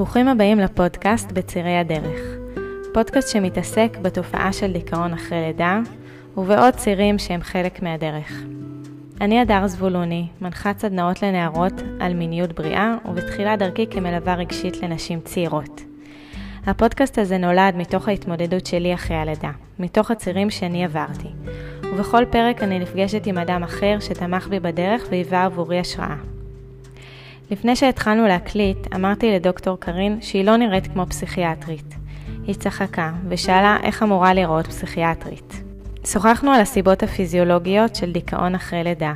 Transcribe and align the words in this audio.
ברוכים 0.00 0.28
הבאים 0.28 0.58
לפודקאסט 0.58 1.32
בצירי 1.32 1.76
הדרך. 1.76 2.20
פודקאסט 2.94 3.28
שמתעסק 3.28 3.98
בתופעה 4.02 4.52
של 4.52 4.72
דיכאון 4.72 5.12
אחרי 5.12 5.40
לידה, 5.40 5.80
ובעוד 6.36 6.74
צירים 6.74 7.18
שהם 7.18 7.42
חלק 7.42 7.82
מהדרך. 7.82 8.42
אני 9.20 9.40
הדר 9.40 9.66
זבולוני, 9.66 10.26
מנחת 10.40 10.78
סדנאות 10.78 11.22
לנערות 11.22 11.82
על 12.00 12.14
מיניות 12.14 12.52
בריאה, 12.52 12.94
ובתחילת 13.08 13.58
דרכי 13.58 13.86
כמלווה 13.86 14.34
רגשית 14.34 14.82
לנשים 14.82 15.20
צעירות. 15.20 15.80
הפודקאסט 16.66 17.18
הזה 17.18 17.38
נולד 17.38 17.76
מתוך 17.76 18.08
ההתמודדות 18.08 18.66
שלי 18.66 18.94
אחרי 18.94 19.16
הלידה, 19.16 19.50
מתוך 19.78 20.10
הצירים 20.10 20.50
שאני 20.50 20.84
עברתי. 20.84 21.28
ובכל 21.82 22.24
פרק 22.30 22.62
אני 22.62 22.78
נפגשת 22.78 23.26
עם 23.26 23.38
אדם 23.38 23.62
אחר 23.62 23.96
שתמך 24.00 24.48
בי 24.48 24.60
בדרך 24.60 25.02
והיווה 25.10 25.44
עבורי 25.44 25.78
השראה. 25.78 26.29
לפני 27.50 27.76
שהתחלנו 27.76 28.26
להקליט, 28.26 28.94
אמרתי 28.94 29.30
לדוקטור 29.30 29.80
קארין 29.80 30.18
שהיא 30.20 30.44
לא 30.44 30.56
נראית 30.56 30.86
כמו 30.86 31.06
פסיכיאטרית. 31.06 31.94
היא 32.46 32.54
צחקה 32.54 33.12
ושאלה 33.28 33.76
איך 33.82 34.02
אמורה 34.02 34.34
לראות 34.34 34.66
פסיכיאטרית. 34.66 35.62
שוחחנו 36.06 36.50
על 36.50 36.60
הסיבות 36.60 37.02
הפיזיולוגיות 37.02 37.96
של 37.96 38.12
דיכאון 38.12 38.54
אחרי 38.54 38.84
לידה, 38.84 39.12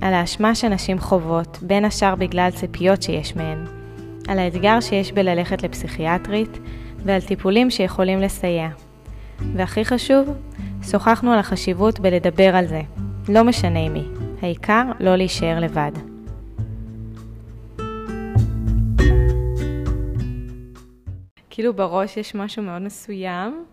על 0.00 0.14
האשמה 0.14 0.54
שנשים 0.54 0.98
חוות, 0.98 1.58
בין 1.62 1.84
השאר 1.84 2.14
בגלל 2.14 2.50
ציפיות 2.50 3.02
שיש 3.02 3.36
מהן, 3.36 3.64
על 4.28 4.38
האתגר 4.38 4.80
שיש 4.80 5.12
בללכת 5.12 5.62
לפסיכיאטרית 5.62 6.58
ועל 7.04 7.20
טיפולים 7.20 7.70
שיכולים 7.70 8.20
לסייע. 8.20 8.68
והכי 9.54 9.84
חשוב, 9.84 10.28
שוחחנו 10.90 11.32
על 11.32 11.38
החשיבות 11.38 12.00
בלדבר 12.00 12.56
על 12.56 12.66
זה, 12.66 12.80
לא 13.28 13.44
משנה 13.44 13.88
מי, 13.88 14.04
העיקר 14.42 14.84
לא 15.00 15.16
להישאר 15.16 15.60
לבד. 15.60 16.11
כאילו 21.54 21.74
בראש 21.74 22.16
יש 22.16 22.34
משהו 22.34 22.62
מאוד 22.62 22.82
מסוים, 22.82 23.64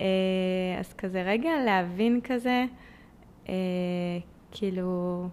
אה, 0.00 0.06
אז 0.78 0.92
כזה 0.92 1.22
רגע 1.22 1.50
להבין 1.64 2.20
כזה, 2.24 2.64
אה, 3.48 3.54
כאילו, 4.52 5.28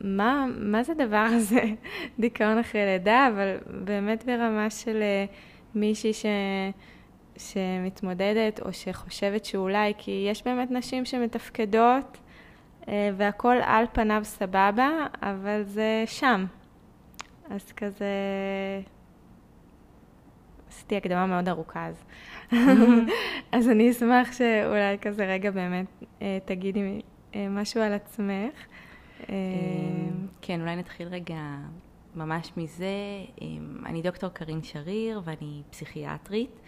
מה, 0.00 0.46
מה 0.58 0.82
זה 0.82 0.92
הדבר 0.92 1.26
הזה, 1.30 1.62
דיכאון 2.20 2.58
אחרי 2.58 2.84
לידה, 2.84 3.28
אבל 3.28 3.56
באמת 3.84 4.24
ברמה 4.24 4.70
של 4.70 5.02
אה, 5.02 5.24
מישהי 5.74 6.12
ש... 6.12 6.26
שמתמודדת 7.36 8.60
או 8.60 8.72
שחושבת 8.72 9.44
שאולי, 9.44 9.92
כי 9.98 10.26
יש 10.30 10.44
באמת 10.44 10.70
נשים 10.70 11.04
שמתפקדות 11.04 12.18
והכל 13.16 13.56
על 13.62 13.84
פניו 13.92 14.20
סבבה, 14.24 14.90
אבל 15.22 15.62
זה 15.62 16.04
שם. 16.06 16.44
אז 17.50 17.72
כזה, 17.72 18.06
עשיתי 20.86 20.96
הקדמה 20.96 21.26
מאוד 21.26 21.48
ארוכה 21.48 21.86
אז. 21.86 22.04
אז 23.52 23.68
אני 23.68 23.90
אשמח 23.90 24.32
שאולי 24.32 24.98
כזה 25.02 25.26
רגע 25.26 25.50
באמת 25.50 25.86
אה, 26.22 26.38
תגידי 26.44 27.00
אה, 27.34 27.48
משהו 27.48 27.80
על 27.80 27.92
עצמך. 27.92 28.54
אה, 29.28 29.34
כן, 30.42 30.60
אולי 30.60 30.76
נתחיל 30.76 31.08
רגע 31.08 31.38
ממש 32.14 32.52
מזה. 32.56 32.86
אני 33.86 34.02
דוקטור 34.02 34.30
קרין 34.30 34.62
שריר 34.62 35.20
ואני 35.24 35.62
פסיכיאטרית. 35.70 36.60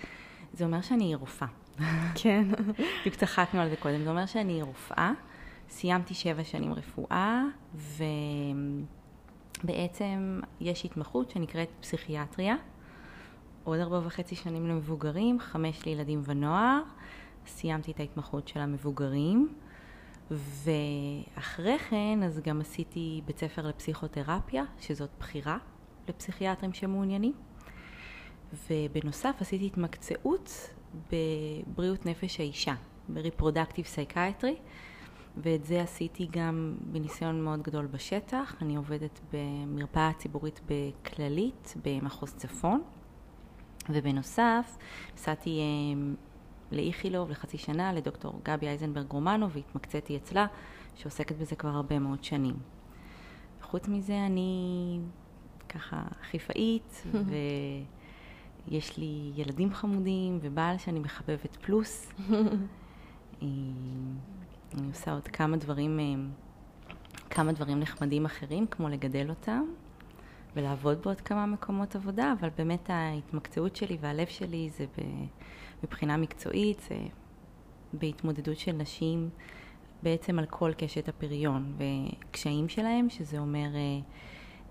זה 0.53 0.65
אומר 0.65 0.81
שאני 0.81 1.15
רופאה. 1.15 1.49
כן. 2.23 2.45
בדיוק 3.01 3.15
צחקנו 3.17 3.61
על 3.61 3.69
זה 3.69 3.77
קודם. 3.77 4.05
זה 4.05 4.11
אומר 4.11 4.27
שאני 4.27 4.63
רופאה. 4.63 5.13
סיימתי 5.69 6.15
שבע 6.15 6.45
שנים 6.45 6.73
רפואה, 6.73 7.43
ובעצם 9.65 10.41
יש 10.61 10.85
התמחות 10.85 11.31
שנקראת 11.31 11.69
פסיכיאטריה. 11.81 12.57
עוד 13.69 13.81
ארבע 13.81 14.01
וחצי 14.05 14.35
שנים 14.35 14.67
למבוגרים, 14.67 15.41
חמש 15.41 15.87
לילדים 15.87 16.23
ונוער. 16.25 16.83
סיימתי 17.47 17.91
את 17.91 18.01
ההתמחות 18.01 18.49
של 18.49 18.61
המבוגרים. 18.61 19.55
ואחרי 20.31 21.79
כן, 21.79 22.23
אז 22.23 22.41
גם 22.45 22.61
עשיתי 22.61 23.21
בית 23.27 23.39
ספר 23.39 23.67
לפסיכותרפיה, 23.67 24.65
שזאת 24.81 25.11
בחירה 25.19 25.59
לפסיכיאטרים 26.09 26.73
שמעוניינים. 26.73 27.33
ובנוסף 28.71 29.37
עשיתי 29.41 29.67
התמקצעות 29.67 30.71
בבריאות 31.13 32.07
נפש 32.07 32.41
האישה, 32.41 32.75
ב 33.09 33.15
reproductive 33.15 33.85
psychiatry, 33.85 34.57
ואת 35.37 35.65
זה 35.65 35.83
עשיתי 35.83 36.29
גם 36.31 36.75
בניסיון 36.81 37.43
מאוד 37.45 37.63
גדול 37.63 37.87
בשטח. 37.87 38.55
אני 38.63 38.77
עובדת 38.77 39.21
במרפאה 39.33 40.11
ציבורית 40.19 40.61
בכללית, 40.67 41.75
במחוז 41.85 42.35
צפון. 42.35 42.83
ובנוסף, 43.91 44.77
נסעתי 45.15 45.61
אה, 45.61 46.13
לאיכילוב 46.73 47.31
לחצי 47.31 47.59
שנה 47.59 47.93
לדוקטור 47.93 48.41
גבי 48.45 48.67
אייזנברג 48.67 49.13
רומנו 49.13 49.51
והתמקצעתי 49.51 50.17
אצלה, 50.17 50.47
שעוסקת 50.97 51.37
בזה 51.37 51.57
כבר 51.57 51.69
הרבה 51.71 51.99
מאוד 51.99 52.25
שנים. 52.25 52.57
חוץ 53.63 53.89
מזה 53.89 54.27
אני 54.27 55.01
ככה 55.69 56.03
חיפאית, 56.31 57.03
ויש 58.69 58.99
לי 58.99 59.33
ילדים 59.35 59.75
חמודים 59.75 60.39
ובעל 60.43 60.79
שאני 60.79 60.99
מחבבת 60.99 61.57
פלוס. 61.57 62.13
אה, 63.43 63.49
אני 64.75 64.89
עושה 64.89 65.13
עוד 65.13 65.29
כמה 65.29 65.57
דברים, 65.57 66.01
אה, 66.01 66.05
כמה 67.31 67.53
דברים 67.53 67.81
נחמדים 67.81 68.25
אחרים, 68.25 68.67
כמו 68.67 68.89
לגדל 68.89 69.31
אותם. 69.31 69.63
ולעבוד 70.57 71.03
בעוד 71.03 71.21
כמה 71.21 71.47
מקומות 71.47 71.97
עבודה, 71.97 72.35
אבל 72.41 72.49
באמת 72.59 72.91
ההתמקצעות 72.91 73.77
שלי 73.77 73.99
והלב 74.01 74.27
שלי 74.27 74.71
זה 74.71 74.87
מבחינה 75.83 76.17
מקצועית, 76.17 76.81
זה 76.81 76.97
בהתמודדות 77.93 78.59
של 78.59 78.73
נשים 78.73 79.31
בעצם 80.03 80.39
על 80.39 80.47
כל 80.47 80.73
קשת 80.77 81.09
הפריון 81.09 81.75
וקשיים 81.79 82.69
שלהם, 82.69 83.11
שזה 83.11 83.39
אומר 83.39 83.69
אה, 83.75 84.01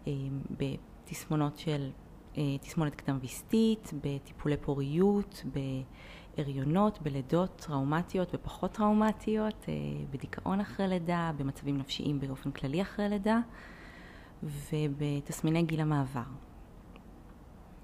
אה, 0.08 0.14
בתסמונות 0.58 1.58
של 1.58 1.90
אה, 2.38 2.58
תסמונת 2.62 2.96
קדם 2.96 3.18
ויסטית, 3.22 3.94
בטיפולי 4.04 4.58
פוריות, 4.58 5.44
בהריונות, 6.38 7.02
בלידות 7.02 7.66
טראומטיות 7.68 8.36
ופחות 8.36 8.72
טראומטיות, 8.72 9.66
בדיכאון 10.12 10.60
אחרי 10.60 10.88
לידה, 10.88 11.32
במצבים 11.38 11.78
נפשיים 11.78 12.20
באופן 12.20 12.52
כללי 12.52 12.82
אחרי 12.82 13.10
לידה. 13.10 13.40
ובתסמיני 14.44 15.64
גיל 15.64 15.82
המעבר. 15.82 16.22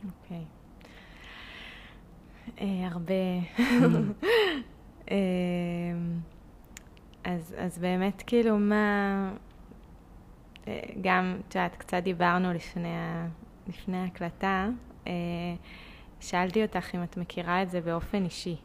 אוקיי. 0.05 0.37
Okay. 0.37 0.63
אה, 2.61 2.87
הרבה... 2.91 3.13
אה, 5.11 5.15
אז, 7.23 7.55
אז 7.57 7.77
באמת, 7.77 8.23
כאילו, 8.27 8.57
מה... 8.57 9.33
אה, 10.67 10.79
גם, 11.01 11.37
את 11.47 11.55
יודעת, 11.55 11.75
קצת 11.75 12.03
דיברנו 12.03 12.53
לפני, 12.53 12.95
ה... 12.95 13.27
לפני 13.67 13.97
ההקלטה. 13.97 14.67
שאלתי 16.19 16.61
אותך 16.61 16.95
אם 16.95 17.03
את 17.03 17.17
מכירה 17.17 17.63
את 17.63 17.69
זה 17.69 17.81
באופן 17.81 18.25
אישי. 18.25 18.55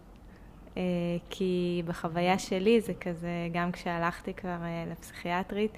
כי 1.30 1.82
בחוויה 1.86 2.38
שלי 2.38 2.80
זה 2.80 2.94
כזה, 2.94 3.48
גם 3.52 3.72
כשהלכתי 3.72 4.34
כבר 4.34 4.56
לפסיכיאטרית, 4.90 5.72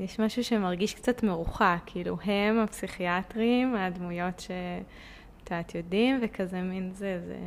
יש 0.00 0.20
משהו 0.20 0.44
שמרגיש 0.44 0.94
קצת 0.94 1.22
מרוחק, 1.22 1.80
כאילו 1.86 2.16
הם 2.24 2.58
הפסיכיאטרים, 2.58 3.76
הדמויות 3.76 4.40
שאת 4.40 5.74
יודעים, 5.74 6.20
וכזה 6.22 6.62
מין 6.62 6.90
זה, 6.92 7.20
זה, 7.26 7.38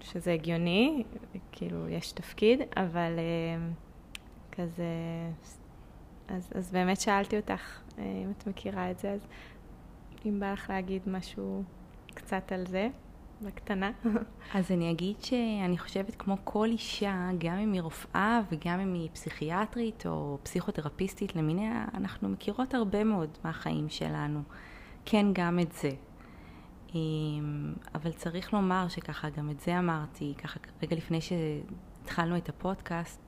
שזה 0.00 0.32
הגיוני, 0.32 1.04
כאילו 1.52 1.88
יש 1.88 2.12
תפקיד, 2.12 2.60
אבל 2.76 3.18
אה, 3.18 3.68
כזה, 4.52 4.84
אז, 6.28 6.52
אז 6.54 6.70
באמת 6.70 7.00
שאלתי 7.00 7.36
אותך 7.36 7.80
אה, 7.98 8.04
אם 8.04 8.32
את 8.38 8.46
מכירה 8.46 8.90
את 8.90 8.98
זה, 8.98 9.10
אז 9.10 9.20
אם 10.26 10.40
בא 10.40 10.52
לך 10.52 10.70
להגיד 10.70 11.02
משהו 11.06 11.62
קצת 12.14 12.52
על 12.52 12.66
זה. 12.66 12.88
בקטנה. 13.42 13.90
אז 14.54 14.70
אני 14.70 14.90
אגיד 14.90 15.16
שאני 15.22 15.78
חושבת 15.78 16.14
כמו 16.14 16.36
כל 16.44 16.68
אישה, 16.68 17.28
גם 17.38 17.58
אם 17.58 17.72
היא 17.72 17.82
רופאה 17.82 18.40
וגם 18.52 18.80
אם 18.80 18.94
היא 18.94 19.08
פסיכיאטרית 19.12 20.06
או 20.06 20.38
פסיכותרפיסטית 20.42 21.36
למיניה, 21.36 21.84
אנחנו 21.94 22.28
מכירות 22.28 22.74
הרבה 22.74 23.04
מאוד 23.04 23.38
מהחיים 23.44 23.88
שלנו. 23.88 24.42
כן, 25.04 25.26
גם 25.32 25.58
את 25.58 25.72
זה. 25.72 25.90
אמ, 26.94 27.74
אבל 27.94 28.12
צריך 28.12 28.52
לומר 28.52 28.88
שככה, 28.88 29.30
גם 29.30 29.50
את 29.50 29.60
זה 29.60 29.78
אמרתי, 29.78 30.34
ככה 30.38 30.58
רגע 30.82 30.96
לפני 30.96 31.18
שהתחלנו 31.20 32.36
את 32.36 32.48
הפודקאסט, 32.48 33.20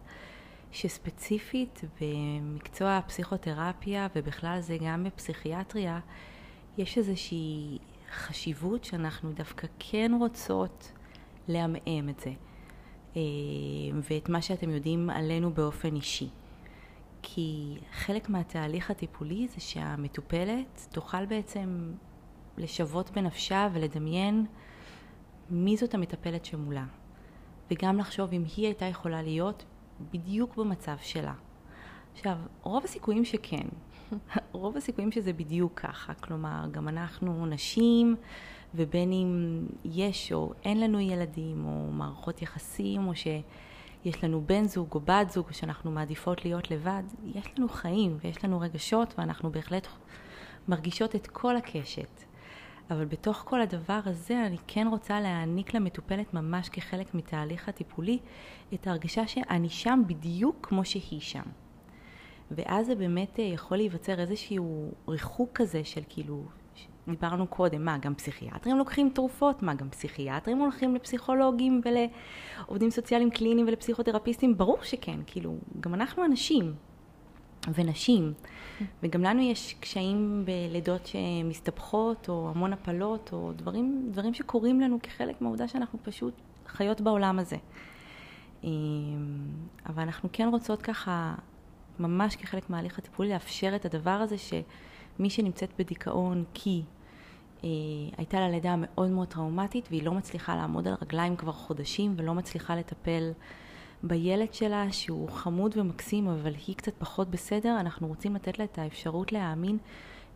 שספציפית 0.73 1.81
במקצוע 2.01 2.97
הפסיכותרפיה 2.97 4.07
ובכלל 4.17 4.61
זה 4.61 4.77
גם 4.81 5.05
בפסיכיאטריה, 5.05 6.01
יש 6.79 6.99
איזושהי 6.99 7.79
חשיבות 8.15 8.85
שאנחנו 8.85 9.33
דווקא 9.33 9.67
כן 9.79 10.13
רוצות 10.21 10.93
לעמעם 11.49 12.09
את 12.09 12.21
זה, 12.21 12.33
אה, 13.17 13.23
ואת 14.11 14.29
מה 14.29 14.43
שאתם 14.43 14.71
יודעים 14.71 15.11
עלינו 15.11 15.55
באופן 15.55 15.97
אישי. 15.97 16.29
כי 17.23 17.77
חלק 17.93 18.29
מהתהליך 18.29 18.91
הטיפולי 18.91 19.49
זה 19.49 19.61
שהמטופלת 19.61 20.89
תוכל 20.93 21.27
בעצם 21.27 21.93
לשוות 22.59 23.11
בנפשה 23.11 23.69
ולדמיין 23.73 24.47
מי 25.51 25.77
זאת 25.77 25.95
המטפלת 25.95 26.45
שמולה, 26.45 26.85
וגם 27.71 27.99
לחשוב 27.99 28.33
אם 28.33 28.45
היא 28.57 28.67
הייתה 28.67 28.85
יכולה 28.85 29.23
להיות 29.23 29.65
בדיוק 30.13 30.57
במצב 30.57 30.97
שלה. 31.03 31.35
עכשיו, 32.15 32.37
רוב 32.63 32.85
הסיכויים 32.85 33.25
שכן. 33.25 33.67
רוב 34.53 34.77
הסיכויים 34.77 35.13
שזה 35.13 35.33
בדיוק 35.33 35.81
ככה. 35.81 36.15
כלומר, 36.15 36.67
גם 36.71 36.89
אנחנו 36.89 37.47
נשים, 37.47 38.17
ובין 38.75 39.13
אם 39.13 39.61
יש 39.85 40.33
או 40.33 40.53
אין 40.65 40.81
לנו 40.81 41.01
ילדים, 41.01 41.65
או 41.67 41.93
מערכות 41.93 42.43
יחסים, 42.43 43.09
או 43.09 43.13
שיש 43.15 44.25
לנו 44.25 44.43
בן 44.47 44.65
זוג 44.65 44.89
או 44.95 45.01
בת 45.01 45.31
זוג, 45.31 45.47
או 45.49 45.55
שאנחנו 45.55 45.91
מעדיפות 45.91 46.45
להיות 46.45 46.71
לבד, 46.71 47.03
יש 47.25 47.47
לנו 47.59 47.69
חיים 47.69 48.17
ויש 48.21 48.45
לנו 48.45 48.61
רגשות, 48.61 49.15
ואנחנו 49.19 49.53
בהחלט 49.53 49.87
מרגישות 50.69 51.15
את 51.15 51.27
כל 51.27 51.57
הקשת. 51.57 52.25
אבל 52.91 53.05
בתוך 53.05 53.37
כל 53.37 53.61
הדבר 53.61 54.01
הזה 54.05 54.47
אני 54.47 54.57
כן 54.67 54.87
רוצה 54.91 55.21
להעניק 55.21 55.75
למטופלת 55.75 56.35
ממש 56.35 56.69
כחלק 56.69 57.15
מתהליך 57.15 57.69
הטיפולי 57.69 58.19
את 58.75 58.87
ההרגשה 58.87 59.27
שאני 59.27 59.69
שם 59.69 60.03
בדיוק 60.07 60.57
כמו 60.63 60.85
שהיא 60.85 61.21
שם. 61.21 61.64
ואז 62.51 62.87
זה 62.87 62.95
באמת 62.95 63.41
אה, 63.41 63.45
יכול 63.45 63.77
להיווצר 63.77 64.21
איזשהו 64.21 64.91
ריחוק 65.09 65.51
כזה 65.55 65.85
של 65.85 66.01
כאילו, 66.09 66.43
דיברנו 67.09 67.47
קודם, 67.47 67.85
מה, 67.85 67.99
גם 67.99 68.15
פסיכיאטרים 68.15 68.79
לוקחים 68.79 69.11
תרופות? 69.15 69.63
מה, 69.63 69.75
גם 69.75 69.91
פסיכיאטרים 69.91 70.59
הולכים 70.59 70.95
לפסיכולוגים 70.95 71.81
ולעובדים 71.85 72.91
סוציאליים 72.91 73.31
קליניים 73.31 73.67
ולפסיכותרפיסטים? 73.67 74.57
ברור 74.57 74.79
שכן, 74.83 75.21
כאילו, 75.27 75.57
גם 75.81 75.95
אנחנו 75.95 76.25
אנשים 76.25 76.75
ונשים, 77.75 78.33
וגם 79.03 79.23
לנו 79.23 79.43
יש 79.43 79.75
קשיים 79.81 80.45
בלידות 80.45 81.07
שמסתבכות, 81.07 82.29
או 82.29 82.51
המון 82.55 82.73
הפלות, 82.73 83.31
או 83.33 83.53
דברים, 83.57 84.09
דברים 84.11 84.35
שקורים 84.35 84.81
לנו 84.81 84.99
כחלק 85.03 85.41
מהעובדה 85.41 85.69
שאנחנו 85.69 85.99
פשוט 86.03 86.35
חיות 86.67 87.01
בעולם 87.01 87.39
הזה. 87.39 87.57
אמ, 88.65 88.71
אבל 89.87 90.03
אנחנו 90.03 90.29
כן 90.33 90.49
רוצות 90.49 90.83
ככה 90.83 91.35
ממש 91.99 92.37
כחלק 92.37 92.71
מההליך 92.71 92.99
הטיפולי 92.99 93.29
לאפשר 93.29 93.77
את 93.77 93.85
הדבר 93.85 94.11
הזה 94.11 94.37
שמי 94.39 95.31
שנמצאת 95.31 95.71
בדיכאון 95.79 96.45
כי 96.55 96.83
אה, 97.65 97.69
הייתה 98.17 98.41
לה 98.41 98.49
לידה 98.49 98.75
מאוד 98.79 99.11
מאוד 99.11 99.29
טראומטית 99.29 99.89
והיא 99.91 100.03
לא 100.03 100.13
מצליחה 100.13 100.57
לעמוד 100.57 100.89
על 100.89 100.95
רגליים 101.03 101.37
כבר 101.37 101.53
חודשים 101.53 102.15
ולא 102.17 102.35
מצליחה 102.35 102.77
לטפל 102.77 103.33
בילד 104.03 104.55
שלה 104.55 104.93
שהוא 104.93 105.29
חמוד 105.29 105.79
ומקסים 105.79 106.29
אבל 106.29 106.55
היא 106.67 106.77
קצת 106.77 106.93
פחות 106.99 107.31
בסדר, 107.31 107.81
אנחנו 107.81 108.09
רוצים 108.09 108.35
לתת 108.35 108.59
לה 108.59 108.65
את 108.65 108.79
האפשרות 108.79 109.33
להאמין 109.33 109.79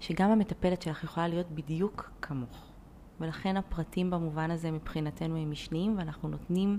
שגם 0.00 0.30
המטפלת 0.30 0.82
שלך 0.82 1.04
יכולה 1.04 1.28
להיות 1.28 1.50
בדיוק 1.50 2.10
כמוך. 2.22 2.64
ולכן 3.20 3.56
הפרטים 3.56 4.10
במובן 4.10 4.50
הזה 4.50 4.70
מבחינתנו 4.70 5.36
הם 5.36 5.50
משניים 5.50 5.98
ואנחנו 5.98 6.28
נותנים 6.28 6.78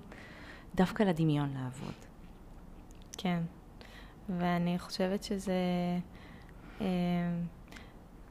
דווקא 0.75 1.03
לדמיון 1.03 1.49
לעבוד. 1.53 1.93
כן. 3.17 3.41
ואני 4.37 4.79
חושבת 4.79 5.23
שזה, 5.23 5.53
אה, 6.81 6.85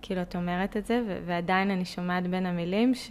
כאילו, 0.02 0.22
את 0.22 0.36
אומרת 0.36 0.76
את 0.76 0.86
זה, 0.86 1.02
ו- 1.06 1.18
ועדיין 1.26 1.70
אני 1.70 1.84
שומעת 1.84 2.26
בין 2.26 2.46
המילים 2.46 2.94
ש... 2.94 3.10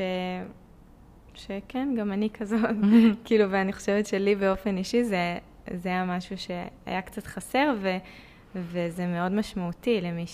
שכן, 1.34 1.96
גם 1.98 2.12
אני 2.12 2.30
כזאת, 2.30 2.60
כאילו, 3.26 3.52
ואני 3.52 3.74
חושבת 3.74 4.06
שלי 4.06 4.36
באופן 4.36 4.78
אישי 4.78 5.04
זה, 5.04 5.38
זה 5.74 5.90
היה 5.90 6.06
משהו 6.06 6.36
שהיה 6.38 7.02
קצת 7.02 7.28
חסר, 7.28 7.74
ו, 7.82 7.98
וזה 8.56 9.08
מאוד 9.08 9.32
משמעותי 9.32 10.02
למי 10.02 10.26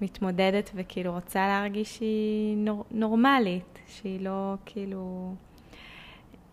שמתמודדת 0.00 0.70
וכאילו 0.74 1.12
רוצה 1.12 1.46
להרגיש 1.46 1.96
שהיא 1.96 2.56
נור, 2.56 2.84
נורמלית, 2.90 3.78
שהיא 3.86 4.20
לא 4.20 4.54
כאילו... 4.66 5.34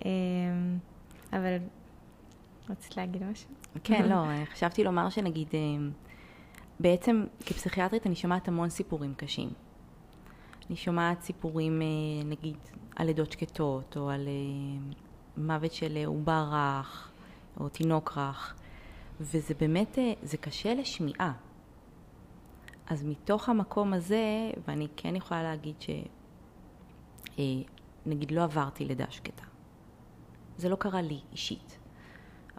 אה, 0.06 0.12
אבל 1.34 1.58
רצית 2.70 2.98
להגיד 2.98 3.24
משהו? 3.24 3.50
כן, 3.84 4.10
לא, 4.10 4.24
חשבתי 4.54 4.84
לומר 4.84 5.10
שנגיד, 5.10 5.48
אה, 5.54 5.60
בעצם 6.80 7.26
כפסיכיאטרית 7.46 8.08
אני 8.08 8.16
שומעת 8.16 8.48
המון 8.48 8.70
סיפורים 8.70 9.14
קשים. 9.14 9.50
אני 10.70 10.76
שומעת 10.76 11.22
סיפורים, 11.22 11.82
אה, 11.82 11.88
נגיד, 12.26 12.58
על 12.96 13.08
לידות 13.08 13.32
שקטות, 13.32 13.98
או 13.98 14.10
על 14.10 14.28
אה, 14.28 14.94
מוות 15.38 15.74
של 15.74 15.98
עובר 16.06 16.50
רך, 16.52 17.12
או 17.60 17.70
תינוק 17.70 18.18
רך, 18.18 18.56
וזה 19.20 19.54
באמת, 19.60 19.98
זה 20.24 20.38
קשה 20.38 20.74
לשמיעה. 20.74 21.34
אז 22.88 23.04
מתוך 23.04 23.50
המקום 23.50 23.94
הזה, 23.94 24.52
ואני 24.68 24.88
כן 24.96 25.16
יכולה 25.16 25.44
להגיד 25.44 25.76
ש... 25.80 25.90
נגיד 28.06 28.32
לא 28.32 28.44
עברתי 28.44 28.86
לידה 28.86 29.06
שקטה. 29.10 29.44
זה 30.58 30.70
לא 30.70 30.76
קרה 30.76 31.02
לי 31.02 31.20
אישית. 31.32 31.78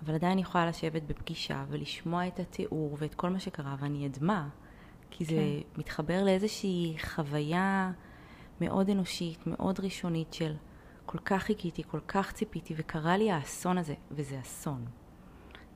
אבל 0.04 0.14
עדיין 0.14 0.38
יכולה 0.38 0.66
לשבת 0.66 1.02
בפגישה 1.02 1.64
ולשמוע 1.68 2.26
את 2.26 2.40
התיאור 2.40 2.96
ואת 2.98 3.14
כל 3.14 3.30
מה 3.30 3.40
שקרה, 3.40 3.76
ואני 3.80 4.06
אדמה, 4.06 4.48
כי 5.10 5.24
זה 5.24 5.32
כן. 5.32 5.80
מתחבר 5.80 6.24
לאיזושהי 6.24 6.96
חוויה 7.00 7.92
מאוד 8.60 8.90
אנושית, 8.90 9.46
מאוד 9.46 9.80
ראשונית 9.80 10.34
של 10.34 10.54
כל 11.06 11.18
כך 11.18 11.42
חיכיתי, 11.42 11.82
כל 11.82 12.00
כך 12.08 12.32
ציפיתי, 12.32 12.74
וקרה 12.76 13.16
לי 13.16 13.30
האסון 13.30 13.78
הזה, 13.78 13.94
וזה 14.10 14.40
אסון. 14.40 14.84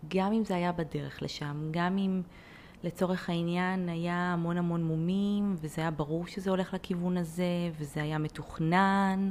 גם 0.08 0.32
אם 0.32 0.44
זה 0.44 0.54
היה 0.54 0.72
בדרך 0.72 1.22
לשם, 1.22 1.69
גם 1.70 1.98
אם 1.98 2.22
לצורך 2.84 3.30
העניין 3.30 3.88
היה 3.88 4.32
המון 4.32 4.58
המון 4.58 4.84
מומים, 4.84 5.56
וזה 5.60 5.80
היה 5.80 5.90
ברור 5.90 6.26
שזה 6.26 6.50
הולך 6.50 6.75
לכיוון 6.75 7.16
הזה, 7.16 7.70
וזה 7.78 8.02
היה 8.02 8.19
מתוכנן, 8.19 9.30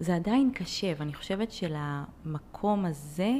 זה 0.00 0.16
עדיין 0.16 0.50
קשה, 0.54 0.92
ואני 0.98 1.14
חושבת 1.14 1.52
שלמקום 1.52 2.84
הזה 2.84 3.32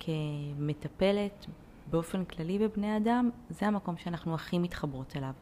כמטפלת 0.00 1.46
באופן 1.90 2.24
כללי 2.24 2.58
בבני 2.58 2.96
אדם, 2.96 3.30
זה 3.50 3.66
המקום 3.66 3.96
שאנחנו 3.96 4.34
הכי 4.34 4.58
מתחברות 4.58 5.16
אליו. 5.16 5.32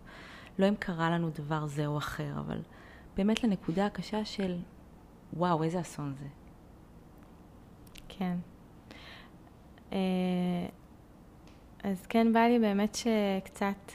לא 0.58 0.68
אם 0.68 0.74
קרה 0.74 1.10
לנו 1.10 1.30
דבר 1.30 1.66
זה 1.66 1.86
או 1.86 1.98
אחר, 1.98 2.32
אבל 2.38 2.60
באמת 3.16 3.44
לנקודה 3.44 3.86
הקשה 3.86 4.24
של 4.24 4.58
וואו, 5.32 5.62
איזה 5.62 5.80
אסון 5.80 6.14
זה. 6.18 6.26
כן. 8.08 8.36
אה, 9.92 9.98
אז 11.82 12.06
כן, 12.06 12.32
בא 12.32 12.40
לי 12.40 12.58
באמת 12.58 12.94
שקצת 12.94 13.92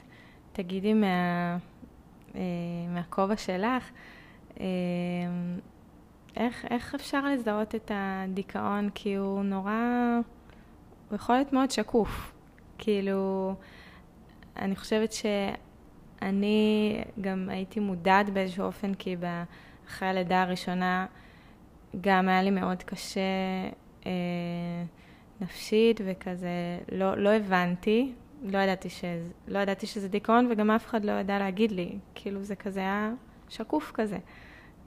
תגידי 0.54 0.94
מה, 0.94 1.58
אה, 2.36 2.42
מהכובע 2.90 3.38
שלך, 3.38 3.90
אה, 4.60 4.66
איך, 6.36 6.66
איך 6.70 6.96
אפשר 6.96 7.26
לזהות 7.26 7.76
את 7.76 7.92
הדיכאון? 7.96 8.90
כי 8.96 9.16
הוא 9.16 9.44
נורא... 9.44 9.74
הוא 11.10 11.16
יכול 11.16 11.36
להיות 11.36 11.54
מאוד 11.54 11.72
שקוף. 11.72 12.34
כאילו, 12.78 13.54
אני 14.58 14.76
חושבת 14.76 15.14
שאני 15.14 16.98
גם 17.22 17.50
הייתי 17.50 17.80
מודעת 17.80 18.30
באיזשהו 18.30 18.64
אופן, 18.64 18.94
כי 18.94 19.16
אחרי 19.88 20.08
הלידה 20.08 20.42
הראשונה 20.42 21.06
גם 22.02 22.30
היה 22.30 22.44
לי 22.44 22.50
מאוד 22.50 22.84
קשה 22.84 23.20
אה, 24.06 24.12
נפשית 25.42 26.02
וכזה, 26.06 26.80
לא, 26.92 27.18
לא 27.18 27.30
הבנתי, 27.30 28.14
לא 28.44 28.58
ידעתי, 28.58 28.90
שזה, 28.90 29.30
לא 29.48 29.60
ידעתי 29.60 29.88
שזה 29.88 30.10
דיכאון 30.10 30.48
וגם 30.52 30.72
אף 30.72 30.86
אחד 30.86 31.06
לא 31.06 31.12
ידע 31.12 31.40
להגיד 31.40 31.72
לי, 31.72 31.98
כאילו 32.16 32.44
זה 32.44 32.56
כזה 32.56 32.80
היה 32.80 33.12
שקוף 33.50 33.92
כזה. 33.94 34.18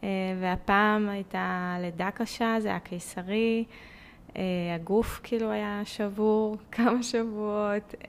אה, 0.04 0.08
והפעם 0.40 1.08
הייתה 1.08 1.76
לידה 1.80 2.10
קשה, 2.10 2.56
זה 2.60 2.68
היה 2.68 2.80
קיסרי. 2.80 3.64
Uh, 4.36 4.38
הגוף 4.74 5.20
כאילו 5.22 5.50
היה 5.50 5.82
שבור 5.84 6.56
כמה 6.72 7.02
שבועות, 7.02 7.94
uh, 8.02 8.06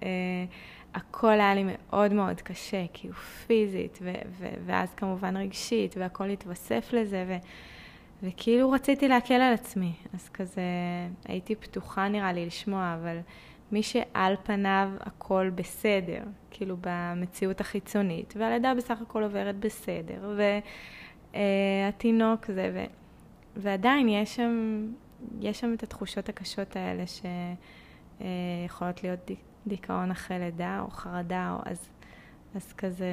הכל 0.93 1.31
היה 1.31 1.55
לי 1.55 1.63
מאוד 1.65 2.13
מאוד 2.13 2.41
קשה, 2.41 2.86
כאילו 2.93 3.13
פיזית, 3.13 4.00
ו- 4.01 4.12
ו- 4.39 4.53
ואז 4.65 4.93
כמובן 4.93 5.38
רגשית, 5.38 5.98
והכל 5.98 6.29
התווסף 6.29 6.89
לזה, 6.93 7.25
ו- 7.27 7.38
וכאילו 8.24 8.72
רציתי 8.72 9.07
להקל 9.07 9.34
על 9.34 9.53
עצמי, 9.53 9.93
אז 10.13 10.29
כזה 10.29 10.62
הייתי 11.25 11.55
פתוחה 11.55 12.07
נראה 12.07 12.34
לי 12.34 12.46
לשמוע, 12.46 12.98
אבל 13.01 13.17
מי 13.72 13.84
שעל 13.84 14.36
פניו 14.43 14.89
הכל 15.00 15.50
בסדר, 15.55 16.24
כאילו 16.51 16.75
במציאות 16.81 17.62
החיצונית, 17.62 18.34
והלידה 18.38 18.74
בסך 18.75 19.01
הכל 19.01 19.24
עוברת 19.24 19.55
בסדר, 19.55 20.36
והתינוק 21.34 22.43
uh, 22.43 22.51
זה, 22.53 22.72
ו- 22.74 22.86
ועדיין 23.55 24.10
יש 24.10 24.36
שם 24.36 24.86
יש 25.39 25.59
שם 25.59 25.74
את 25.74 25.83
התחושות 25.83 26.29
הקשות 26.29 26.75
האלה 26.75 27.03
שיכולות 28.19 29.03
להיות 29.03 29.19
דיכאון 29.67 30.12
אחרי 30.12 30.39
לידה 30.39 30.79
או 30.81 30.89
חרדה, 30.89 31.51
או 31.53 31.71
אז, 31.71 31.89
אז 32.55 32.74
כזה, 32.74 33.12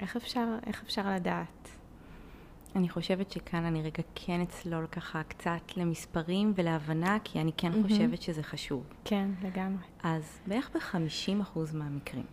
איך 0.00 0.16
אפשר, 0.16 0.46
איך 0.66 0.82
אפשר 0.82 1.14
לדעת? 1.14 1.68
אני 2.76 2.88
חושבת 2.88 3.30
שכאן 3.30 3.64
אני 3.64 3.82
רגע 3.82 4.02
כן 4.14 4.40
אצלול 4.40 4.86
ככה 4.86 5.22
קצת 5.22 5.76
למספרים 5.76 6.52
ולהבנה, 6.56 7.18
כי 7.24 7.40
אני 7.40 7.52
כן 7.56 7.70
מהמם. 7.70 7.88
חושבת 7.88 8.22
שזה 8.22 8.42
חשוב. 8.42 8.86
כן, 9.04 9.28
לגמרי. 9.42 9.82
אז 10.02 10.40
בערך 10.46 10.70
ב-50% 10.76 11.58
מהמקרים, 11.74 12.26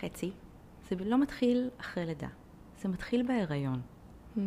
חצי, 0.00 0.30
זה 0.88 0.96
לא 1.04 1.18
מתחיל 1.18 1.70
אחרי 1.80 2.06
לידה, 2.06 2.28
זה 2.78 2.88
מתחיל 2.88 3.26
בהיריון. 3.26 3.80
Mm. 4.36 4.40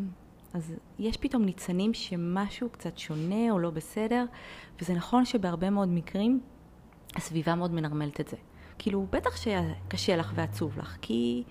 אז 0.55 0.75
יש 0.99 1.17
פתאום 1.17 1.45
ניצנים 1.45 1.93
שמשהו 1.93 2.69
קצת 2.69 2.97
שונה 2.97 3.51
או 3.51 3.59
לא 3.59 3.69
בסדר, 3.69 4.25
וזה 4.81 4.93
נכון 4.93 5.25
שבהרבה 5.25 5.69
מאוד 5.69 5.89
מקרים 5.89 6.39
הסביבה 7.15 7.55
מאוד 7.55 7.71
מנרמלת 7.71 8.21
את 8.21 8.27
זה. 8.27 8.37
כאילו, 8.77 9.07
בטח 9.11 9.35
שקשה 9.35 10.15
לך 10.15 10.31
ועצוב 10.35 10.79
לך, 10.79 10.97
כי 11.01 11.43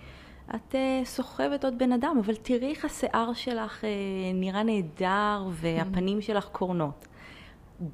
את 0.55 0.75
uh, 0.75 1.07
סוחבת 1.07 1.65
עוד 1.65 1.79
בן 1.79 1.93
אדם, 1.93 2.17
אבל 2.25 2.35
תראי 2.37 2.71
איך 2.71 2.85
השיער 2.85 3.33
שלך 3.33 3.81
uh, 3.81 3.87
נראה 4.35 4.63
נהדר 4.63 5.49
והפנים 5.51 6.21
שלך 6.21 6.49
קורנות. 6.49 7.07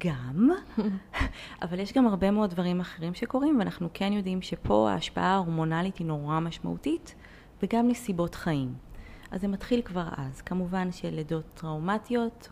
גם, 0.05 0.49
אבל 1.61 1.79
יש 1.79 1.93
גם 1.93 2.07
הרבה 2.07 2.31
מאוד 2.31 2.49
דברים 2.49 2.79
אחרים 2.79 3.13
שקורים, 3.13 3.59
ואנחנו 3.59 3.89
כן 3.93 4.13
יודעים 4.13 4.41
שפה 4.41 4.91
ההשפעה 4.91 5.33
ההורמונלית 5.33 5.97
היא 5.97 6.07
נורא 6.07 6.39
משמעותית, 6.39 7.15
וגם 7.63 7.87
נסיבות 7.87 8.35
חיים. 8.35 8.90
אז 9.31 9.41
זה 9.41 9.47
מתחיל 9.47 9.81
כבר 9.81 10.07
אז. 10.17 10.41
כמובן 10.41 10.91
שלידות 10.91 11.45
טראומטיות, 11.53 12.49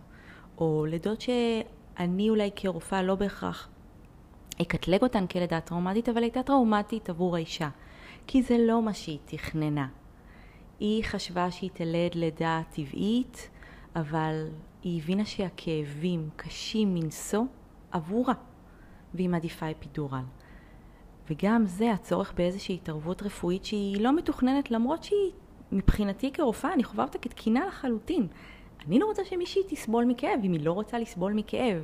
או 0.58 0.86
לידות 0.90 1.22
שאני 1.22 2.30
אולי 2.30 2.50
כרופאה 2.56 3.04
לא 3.04 3.16
בהכרח 3.16 3.70
אקטלג 4.62 5.02
אותן 5.02 5.28
כלידה 5.28 5.62
טראומטית, 5.62 6.10
אבל 6.10 6.24
הייתה 6.24 6.44
טראומטית 6.44 7.10
עבור 7.10 7.36
האישה. 7.36 7.70
כי 8.28 8.44
זה 8.44 8.58
לא 8.60 8.82
מה 8.82 8.94
שהיא 8.94 9.20
תכננה. 9.26 9.88
היא 10.80 11.04
חשבה 11.04 11.52
שהיא 11.52 11.70
תלד 11.74 12.16
לידה 12.16 12.62
טבעית, 12.72 13.50
אבל 13.96 14.48
היא 14.84 15.02
הבינה 15.02 15.26
שהכאבים 15.26 16.30
קשים 16.36 16.94
מנשוא 16.94 17.44
עבורה, 17.92 18.34
והיא 19.14 19.30
מעדיפה 19.30 19.72
אפידורל. 19.72 20.24
וגם 21.30 21.66
זה 21.66 21.92
הצורך 21.92 22.34
באיזושהי 22.34 22.76
התערבות 22.76 23.24
רפואית 23.24 23.66
שהיא 23.66 24.02
לא 24.02 24.16
מתוכננת, 24.16 24.72
למרות 24.72 25.04
שהיא, 25.04 25.32
מבחינתי 25.72 26.32
כרופאה, 26.32 26.74
אני 26.74 26.84
חווה 26.84 27.04
אותה 27.04 27.18
כתקינה 27.18 27.66
לחלוטין. 27.66 28.28
אני 28.88 29.00
לא 29.00 29.06
רוצה 29.06 29.26
שמישהי 29.26 29.62
תסבול 29.68 30.06
מכאב, 30.06 30.40
אם 30.44 30.54
היא 30.54 30.66
לא 30.66 30.72
רוצה 30.72 31.00
לסבול 31.00 31.34
מכאב. 31.34 31.84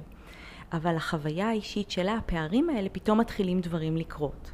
אבל 0.74 0.96
החוויה 0.96 1.50
האישית 1.50 1.92
שלה, 1.92 2.14
הפערים 2.14 2.70
האלה, 2.70 2.90
פתאום 2.90 3.20
מתחילים 3.20 3.62
דברים 3.62 3.98
לקרות. 3.98 4.52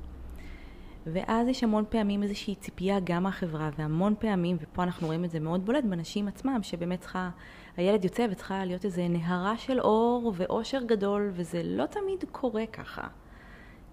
ואז 1.05 1.47
יש 1.47 1.63
המון 1.63 1.85
פעמים 1.89 2.23
איזושהי 2.23 2.55
ציפייה 2.55 2.99
גם 3.03 3.23
מהחברה, 3.23 3.69
והמון 3.77 4.15
פעמים, 4.19 4.57
ופה 4.61 4.83
אנחנו 4.83 5.07
רואים 5.07 5.25
את 5.25 5.31
זה 5.31 5.39
מאוד 5.39 5.65
בולט, 5.65 5.83
בנשים 5.83 6.27
עצמם, 6.27 6.59
שבאמת 6.63 6.99
צריכה, 6.99 7.29
הילד 7.77 8.03
יוצא 8.03 8.27
וצריכה 8.31 8.65
להיות 8.65 8.85
איזה 8.85 9.07
נהרה 9.07 9.57
של 9.57 9.79
אור 9.79 10.33
ואושר 10.35 10.83
גדול, 10.83 11.31
וזה 11.33 11.61
לא 11.63 11.85
תמיד 11.85 12.23
קורה 12.31 12.65
ככה. 12.65 13.07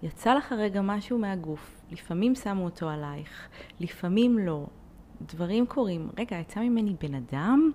יצא 0.03 0.33
לך 0.33 0.51
רגע 0.51 0.81
משהו 0.81 1.17
מהגוף, 1.17 1.81
לפעמים 1.91 2.35
שמו 2.35 2.65
אותו 2.65 2.89
עלייך, 2.89 3.47
לפעמים 3.79 4.39
לא. 4.39 4.65
דברים 5.21 5.65
קורים, 5.65 6.09
רגע, 6.17 6.39
יצא 6.39 6.59
ממני 6.59 6.95
בן 7.01 7.15
אדם? 7.15 7.71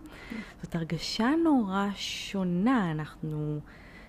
זאת 0.62 0.74
הרגשה 0.74 1.30
נורא 1.44 1.86
שונה, 1.94 2.90
אנחנו... 2.90 3.60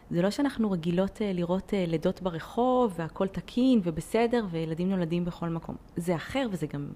זה 0.09 0.21
לא 0.21 0.29
שאנחנו 0.29 0.71
רגילות 0.71 1.17
uh, 1.17 1.21
לראות 1.33 1.69
uh, 1.69 1.89
לידות 1.89 2.21
ברחוב 2.21 2.93
והכל 2.97 3.27
תקין 3.27 3.81
ובסדר 3.83 4.45
וילדים 4.51 4.89
נולדים 4.89 5.25
בכל 5.25 5.49
מקום. 5.49 5.75
זה 5.95 6.15
אחר 6.15 6.47
וזה 6.51 6.67
גם, 6.67 6.87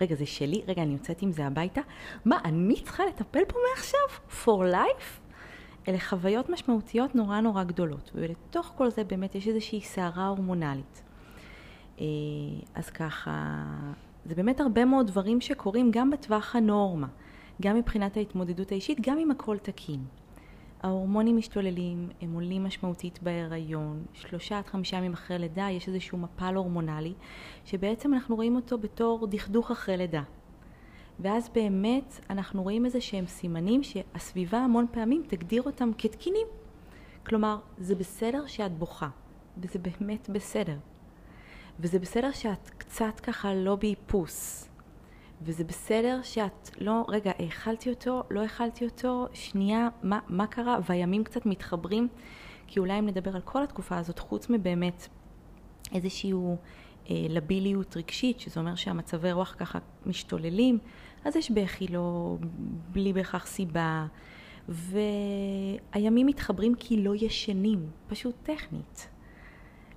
רגע, 0.00 0.14
זה 0.14 0.26
שלי, 0.26 0.62
רגע, 0.68 0.82
אני 0.82 0.92
יוצאת 0.92 1.22
עם 1.22 1.32
זה 1.32 1.46
הביתה. 1.46 1.80
מה, 2.24 2.38
אני 2.44 2.82
צריכה 2.82 3.02
לטפל 3.06 3.44
פה 3.48 3.58
מעכשיו? 3.70 4.00
for 4.44 4.74
life? 4.74 5.20
אלה 5.88 6.00
חוויות 6.00 6.50
משמעותיות 6.50 7.14
נורא 7.14 7.40
נורא 7.40 7.64
גדולות, 7.64 8.10
ולתוך 8.14 8.72
כל 8.76 8.90
זה 8.90 9.04
באמת 9.04 9.34
יש 9.34 9.48
איזושהי 9.48 9.80
סערה 9.80 10.26
הורמונלית. 10.26 11.02
Uh, 11.96 12.00
אז 12.74 12.90
ככה, 12.90 13.64
זה 14.28 14.34
באמת 14.34 14.60
הרבה 14.60 14.84
מאוד 14.84 15.06
דברים 15.06 15.40
שקורים 15.40 15.90
גם 15.90 16.10
בטווח 16.10 16.56
הנורמה, 16.56 17.06
גם 17.62 17.76
מבחינת 17.76 18.16
ההתמודדות 18.16 18.72
האישית, 18.72 18.98
גם 19.00 19.18
אם 19.18 19.30
הכל 19.30 19.58
תקין. 19.58 20.04
ההורמונים 20.82 21.36
משתוללים, 21.36 22.08
הם 22.20 22.32
עולים 22.34 22.64
משמעותית 22.64 23.22
בהיריון, 23.22 24.04
שלושה 24.12 24.58
עד 24.58 24.66
חמישה 24.66 24.96
ימים 24.96 25.12
אחרי 25.12 25.38
לידה 25.38 25.68
יש 25.70 25.88
איזשהו 25.88 26.18
מפל 26.18 26.54
הורמונלי, 26.54 27.14
שבעצם 27.64 28.14
אנחנו 28.14 28.36
רואים 28.36 28.56
אותו 28.56 28.78
בתור 28.78 29.26
דכדוך 29.26 29.70
אחרי 29.70 29.96
לידה. 29.96 30.22
ואז 31.20 31.48
באמת 31.54 32.20
אנחנו 32.30 32.62
רואים 32.62 32.84
איזה 32.84 33.00
שהם 33.00 33.26
סימנים 33.26 33.82
שהסביבה 33.82 34.58
המון 34.58 34.86
פעמים 34.90 35.22
תגדיר 35.28 35.62
אותם 35.62 35.90
כתקינים. 35.98 36.46
כלומר, 37.26 37.58
זה 37.78 37.94
בסדר 37.94 38.46
שאת 38.46 38.78
בוכה, 38.78 39.08
וזה 39.58 39.78
באמת 39.78 40.30
בסדר. 40.30 40.76
וזה 41.80 41.98
בסדר 41.98 42.32
שאת 42.32 42.70
קצת 42.78 43.20
ככה 43.22 43.54
לא 43.54 43.76
באיפוס, 43.76 44.68
וזה 45.42 45.64
בסדר 45.64 46.20
שאת 46.22 46.70
לא, 46.80 47.04
רגע, 47.08 47.32
האכלתי 47.38 47.90
אותו, 47.90 48.22
לא 48.30 48.40
האכלתי 48.40 48.84
אותו, 48.84 49.26
שנייה, 49.32 49.88
מה, 50.02 50.18
מה 50.28 50.46
קרה? 50.46 50.78
והימים 50.88 51.24
קצת 51.24 51.46
מתחברים, 51.46 52.08
כי 52.66 52.80
אולי 52.80 52.98
אם 52.98 53.06
נדבר 53.06 53.36
על 53.36 53.42
כל 53.44 53.62
התקופה 53.62 53.98
הזאת, 53.98 54.18
חוץ 54.18 54.50
מבאמת 54.50 55.08
איזושהי 55.94 56.32
אה, 56.32 57.26
לביליות 57.28 57.96
רגשית, 57.96 58.40
שזה 58.40 58.60
אומר 58.60 58.74
שהמצבי 58.74 59.32
רוח 59.32 59.54
ככה 59.58 59.78
משתוללים, 60.06 60.78
אז 61.24 61.36
יש 61.36 61.50
בכי 61.50 61.86
לא, 61.88 62.36
בלי 62.92 63.12
בהכרח 63.12 63.46
סיבה, 63.46 64.06
והימים 64.68 66.26
מתחברים 66.26 66.74
כי 66.74 67.02
לא 67.02 67.14
ישנים, 67.14 67.86
פשוט 68.08 68.34
טכנית. 68.42 69.08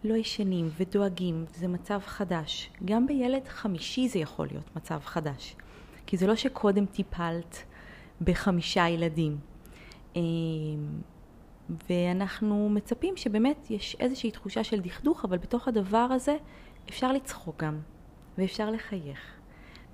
לא 0.04 0.16
ישנים 0.16 0.70
ודואגים, 0.78 1.46
זה 1.56 1.68
מצב 1.68 2.00
חדש. 2.06 2.70
גם 2.86 3.08
בילד 3.08 3.48
חמישי 3.48 4.08
זה 4.08 4.20
יכול 4.20 4.48
להיות 4.52 4.76
מצב 4.76 5.00
חדש. 5.04 5.56
כי 6.06 6.18
זה 6.18 6.28
לא 6.28 6.36
שקודם 6.36 6.86
טיפלת 6.86 7.64
בחמישה 8.22 8.90
ילדים. 8.90 9.38
אמ, 10.16 10.22
ואנחנו 11.90 12.70
מצפים 12.70 13.18
שבאמת 13.18 13.72
יש 13.72 13.96
איזושהי 14.00 14.32
תחושה 14.32 14.64
של 14.64 14.80
דכדוך, 14.80 15.26
אבל 15.26 15.38
בתוך 15.38 15.68
הדבר 15.68 16.08
הזה 16.12 16.36
אפשר 16.90 17.12
לצחוק 17.12 17.64
גם, 17.64 17.80
ואפשר 18.38 18.72
לחייך, 18.72 19.20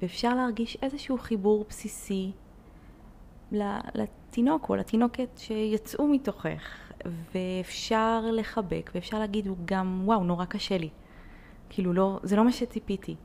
ואפשר 0.02 0.36
להרגיש 0.36 0.78
איזשהו 0.82 1.18
חיבור 1.18 1.66
בסיסי 1.70 2.32
לתינוק 3.96 4.70
או 4.70 4.76
לתינוקת 4.76 5.30
שיצאו 5.38 6.08
מתוכך, 6.08 6.87
ואפשר 7.06 8.22
לחבק, 8.34 8.92
ואפשר 8.96 9.20
להגיד 9.20 9.48
גם, 9.66 10.02
וואו, 10.06 10.24
נורא 10.24 10.46
קשה 10.46 10.78
לי. 10.78 10.90
כאילו, 11.70 11.94
לא, 11.94 12.20
זה 12.24 12.36
לא 12.36 12.46
מה 12.46 12.52
שציפיתי. 12.52 13.16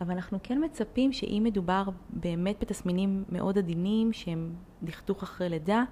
אבל 0.00 0.10
אנחנו 0.10 0.38
כן 0.42 0.64
מצפים 0.64 1.12
שאם 1.12 1.42
מדובר 1.44 1.84
באמת 2.10 2.56
בתסמינים 2.60 3.24
מאוד 3.28 3.58
עדינים, 3.58 4.12
שהם 4.12 4.54
דכדוך 4.82 5.22
אחרי 5.22 5.48
לידה, 5.48 5.84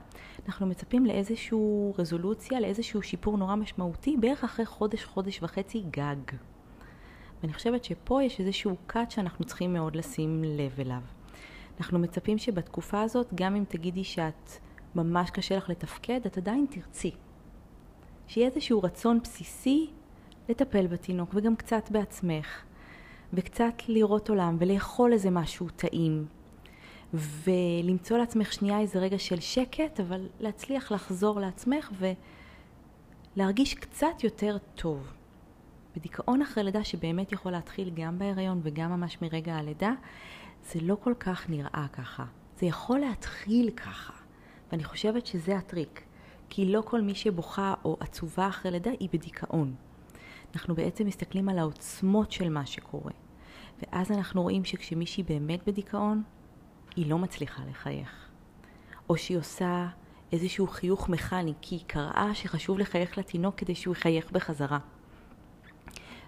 אנחנו 0.47 0.67
מצפים 0.67 1.07
לאיזושהי 1.07 1.59
רזולוציה, 1.99 2.61
לאיזשהו 2.61 3.03
שיפור 3.03 3.39
נורא 3.39 3.55
משמעותי, 3.55 4.17
בערך 4.21 4.45
אחרי 4.45 4.67
חודש, 4.67 5.05
חודש 5.05 5.43
וחצי 5.43 5.83
גג. 5.91 6.17
ואני 7.43 7.53
חושבת 7.53 7.85
שפה 7.85 8.23
יש 8.23 8.41
איזשהו 8.41 8.77
קאט 8.87 9.11
שאנחנו 9.11 9.45
צריכים 9.45 9.73
מאוד 9.73 9.97
לשים 9.97 10.45
לב 10.45 10.81
אליו. 10.81 11.01
אנחנו 11.81 11.99
מצפים 11.99 12.39
שבתקופה 12.39 13.03
הזאת, 13.03 13.27
גם 13.35 13.57
אם 13.57 13.65
תגידי 13.69 14.05
שאת 14.05 14.51
ממש 14.95 15.31
קשה 15.31 15.57
לך 15.57 15.71
לתפקד, 15.71 16.21
את 16.27 16.39
עדיין 16.39 16.67
תרצי. 16.71 17.11
שיהיה 18.27 18.49
איזשהו 18.49 18.83
רצון 18.83 19.21
בסיסי 19.23 19.91
לטפל 20.49 20.87
בתינוק, 20.87 21.31
וגם 21.35 21.57
קצת 21.57 21.91
בעצמך, 21.91 22.63
וקצת 23.33 23.75
לראות 23.89 24.29
עולם, 24.29 24.57
ולאכול 24.61 25.13
איזה 25.13 25.31
משהו 25.31 25.69
טעים, 25.77 26.27
ולמצוא 27.15 28.19
לעצמך 28.19 28.53
שנייה 28.53 28.81
איזה 28.81 28.99
רגע 28.99 29.19
של 29.19 29.41
שקט, 29.41 30.01
אבל 30.01 30.27
להצליח 30.41 30.93
לחזור 30.93 31.41
לעצמך 31.41 31.91
ולהרגיש 33.37 33.75
קצת 33.75 34.25
יותר 34.25 34.57
טוב. 34.75 35.13
בדיכאון 35.97 36.43
אחרי 36.43 36.65
לידה, 36.65 36.85
שבאמת 36.85 37.33
יכול 37.33 37.53
להתחיל 37.53 37.91
גם 37.95 38.19
בהיריון 38.19 38.61
וגם 38.63 38.91
ממש 38.91 39.19
מרגע 39.23 39.55
הלידה, 39.55 39.93
זה 40.73 40.81
לא 40.83 40.97
כל 41.01 41.15
כך 41.21 41.51
נראה 41.51 41.87
ככה. 41.93 42.25
זה 42.59 42.67
יכול 42.67 42.99
להתחיל 42.99 43.71
ככה. 43.71 44.20
ואני 44.73 44.85
חושבת 44.85 45.27
שזה 45.27 45.57
הטריק, 45.57 46.03
כי 46.51 46.67
לא 46.67 46.83
כל 46.85 47.01
מי 47.01 47.15
שבוכה 47.15 47.75
או 47.85 47.97
עצובה 48.01 48.49
אחרי 48.49 48.71
לידה 48.71 48.91
היא 49.01 49.09
בדיכאון. 49.13 49.75
אנחנו 50.55 50.75
בעצם 50.75 51.07
מסתכלים 51.07 51.49
על 51.49 51.59
העוצמות 51.59 52.33
של 52.33 52.49
מה 52.49 52.67
שקורה. 52.67 53.13
ואז 53.83 54.11
אנחנו 54.11 54.43
רואים 54.43 54.65
שכשמישהי 54.65 55.23
באמת 55.23 55.69
בדיכאון, 55.69 56.23
היא 56.97 57.11
לא 57.11 57.19
מצליחה 57.19 57.63
לחייך. 57.71 58.29
או 59.09 59.17
שהיא 59.17 59.39
עושה 59.39 59.89
איזשהו 60.33 60.67
חיוך 60.67 61.09
מכני, 61.09 61.55
כי 61.61 61.75
היא 61.75 61.85
קראה 61.87 62.35
שחשוב 62.35 62.79
לחייך 62.79 63.19
לתינוק 63.19 63.55
כדי 63.55 63.75
שהוא 63.75 63.93
יחייך 63.93 64.33
בחזרה. 64.33 64.79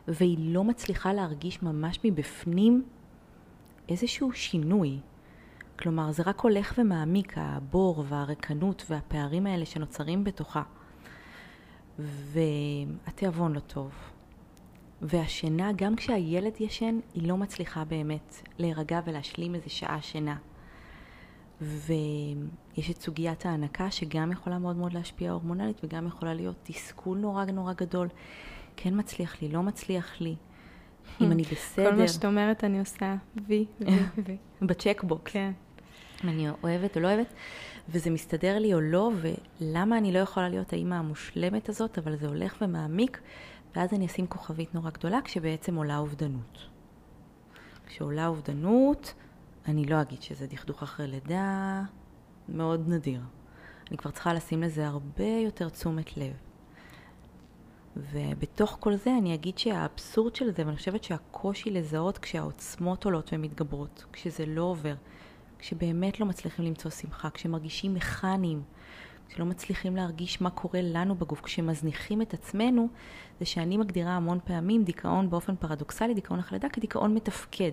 והיא 0.09 0.37
לא 0.41 0.65
מצליחה 0.65 1.13
להרגיש 1.13 1.63
ממש 1.63 1.99
מבפנים 2.05 2.85
איזשהו 3.89 4.33
שינוי. 4.33 4.99
כלומר, 5.79 6.13
זה 6.13 6.23
רק 6.27 6.41
הולך 6.41 6.75
ומעמיק, 6.79 7.33
הבור 7.37 8.05
והריקנות 8.09 8.85
והפערים 8.91 9.47
האלה 9.47 9.67
שנוצרים 9.67 10.25
בתוכה. 10.25 10.63
והתיאבון 11.99 13.53
לא 13.53 13.61
טוב. 13.61 13.93
והשינה, 15.03 15.73
גם 15.77 15.97
כשהילד 15.97 16.61
ישן, 16.61 16.99
היא 17.15 17.29
לא 17.29 17.37
מצליחה 17.37 17.85
באמת 17.85 18.43
להירגע 18.59 19.01
ולהשלים 19.05 19.55
איזה 19.55 19.71
שעה 19.71 20.03
שינה. 20.03 20.37
ויש 21.61 22.91
את 22.91 23.01
סוגיית 23.01 23.47
ההנקה 23.47 23.91
שגם 23.91 24.33
יכולה 24.33 24.59
מאוד 24.59 24.77
מאוד 24.77 24.93
להשפיע 24.93 25.31
הורמונלית 25.31 25.81
וגם 25.85 26.07
יכולה 26.07 26.35
להיות 26.35 26.57
תסכול 26.63 27.19
נורא 27.19 27.45
נורא 27.45 27.73
גדול. 27.73 28.09
כן 28.77 28.99
מצליח 28.99 29.43
לי, 29.43 29.49
לא 29.49 29.63
מצליח 29.63 30.21
לי. 30.21 30.37
אם 31.21 31.33
אני 31.33 31.43
בסדר. 31.43 31.91
כל 31.91 31.97
מה 31.97 32.09
שאת 32.09 32.25
אומרת 32.25 32.65
אני 32.65 32.79
עושה 32.79 33.15
וי, 33.47 33.67
וי, 33.81 33.99
וי. 34.27 34.37
בצ'קבוקס. 34.63 35.33
כן. 35.33 35.53
אני 36.25 36.49
אוהבת 36.63 36.97
או 36.97 37.01
לא 37.01 37.09
אוהבת, 37.09 37.33
וזה 37.89 38.11
מסתדר 38.11 38.59
לי 38.59 38.75
או 38.75 38.81
לא, 38.81 39.11
ולמה 39.61 39.99
אני 39.99 40.13
לא 40.13 40.19
יכולה 40.19 40.49
להיות 40.49 40.73
האימא 40.73 40.95
המושלמת 40.95 41.69
הזאת, 41.69 41.99
אבל 41.99 42.17
זה 42.17 42.27
הולך 42.27 42.57
ומעמיק, 42.61 43.21
ואז 43.77 43.93
אני 43.95 44.07
אשים 44.07 44.27
כוכבית 44.27 44.75
נורא 44.75 44.91
גדולה, 44.91 45.19
כשבעצם 45.25 45.75
עולה 45.75 45.99
אובדנות. 45.99 46.59
כשעולה 47.87 48.27
אובדנות, 48.27 49.15
אני 49.69 49.85
לא 49.85 50.01
אגיד 50.03 50.23
שזה 50.23 50.47
דכדוך 50.47 50.83
אחרי 50.83 51.07
לידה, 51.07 51.83
מאוד 52.49 52.89
נדיר. 52.89 53.21
אני 53.91 53.97
כבר 53.97 54.11
צריכה 54.11 54.35
לשים 54.35 54.63
לזה 54.63 54.87
הרבה 54.87 55.25
יותר 55.45 55.69
תשומת 55.69 56.17
לב. 56.17 56.33
ובתוך 57.97 58.77
כל 58.81 58.97
זה 58.97 59.17
אני 59.19 59.35
אגיד 59.35 59.59
שהאבסורד 59.59 60.37
של 60.37 60.51
זה, 60.51 60.63
ואני 60.67 60.77
חושבת 60.77 61.05
שהקושי 61.05 61.71
לזהות 61.71 62.19
כשהעוצמות 62.19 63.05
עולות 63.05 63.31
ומתגברות, 63.33 64.05
כשזה 64.13 64.47
לא 64.47 64.71
עבר, 64.71 64.95
כשבאמת 65.59 66.21
לא 66.21 66.27
מצליחים 66.27 66.65
למצוא 66.65 66.91
שמחה, 66.91 67.31
כשמרגישים 67.31 67.95
מכניים, 67.95 68.63
כשלא 69.29 69.47
מצליחים 69.47 69.97
להרגיש 69.97 70.41
מה 70.41 70.51
קורה 70.51 70.81
לנו 70.83 71.15
בגוף, 71.15 71.41
כשמזניחים 71.41 72.23
את 72.23 72.35
עצמנו, 72.35 72.89
זה 73.41 73.47
שאני 73.47 73.77
מגדירה 73.77 74.11
המון 74.11 74.39
פעמים 74.45 74.85
דיכאון 74.85 75.31
באופן 75.31 75.57
פרדוקסלי, 75.57 76.15
דיכאון 76.15 76.39
אחרי 76.39 76.59
לידה, 76.59 76.69
כדיכאון 76.69 77.15
מתפקד. 77.15 77.73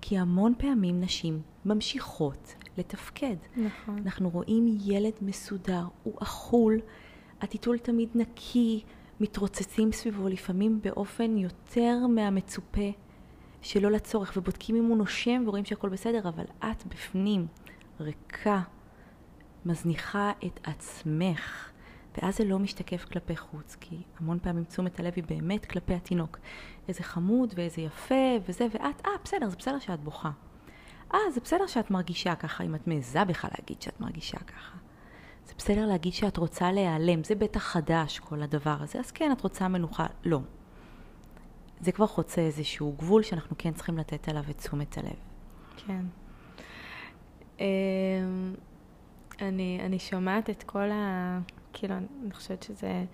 כי 0.00 0.18
המון 0.18 0.54
פעמים 0.58 1.00
נשים 1.00 1.42
ממשיכות 1.64 2.54
לתפקד. 2.78 3.36
נכון. 3.56 3.98
אנחנו 3.98 4.30
רואים 4.30 4.78
ילד 4.84 5.12
מסודר, 5.22 5.84
הוא 6.02 6.14
אכול, 6.22 6.80
הטיטול 7.40 7.78
תמיד 7.78 8.08
נקי, 8.14 8.84
מתרוצצים 9.20 9.92
סביבו 9.92 10.28
לפעמים 10.28 10.80
באופן 10.82 11.36
יותר 11.36 12.06
מהמצופה, 12.06 12.90
שלא 13.62 13.90
לצורך, 13.90 14.32
ובודקים 14.36 14.76
אם 14.76 14.84
הוא 14.84 14.96
נושם 14.96 15.42
ורואים 15.46 15.64
שהכל 15.64 15.88
בסדר, 15.88 16.28
אבל 16.28 16.44
את 16.58 16.86
בפנים, 16.86 17.46
ריקה, 18.00 18.62
מזניחה 19.66 20.32
את 20.46 20.60
עצמך, 20.62 21.70
ואז 22.16 22.36
זה 22.36 22.44
לא 22.44 22.58
משתקף 22.58 23.04
כלפי 23.04 23.36
חוץ, 23.36 23.76
כי 23.80 23.96
המון 24.20 24.38
פעמים 24.42 24.64
תשומת 24.64 25.00
הלב 25.00 25.12
היא 25.16 25.24
באמת 25.24 25.64
כלפי 25.64 25.94
התינוק. 25.94 26.38
איזה 26.88 27.02
חמוד 27.02 27.54
ואיזה 27.56 27.82
יפה 27.82 28.36
וזה, 28.48 28.66
ואת, 28.72 29.06
אה, 29.06 29.10
בסדר, 29.24 29.48
זה 29.48 29.56
בסדר 29.56 29.78
שאת 29.78 30.00
בוכה. 30.00 30.30
אה, 31.14 31.18
זה 31.34 31.40
בסדר 31.40 31.66
שאת 31.66 31.90
מרגישה 31.90 32.34
ככה, 32.34 32.64
אם 32.64 32.74
את 32.74 32.86
מעיזה 32.86 33.24
בכלל 33.24 33.50
להגיד 33.58 33.82
שאת 33.82 34.00
מרגישה 34.00 34.38
ככה. 34.38 34.76
זה 35.48 35.54
בסדר 35.58 35.86
להגיד 35.86 36.12
שאת 36.12 36.36
רוצה 36.36 36.72
להיעלם, 36.72 37.24
זה 37.24 37.34
בטח 37.34 37.62
חדש 37.62 38.18
כל 38.18 38.42
הדבר 38.42 38.76
הזה, 38.80 38.98
אז 38.98 39.10
כן, 39.10 39.32
את 39.32 39.40
רוצה 39.40 39.68
מנוחה. 39.68 40.06
לא. 40.24 40.40
זה 41.80 41.92
כבר 41.92 42.06
חוצה 42.06 42.40
איזשהו 42.40 42.94
גבול 42.98 43.22
שאנחנו 43.22 43.56
כן 43.58 43.72
צריכים 43.72 43.98
לתת 43.98 44.28
עליו 44.28 44.42
את 44.50 44.58
תשומת 44.58 44.98
הלב. 44.98 45.16
כן. 45.76 46.04
אמ, 47.60 47.64
אני, 49.40 49.80
אני 49.84 49.98
שומעת 49.98 50.50
את 50.50 50.62
כל 50.62 50.90
ה... 50.90 51.38
כאילו, 51.72 51.94
אני 51.94 52.32
חושבת 52.32 52.62
שזה 52.62 53.04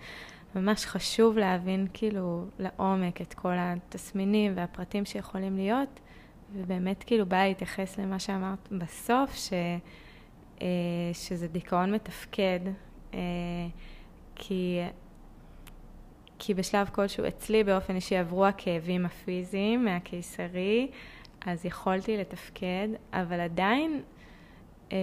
ממש 0.55 0.87
חשוב 0.87 1.39
להבין 1.39 1.87
כאילו 1.93 2.45
לעומק 2.59 3.21
את 3.21 3.35
כל 3.35 3.53
התסמינים 3.57 4.53
והפרטים 4.57 5.05
שיכולים 5.05 5.57
להיות, 5.57 6.01
ובאמת 6.55 7.05
כאילו 7.07 7.27
באה 7.27 7.49
להתייחס 7.49 7.99
למה 7.99 8.19
שאמרת 8.19 8.69
בסוף, 8.73 9.35
ש, 9.35 9.53
שזה 11.13 11.49
דיכאון 11.49 11.93
מתפקד, 11.95 12.61
אה, 13.15 13.19
כי, 14.35 14.81
כי 16.39 16.55
בשלב 16.55 16.89
כלשהו 16.89 17.29
אצלי 17.29 17.65
באופן 17.65 17.95
אישי 17.95 18.17
עברו 18.17 18.47
הכאבים 18.47 19.07
הפיזיים 19.07 19.85
מהקיסרי, 19.85 20.89
אז 21.47 21.65
יכולתי 21.67 22.17
לתפקד, 22.17 22.89
אבל 23.13 23.41
עדיין, 23.41 24.03
אה, 24.93 24.99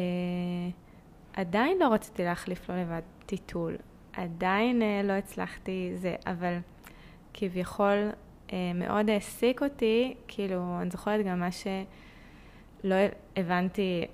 עדיין 1.33 1.79
לא 1.79 1.87
רציתי 1.87 2.23
להחליף 2.23 2.69
לו 2.69 2.75
לבד 2.75 3.01
טיטול. 3.25 3.75
עדיין 4.13 4.81
אה, 4.81 5.01
לא 5.03 5.13
הצלחתי 5.13 5.91
זה, 5.95 6.15
אבל 6.27 6.57
כביכול 7.33 8.09
אה, 8.53 8.71
מאוד 8.75 9.09
העסיק 9.09 9.63
אותי, 9.63 10.15
כאילו, 10.27 10.77
אני 10.81 10.89
זוכרת 10.89 11.25
גם 11.25 11.39
מה 11.39 11.49
שלא 11.51 12.95
הבנתי 13.35 14.05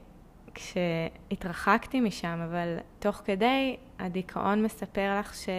כשהתרחקתי 0.57 2.01
משם, 2.01 2.39
אבל 2.49 2.77
תוך 2.99 3.15
כדי 3.25 3.77
הדיכאון 3.99 4.63
מספר 4.63 5.19
לך 5.19 5.35
ש, 5.35 5.49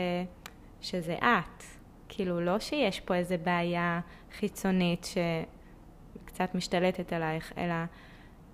שזה 0.80 1.14
את. 1.14 1.64
כאילו, 2.08 2.40
לא 2.40 2.58
שיש 2.58 3.00
פה 3.00 3.14
איזה 3.14 3.37
בעיה 3.37 4.00
חיצונית 4.38 5.06
שקצת 6.24 6.54
משתלטת 6.54 7.12
עלייך, 7.12 7.52
אלא 7.58 7.74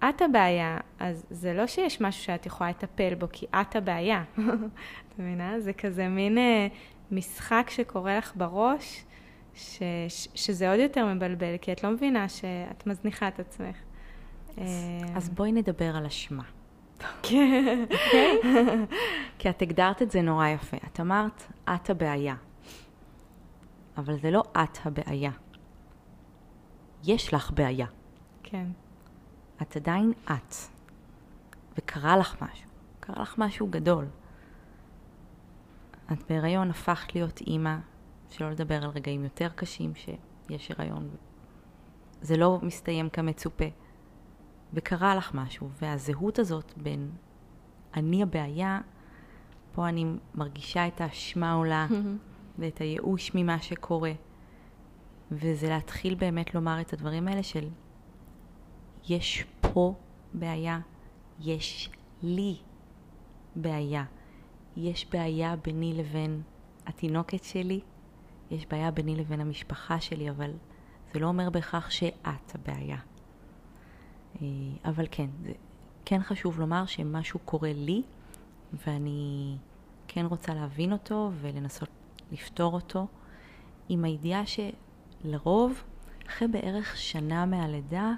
את 0.09 0.23
הבעיה, 0.23 0.79
אז 0.99 1.27
זה 1.31 1.55
לא 1.55 1.67
שיש 1.67 2.01
משהו 2.01 2.25
שאת 2.25 2.47
יכולה 2.47 2.71
לטפל 2.71 3.15
בו, 3.15 3.27
כי 3.33 3.47
את 3.61 3.77
הבעיה. 3.77 4.25
את 5.09 5.19
מבינה? 5.19 5.61
זה 5.61 5.73
כזה 5.73 6.09
מין 6.09 6.39
אה, 6.39 6.67
משחק 7.11 7.67
שקורה 7.71 8.19
לך 8.19 8.33
בראש, 8.37 9.05
ש, 9.55 9.83
ש, 10.09 10.29
שזה 10.35 10.71
עוד 10.71 10.81
יותר 10.81 11.15
מבלבל, 11.15 11.57
כי 11.61 11.73
את 11.73 11.85
לא 11.85 11.91
מבינה 11.91 12.29
שאת 12.29 12.87
מזניחה 12.87 13.29
את 13.29 13.41
עצמך. 13.41 13.77
אז, 14.57 14.87
אז 15.15 15.29
בואי 15.31 15.53
נדבר 15.53 15.97
על 15.97 16.07
אשמה. 16.07 16.43
כן. 17.23 17.85
כי 19.39 19.51
את 19.51 19.63
הגדרת 19.63 20.03
את 20.03 20.11
זה 20.11 20.23
נורא 20.23 20.49
יפה. 20.49 20.77
את 20.77 21.01
אמרת, 21.01 21.43
את 21.65 21.91
הבעיה. 21.91 22.35
אבל 23.97 24.19
זה 24.19 24.31
לא 24.31 24.43
את 24.53 24.79
הבעיה. 24.85 25.31
יש 27.05 27.35
לך 27.35 27.51
בעיה. 27.55 27.87
כן. 28.43 28.67
את 29.63 29.77
עדיין 29.77 30.13
את. 30.25 30.55
וקרה 31.79 32.17
לך 32.17 32.43
משהו. 32.43 32.69
קרה 33.01 33.23
לך 33.23 33.35
משהו 33.39 33.67
גדול. 33.71 34.05
את 36.13 36.19
בהיריון 36.29 36.71
הפכת 36.71 37.15
להיות 37.15 37.41
אימא, 37.41 37.77
שלא 38.31 38.51
לדבר 38.51 38.85
על 38.85 38.91
רגעים 38.91 39.25
יותר 39.25 39.49
קשים 39.49 39.93
שיש 39.95 40.71
הריון. 40.71 41.09
זה 42.23 42.37
לא 42.37 42.59
מסתיים 42.63 43.09
כמצופה. 43.09 43.65
וקרה 44.75 45.15
לך 45.15 45.35
משהו, 45.35 45.69
והזהות 45.83 46.39
הזאת 46.39 46.73
בין 46.77 47.11
אני 47.95 48.23
הבעיה, 48.23 48.81
פה 49.73 49.89
אני 49.89 50.07
מרגישה 50.35 50.87
את 50.87 51.01
האשמה 51.01 51.53
עולה 51.53 51.87
ואת 52.59 52.79
הייאוש 52.79 53.31
ממה 53.35 53.63
שקורה. 53.63 54.13
וזה 55.31 55.69
להתחיל 55.69 56.15
באמת 56.15 56.55
לומר 56.55 56.81
את 56.81 56.93
הדברים 56.93 57.29
האלה 57.29 57.43
של 57.43 57.69
יש 59.09 59.45
פה 59.61 59.95
בעיה, 60.35 60.81
יש 61.41 61.91
לי 62.23 62.57
בעיה. 63.57 64.05
יש 64.77 65.07
בעיה 65.11 65.57
ביני 65.57 65.93
לבין 65.95 66.43
התינוקת 66.87 67.45
שלי, 67.45 67.81
יש 68.51 68.67
בעיה 68.67 68.91
ביני 68.91 69.17
לבין 69.17 69.41
המשפחה 69.41 70.01
שלי, 70.01 70.31
אבל 70.31 70.51
זה 71.13 71.21
לא 71.21 71.27
אומר 71.27 71.51
בהכרח 71.51 71.91
שאת 71.91 72.55
הבעיה. 72.55 72.99
אה, 74.43 74.47
אבל 74.85 75.07
כן, 75.11 75.27
זה 75.43 75.53
כן 76.05 76.23
חשוב 76.23 76.61
לומר 76.61 76.87
שמשהו 76.87 77.41
קורה 77.45 77.73
לי, 77.73 78.03
ואני 78.87 79.57
כן 80.09 80.27
רוצה 80.27 80.55
להבין 80.55 80.93
אותו 80.93 81.31
ולנסות 81.41 81.89
לפתור 82.33 82.75
אותו, 82.75 83.07
עם 83.89 84.05
הידיעה 84.05 84.43
שלרוב, 84.47 85.83
אחרי 86.29 86.49
בערך 86.49 86.97
שנה 86.97 87.47
מהלידה, 87.47 88.13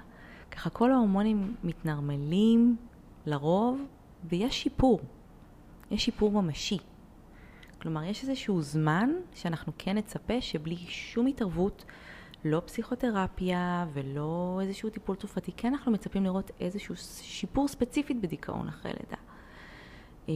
ככה 0.51 0.69
כל 0.69 0.91
ההורמונים 0.91 1.55
מתנרמלים 1.63 2.77
לרוב, 3.25 3.81
ויש 4.29 4.63
שיפור. 4.63 4.99
יש 5.91 6.05
שיפור 6.05 6.41
ממשי. 6.41 6.77
כלומר, 7.81 8.03
יש 8.03 8.23
איזשהו 8.23 8.61
זמן 8.61 9.09
שאנחנו 9.33 9.73
כן 9.77 9.97
נצפה 9.97 10.41
שבלי 10.41 10.75
שום 10.77 11.27
התערבות, 11.27 11.85
לא 12.45 12.61
פסיכותרפיה 12.65 13.85
ולא 13.93 14.59
איזשהו 14.61 14.89
טיפול 14.89 15.15
תרופתי, 15.15 15.51
כן 15.57 15.73
אנחנו 15.73 15.91
מצפים 15.91 16.23
לראות 16.23 16.51
איזשהו 16.59 16.95
שיפור 17.21 17.67
ספציפית 17.67 18.21
בדיכאון 18.21 18.67
אחרי 18.67 18.91
לידה. 18.91 19.17
אה, 20.29 20.33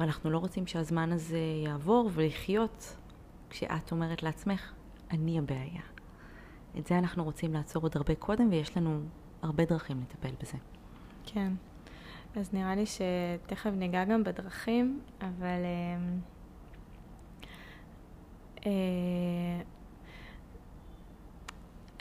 ואנחנו 0.00 0.30
לא 0.30 0.38
רוצים 0.38 0.66
שהזמן 0.66 1.12
הזה 1.12 1.38
יעבור 1.64 2.10
ולחיות 2.12 2.96
כשאת 3.50 3.92
אומרת 3.92 4.22
לעצמך, 4.22 4.72
אני 5.10 5.38
הבעיה. 5.38 5.82
את 6.78 6.86
זה 6.86 6.98
אנחנו 6.98 7.24
רוצים 7.24 7.54
לעצור 7.54 7.82
עוד 7.82 7.92
הרבה 7.96 8.14
קודם, 8.14 8.48
ויש 8.50 8.76
לנו 8.76 9.00
הרבה 9.42 9.64
דרכים 9.64 10.00
לטפל 10.00 10.34
בזה. 10.40 10.58
כן. 11.26 11.52
אז 12.36 12.52
נראה 12.52 12.74
לי 12.74 12.84
שתכף 12.86 13.70
ניגע 13.70 14.04
גם 14.04 14.24
בדרכים, 14.24 15.00
אבל... 15.20 15.64
אה, 15.64 15.98
אה, 18.66 19.75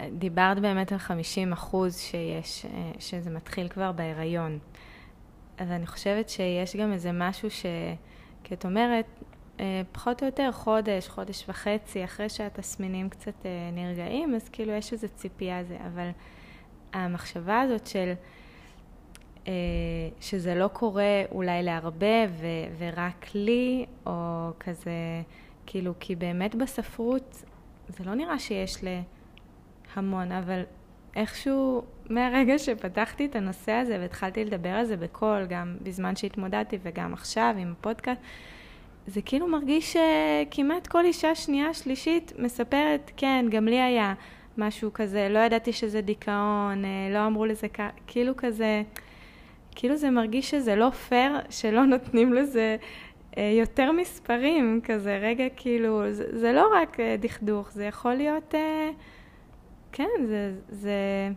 דיברת 0.01 0.59
באמת 0.59 0.91
על 0.91 0.97
50 0.97 1.53
אחוז 1.53 1.97
שיש, 1.97 2.65
אה, 2.65 2.91
שזה 2.99 3.29
מתחיל 3.29 3.67
כבר 3.67 3.91
בהיריון. 3.91 4.59
אז 5.57 5.71
אני 5.71 5.87
חושבת 5.87 6.29
שיש 6.29 6.75
גם 6.75 6.93
איזה 6.93 7.11
משהו 7.11 7.51
ש... 7.51 7.65
כי 8.43 8.53
את 8.53 8.65
אומרת, 8.65 9.05
אה, 9.59 9.81
פחות 9.91 10.21
או 10.21 10.25
יותר 10.25 10.51
חודש, 10.51 11.07
חודש 11.07 11.49
וחצי, 11.49 12.03
אחרי 12.03 12.29
שהתסמינים 12.29 13.09
קצת 13.09 13.45
אה, 13.45 13.69
נרגעים, 13.73 14.35
אז 14.35 14.49
כאילו 14.49 14.71
יש 14.73 14.93
איזו 14.93 15.07
ציפייה 15.15 15.63
זה. 15.63 15.77
אבל 15.87 16.09
המחשבה 16.93 17.61
הזאת 17.61 17.87
של 17.87 18.13
שזה 20.19 20.55
לא 20.55 20.67
קורה 20.67 21.23
אולי 21.31 21.63
להרבה 21.63 22.25
ו- 22.29 22.45
ורק 22.77 23.25
לי, 23.35 23.85
או 24.05 24.49
כזה, 24.59 24.91
כאילו, 25.65 25.93
כי 25.99 26.15
באמת 26.15 26.55
בספרות 26.55 27.43
זה 27.87 28.03
לא 28.03 28.15
נראה 28.15 28.39
שיש 28.39 28.83
ל... 28.83 28.87
המון, 29.95 30.31
אבל 30.31 30.61
איכשהו, 31.15 31.83
מהרגע 32.09 32.59
שפתחתי 32.59 33.25
את 33.25 33.35
הנושא 33.35 33.71
הזה 33.71 33.97
והתחלתי 33.99 34.45
לדבר 34.45 34.69
על 34.69 34.85
זה 34.85 34.97
בקול, 34.97 35.45
גם 35.49 35.77
בזמן 35.81 36.15
שהתמודדתי 36.15 36.77
וגם 36.83 37.13
עכשיו 37.13 37.55
עם 37.57 37.73
הפודקאסט, 37.79 38.21
זה 39.07 39.21
כאילו 39.21 39.47
מרגיש 39.47 39.97
שכמעט 39.97 40.87
כל 40.87 41.05
אישה 41.05 41.35
שנייה, 41.35 41.73
שלישית, 41.73 42.33
מספרת, 42.39 43.11
כן, 43.17 43.45
גם 43.49 43.65
לי 43.65 43.81
היה 43.81 44.13
משהו 44.57 44.93
כזה, 44.93 45.27
לא 45.29 45.39
ידעתי 45.39 45.73
שזה 45.73 46.01
דיכאון, 46.01 46.85
אה, 46.85 47.09
לא 47.13 47.27
אמרו 47.27 47.45
לזה 47.45 47.67
כ... 47.73 47.79
כאילו 48.07 48.33
כזה, 48.37 48.83
כאילו 49.75 49.95
זה 49.95 50.09
מרגיש 50.09 50.51
שזה 50.51 50.75
לא 50.75 50.89
פייר 50.89 51.31
שלא 51.49 51.85
נותנים 51.95 52.33
לזה 52.33 52.77
אה, 53.37 53.53
יותר 53.59 53.91
מספרים, 53.91 54.81
כזה. 54.83 55.17
רגע 55.21 55.43
כאילו, 55.55 56.01
זה, 56.11 56.39
זה 56.39 56.53
לא 56.53 56.69
רק 56.73 56.99
אה, 56.99 57.15
דכדוך, 57.19 57.71
זה 57.71 57.85
יכול 57.85 58.13
להיות... 58.13 58.53
כן, 59.97 60.25
זה, 60.27 60.55
זה 60.69 61.29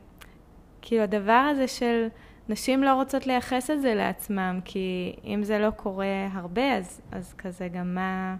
כאילו 0.82 1.02
הדבר 1.02 1.48
הזה 1.50 1.68
של 1.68 2.08
נשים 2.48 2.82
לא 2.82 2.94
רוצות 2.94 3.26
לייחס 3.26 3.70
את 3.70 3.80
זה 3.80 3.94
לעצמם, 3.94 4.60
כי 4.64 5.16
אם 5.24 5.40
זה 5.42 5.58
לא 5.58 5.70
קורה 5.70 6.28
הרבה, 6.32 6.76
אז, 6.76 7.00
אז 7.12 7.34
כזה 7.34 7.68
גם 7.68 7.94
מה, 7.94 8.36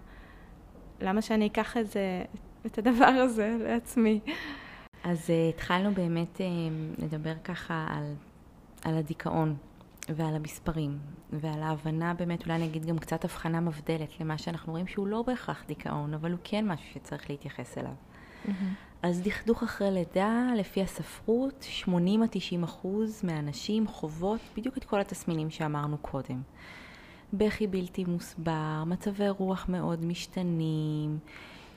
למה 1.01 1.21
שאני 1.21 1.47
אקח 1.47 1.77
את 1.77 1.87
זה, 1.87 2.23
את 2.65 2.77
הדבר 2.77 3.05
הזה 3.05 3.57
לעצמי? 3.59 4.19
אז 5.03 5.29
uh, 5.29 5.55
התחלנו 5.55 5.91
באמת 5.91 6.37
uh, 6.37 7.03
לדבר 7.03 7.33
ככה 7.43 7.87
על, 7.89 8.13
על 8.83 8.97
הדיכאון 8.97 9.55
ועל 10.09 10.35
המספרים 10.35 10.99
ועל 11.33 11.63
ההבנה 11.63 12.13
באמת, 12.13 12.43
אולי 12.43 12.55
אני 12.55 12.65
אגיד 12.65 12.85
גם 12.85 12.97
קצת 12.97 13.25
הבחנה 13.25 13.59
מבדלת 13.59 14.19
למה 14.19 14.37
שאנחנו 14.37 14.71
רואים 14.71 14.87
שהוא 14.87 15.07
לא 15.07 15.21
בהכרח 15.21 15.63
דיכאון, 15.67 16.13
אבל 16.13 16.31
הוא 16.31 16.39
כן 16.43 16.67
משהו 16.67 16.93
שצריך 16.93 17.29
להתייחס 17.29 17.77
אליו. 17.77 17.91
Mm-hmm. 18.45 18.88
אז 19.03 19.21
דכדוך 19.21 19.63
אחרי 19.63 19.91
לידה, 19.91 20.49
לפי 20.57 20.81
הספרות, 20.81 21.65
80 21.69 22.23
90 22.31 22.63
אחוז 22.63 23.21
מהנשים 23.23 23.87
חוות 23.87 24.39
בדיוק 24.57 24.77
את 24.77 24.85
כל 24.85 24.99
התסמינים 24.99 25.49
שאמרנו 25.49 25.97
קודם. 25.97 26.41
בכי 27.33 27.67
בלתי 27.67 28.03
מוסבר, 28.03 28.83
מצבי 28.85 29.29
רוח 29.29 29.65
מאוד 29.69 30.05
משתנים, 30.05 31.19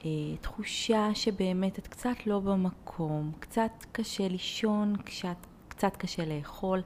אה, 0.05 0.11
תחושה 0.41 1.09
שבאמת 1.15 1.79
את 1.79 1.87
קצת 1.87 2.27
לא 2.27 2.41
במקום, 2.41 3.33
קצת 3.41 3.73
קשה 3.93 4.29
לישון, 4.29 4.97
קצת, 4.97 5.37
קצת 5.69 5.97
קשה 5.97 6.25
לאכול, 6.25 6.83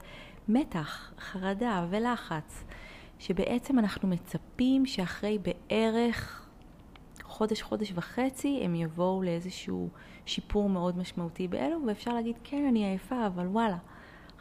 מתח, 0.47 1.11
חרדה 1.19 1.85
ולחץ, 1.89 2.63
שבעצם 3.19 3.79
אנחנו 3.79 4.07
מצפים 4.07 4.85
שאחרי 4.85 5.37
בערך 5.37 6.47
חודש, 7.23 7.61
חודש 7.61 7.91
וחצי, 7.95 8.59
הם 8.63 8.75
יבואו 8.75 9.23
לאיזשהו 9.23 9.89
שיפור 10.27 10.69
מאוד 10.69 10.97
משמעותי 10.97 11.47
באלו, 11.47 11.79
ואפשר 11.87 12.13
להגיד, 12.13 12.35
כן, 12.43 12.65
אני 12.69 12.85
עייפה, 12.85 13.27
אבל 13.27 13.47
וואלה, 13.47 13.77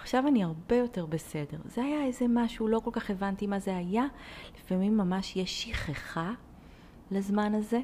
עכשיו 0.01 0.29
אני 0.29 0.45
הרבה 0.45 0.77
יותר 0.77 1.07
בסדר. 1.07 1.59
זה 1.65 1.85
היה 1.85 2.05
איזה 2.05 2.27
משהו, 2.29 2.69
לא 2.69 2.81
כל 2.85 2.91
כך 2.93 3.11
הבנתי 3.11 3.47
מה 3.47 3.59
זה 3.59 3.77
היה. 3.77 4.05
לפעמים 4.59 4.97
ממש 4.97 5.37
יש 5.37 5.63
שכחה 5.63 6.33
לזמן 7.11 7.55
הזה, 7.55 7.81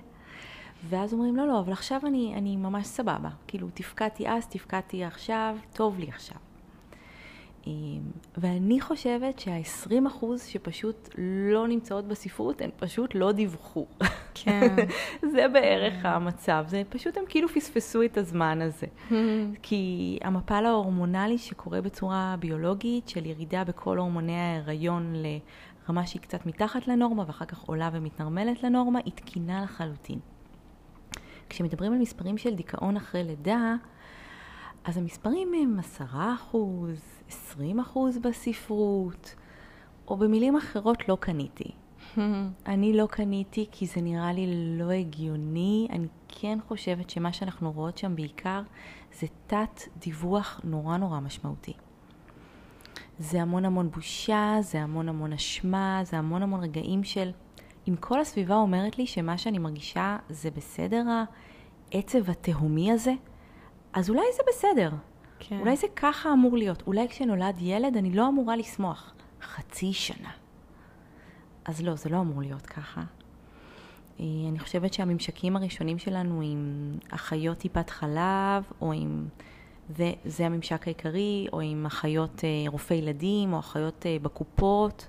ואז 0.88 1.12
אומרים, 1.12 1.37
לא, 1.37 1.47
לא, 1.47 1.61
אבל 1.61 1.73
עכשיו 1.73 2.01
אני, 2.07 2.35
אני 2.37 2.57
ממש 2.57 2.87
סבבה. 2.87 3.29
כאילו, 3.47 3.69
תפקדתי 3.75 4.29
אז, 4.29 4.47
תפקדתי 4.47 5.05
עכשיו, 5.05 5.57
טוב 5.73 5.99
לי 5.99 6.09
עכשיו. 6.09 6.37
ואני 8.37 8.81
חושבת 8.81 9.38
שה-20% 9.38 10.25
שפשוט 10.46 11.09
לא 11.18 11.68
נמצאות 11.68 12.09
בספרות, 12.09 12.61
הן 12.61 12.70
פשוט 12.77 13.14
לא 13.14 13.33
דיווחו. 13.33 13.87
כן. 14.35 14.77
זה 15.33 15.48
בערך 15.53 16.03
כן. 16.03 16.09
המצב, 16.09 16.64
זה 16.68 16.83
פשוט 16.88 17.16
הם 17.16 17.25
כאילו 17.29 17.48
פספסו 17.48 18.03
את 18.03 18.18
הזמן 18.18 18.62
הזה. 18.62 18.87
כי 19.62 20.18
המפל 20.22 20.66
ההורמונלי 20.66 21.38
שקורה 21.38 21.81
בצורה 21.81 22.37
ביולוגית, 22.38 23.09
של 23.09 23.27
ירידה 23.27 23.64
בכל 23.64 23.98
הורמוני 23.98 24.37
ההיריון 24.37 25.12
לרמה 25.16 26.07
שהיא 26.07 26.22
קצת 26.22 26.46
מתחת 26.46 26.88
לנורמה, 26.88 27.25
ואחר 27.27 27.44
כך 27.44 27.61
עולה 27.61 27.90
ומתנרמלת 27.92 28.62
לנורמה, 28.62 28.98
היא 29.05 29.12
תקינה 29.12 29.62
לחלוטין. 29.62 30.18
כשמדברים 31.48 31.92
על 31.92 31.98
מספרים 31.98 32.38
של 32.38 32.55
דיכאון 32.55 32.96
אחרי 32.96 33.25
לידה, 33.25 33.75
אז 34.85 34.99
המספרים 34.99 35.53
הם 35.55 35.79
10 35.79 36.05
אחוז, 36.35 37.01
20 37.29 37.81
אחוז 37.81 38.18
בספרות, 38.18 39.35
או 40.09 40.16
במילים 40.16 40.57
אחרות 40.57 41.09
לא 41.09 41.16
קניתי. 41.21 41.71
אני 42.66 42.97
לא 42.97 43.07
קניתי 43.07 43.66
כי 43.73 43.87
זה 43.87 44.01
נראה 44.01 44.33
לי 44.33 44.77
לא 44.79 44.90
הגיוני. 44.90 45.88
אני 45.90 46.07
כן 46.29 46.59
חושבת 46.68 47.11
שמה 47.11 47.33
שאנחנו 47.33 47.73
רואות 47.73 47.99
שם 47.99 48.16
בעיקר 48.16 48.62
זה 49.21 49.27
תת 49.47 49.81
דיווח 49.99 50.61
נורא 50.64 50.97
נורא 50.97 51.21
משמעותי. 51.21 51.73
זה 53.18 53.42
המון 53.42 53.64
המון 53.64 53.90
בושה, 53.90 54.57
זה 54.61 54.81
המון 54.81 55.09
המון 55.09 55.33
אשמה, 55.33 56.01
זה 56.05 56.18
המון 56.18 56.42
המון 56.42 56.62
רגעים 56.62 57.05
של... 57.05 57.31
אם 57.88 57.97
כל 58.01 58.21
הסביבה 58.21 58.55
אומרת 58.55 58.99
לי 58.99 59.07
שמה 59.07 59.38
שאני 59.38 59.59
מרגישה 59.59 60.16
זה 60.29 60.51
בסדר, 60.51 61.05
העצב 61.92 62.31
התהומי 62.31 62.92
הזה, 62.92 63.12
אז 63.92 64.11
אולי 64.11 64.24
זה 64.37 64.42
בסדר. 64.48 64.90
כן. 65.38 65.59
אולי 65.61 65.76
זה 65.76 65.87
ככה 65.96 66.33
אמור 66.33 66.57
להיות. 66.57 66.83
אולי 66.87 67.09
כשנולד 67.09 67.57
ילד 67.61 67.96
אני 67.96 68.11
לא 68.11 68.28
אמורה 68.28 68.57
לשמוח. 68.57 69.14
חצי 69.42 69.92
שנה. 69.92 70.31
אז 71.64 71.83
לא, 71.83 71.94
זה 71.94 72.09
לא 72.11 72.20
אמור 72.20 72.40
להיות 72.40 72.66
ככה. 72.66 73.02
אה, 74.20 74.26
אני 74.48 74.59
חושבת 74.59 74.92
שהממשקים 74.92 75.57
הראשונים 75.57 75.98
שלנו 75.98 76.40
עם 76.44 76.92
אחיות 77.11 77.59
טיפת 77.59 77.90
חלב, 77.90 78.64
או 78.81 78.92
עם... 78.92 79.26
זה, 79.96 80.12
זה 80.24 80.46
הממשק 80.46 80.87
העיקרי, 80.87 81.46
או 81.52 81.61
עם 81.61 81.87
אחיות 81.87 82.44
אה, 82.44 82.70
רופאי 82.70 82.96
ילדים, 82.96 83.52
או 83.52 83.59
אחיות 83.59 84.07
אה, 84.07 84.16
בקופות, 84.22 85.09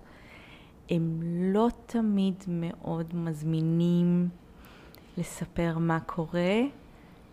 הם 0.89 1.19
לא 1.23 1.67
תמיד 1.85 2.43
מאוד 2.47 3.15
מזמינים 3.15 4.29
לספר 5.17 5.77
מה 5.77 5.99
קורה, 5.99 6.61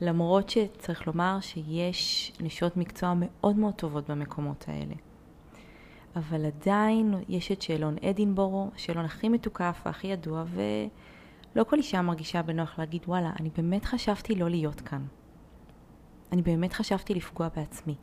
למרות 0.00 0.50
שצריך 0.50 1.06
לומר 1.06 1.38
שיש 1.40 2.32
נשות 2.40 2.76
מקצוע 2.76 3.14
מאוד 3.16 3.56
מאוד 3.56 3.74
טובות 3.74 4.10
במקומות 4.10 4.64
האלה. 4.68 4.94
אבל 6.16 6.46
עדיין 6.46 7.14
יש 7.28 7.52
את 7.52 7.62
שאלון 7.62 7.96
אדינבורו, 8.10 8.70
השאלון 8.74 9.04
הכי 9.04 9.28
מתוקף 9.28 9.82
והכי 9.86 10.06
ידוע, 10.06 10.44
ולא 10.54 11.64
כל 11.64 11.76
אישה 11.76 12.02
מרגישה 12.02 12.42
בנוח 12.42 12.78
להגיד, 12.78 13.02
וואלה, 13.06 13.32
אני 13.40 13.50
באמת 13.56 13.84
חשבתי 13.84 14.34
לא 14.34 14.50
להיות 14.50 14.80
כאן. 14.80 15.04
אני 16.32 16.42
באמת 16.42 16.72
חשבתי 16.72 17.14
לפגוע 17.14 17.48
בעצמי. 17.56 17.94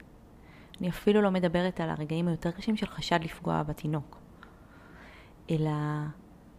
אני 0.80 0.90
אפילו 0.90 1.22
לא 1.22 1.32
מדברת 1.32 1.80
על 1.80 1.90
הרגעים 1.90 2.28
היותר 2.28 2.52
קשים 2.52 2.78
של 2.78 2.86
חשד 2.86 3.20
לפגוע 3.24 3.64
בתינוק. 3.64 4.18
אלא 5.50 5.72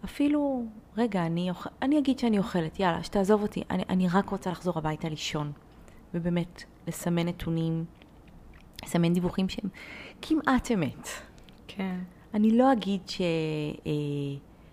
אפילו, 0.04 0.64
רגע, 0.96 1.26
אני, 1.26 1.50
אוכל, 1.50 1.70
אני 1.82 1.98
אגיד 1.98 2.18
שאני 2.18 2.38
אוכלת, 2.38 2.80
יאללה, 2.80 3.02
שתעזוב 3.02 3.42
אותי, 3.42 3.62
אני, 3.70 3.82
אני 3.88 4.08
רק 4.08 4.28
רוצה 4.28 4.50
לחזור 4.50 4.78
הביתה 4.78 5.08
לישון. 5.08 5.52
ובאמת, 6.14 6.62
לסמן 6.86 7.28
נתונים, 7.28 7.84
לסמן 8.84 9.14
דיווחים 9.14 9.48
שהם 9.48 9.70
כמעט 10.22 10.70
אמת. 10.70 11.08
כן. 11.68 11.98
אני 12.34 12.58
לא 12.58 12.72
אגיד 12.72 13.00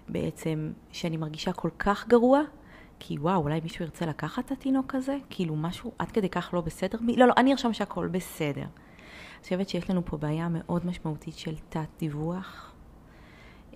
שבעצם, 0.08 0.72
אה, 0.72 0.80
שאני 0.92 1.18
מרגישה 1.18 1.54
כל 1.54 1.70
כך 1.80 2.08
גרוע, 2.08 2.42
כי 3.00 3.18
וואו, 3.18 3.44
אולי 3.44 3.60
מישהו 3.64 3.86
ירצה 3.86 4.06
לקחת 4.06 4.46
את 4.46 4.52
התינוק 4.52 4.96
הזה? 4.96 5.18
כאילו 5.30 5.56
משהו 5.56 5.92
עד 6.00 6.12
כדי 6.12 6.30
כך 6.30 6.50
לא 6.54 6.62
בסדר? 6.62 6.98
לא, 7.18 7.28
לא, 7.28 7.34
אני 7.38 7.52
ארשום 7.52 7.74
שהכל 7.74 8.08
בסדר. 8.08 8.62
אני 8.62 9.44
חושבת 9.44 9.70
שיש 9.70 9.90
לנו 9.90 10.06
פה 10.06 10.18
בעיה 10.18 10.48
מאוד 10.50 10.86
משמעותית 10.86 11.38
של 11.38 11.56
תת-דיווח. 11.70 12.65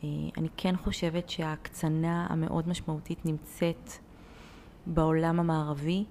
אה, 0.04 0.10
אני 0.38 0.48
כן 0.58 0.76
חושבת 0.78 1.30
שההקצנה 1.30 2.28
המאוד 2.30 2.68
משמעותית 2.68 3.26
נמצאת 3.26 3.92
בעולם 4.86 5.40
המערבי, 5.40 6.06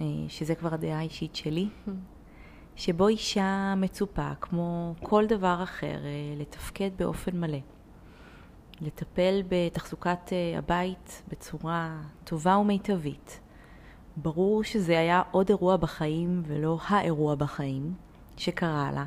אה, 0.00 0.06
שזה 0.28 0.54
כבר 0.54 0.74
הדעה 0.74 0.98
האישית 0.98 1.36
שלי, 1.36 1.68
שבו 2.76 3.08
אישה 3.08 3.74
מצופה, 3.76 4.30
כמו 4.40 4.94
כל 5.02 5.26
דבר 5.26 5.60
אחר, 5.62 5.86
אה, 6.04 6.34
לתפקד 6.36 6.90
באופן 6.98 7.40
מלא. 7.40 7.58
לטפל 8.80 9.42
בתחזוקת 9.48 10.32
הבית 10.58 11.22
בצורה 11.28 12.00
טובה 12.24 12.56
ומיטבית. 12.56 13.40
ברור 14.16 14.64
שזה 14.64 14.98
היה 14.98 15.22
עוד 15.30 15.48
אירוע 15.48 15.76
בחיים 15.76 16.42
ולא 16.46 16.78
האירוע 16.88 17.34
בחיים 17.34 17.94
שקרה 18.36 18.92
לה. 18.92 19.04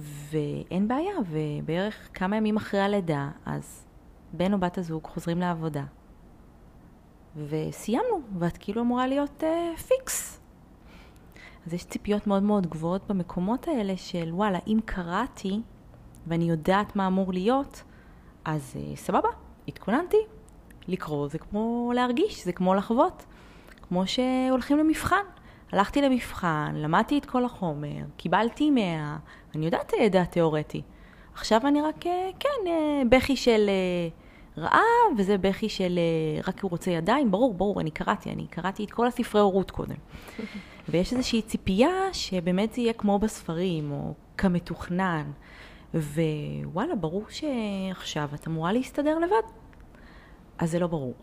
ואין 0.00 0.88
בעיה, 0.88 1.14
ובערך 1.30 2.08
כמה 2.14 2.36
ימים 2.36 2.56
אחרי 2.56 2.80
הלידה, 2.80 3.30
אז 3.46 3.86
בן 4.32 4.52
או 4.52 4.58
בת 4.58 4.78
הזוג 4.78 5.04
חוזרים 5.04 5.38
לעבודה. 5.38 5.84
וסיימנו, 7.36 8.20
ואת 8.38 8.56
כאילו 8.56 8.82
אמורה 8.82 9.06
להיות 9.06 9.44
אה, 9.44 9.76
פיקס. 9.76 10.40
אז 11.66 11.74
יש 11.74 11.84
ציפיות 11.84 12.26
מאוד 12.26 12.42
מאוד 12.42 12.66
גבוהות 12.66 13.06
במקומות 13.08 13.68
האלה 13.68 13.96
של 13.96 14.28
וואלה, 14.32 14.58
אם 14.66 14.78
קראתי 14.84 15.60
ואני 16.26 16.50
יודעת 16.50 16.96
מה 16.96 17.06
אמור 17.06 17.32
להיות, 17.32 17.82
אז 18.44 18.76
אה, 18.76 18.96
סבבה, 18.96 19.28
התכוננתי. 19.68 20.16
לקרוא 20.88 21.28
זה 21.28 21.38
כמו 21.38 21.92
להרגיש, 21.94 22.44
זה 22.44 22.52
כמו 22.52 22.74
לחוות. 22.74 23.24
כמו 23.82 24.06
שהולכים 24.06 24.78
למבחן. 24.78 25.24
הלכתי 25.72 26.02
למבחן, 26.02 26.72
למדתי 26.74 27.18
את 27.18 27.24
כל 27.24 27.44
החומר, 27.44 28.04
קיבלתי 28.16 28.70
100, 28.70 29.16
אני 29.54 29.64
יודעת 29.64 29.92
הידע 29.98 30.22
התיאורטי. 30.22 30.82
עכשיו 31.34 31.60
אני 31.66 31.82
רק, 31.82 32.06
אה, 32.06 32.30
כן, 32.40 32.66
אה, 32.66 33.02
בכי 33.08 33.36
של 33.36 33.68
אה, 33.68 34.08
רעב, 34.62 35.18
וזה 35.18 35.38
בכי 35.38 35.68
של 35.68 35.98
רק 36.46 36.62
הוא 36.62 36.70
רוצה 36.70 36.90
ידיים, 36.90 37.30
ברור, 37.30 37.54
ברור, 37.54 37.80
אני 37.80 37.90
קראתי, 37.90 38.30
אני 38.30 38.46
קראתי 38.46 38.84
את 38.84 38.90
כל 38.90 39.06
הספרי 39.06 39.40
הורות 39.40 39.70
קודם. 39.70 39.96
ויש 40.88 41.12
איזושהי 41.12 41.42
ציפייה 41.42 42.12
שבאמת 42.12 42.72
זה 42.72 42.80
יהיה 42.80 42.92
כמו 42.92 43.18
בספרים, 43.18 43.92
או 43.92 44.14
כמתוכנן. 44.36 45.30
ווואלה, 45.94 46.94
ברור 46.94 47.24
שעכשיו 47.28 48.28
את 48.34 48.48
אמורה 48.48 48.72
להסתדר 48.72 49.18
לבד. 49.18 49.42
אז 50.58 50.70
זה 50.70 50.78
לא 50.78 50.86
ברור. 50.86 51.14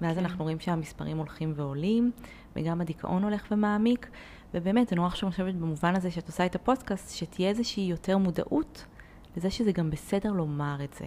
ואז 0.00 0.16
כן. 0.16 0.24
אנחנו 0.24 0.44
רואים 0.44 0.60
שהמספרים 0.60 1.18
הולכים 1.18 1.52
ועולים, 1.56 2.10
וגם 2.56 2.80
הדיכאון 2.80 3.24
הולך 3.24 3.46
ומעמיק, 3.50 4.08
ובאמת, 4.54 4.88
זה 4.88 4.96
נורא 4.96 5.08
חשוב 5.08 5.28
לשבת 5.28 5.54
במובן 5.54 5.96
הזה 5.96 6.10
שאת 6.10 6.26
עושה 6.26 6.46
את 6.46 6.54
הפודקאסט, 6.54 7.16
שתהיה 7.16 7.48
איזושהי 7.48 7.82
יותר 7.82 8.18
מודעות 8.18 8.84
לזה 9.36 9.50
שזה 9.50 9.72
גם 9.72 9.90
בסדר 9.90 10.32
לומר 10.32 10.76
את 10.84 10.94
זה. 10.94 11.04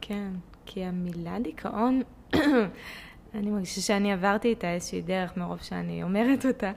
כן, 0.00 0.30
כי 0.66 0.84
המילה 0.84 1.38
דיכאון, 1.40 2.02
אני 3.34 3.50
מרגישה 3.50 3.80
שאני 3.80 4.12
עברתי 4.12 4.48
איתה 4.48 4.74
איזושהי 4.74 5.02
דרך 5.02 5.36
מרוב 5.36 5.58
שאני 5.58 6.02
אומרת 6.02 6.46
אותה, 6.46 6.72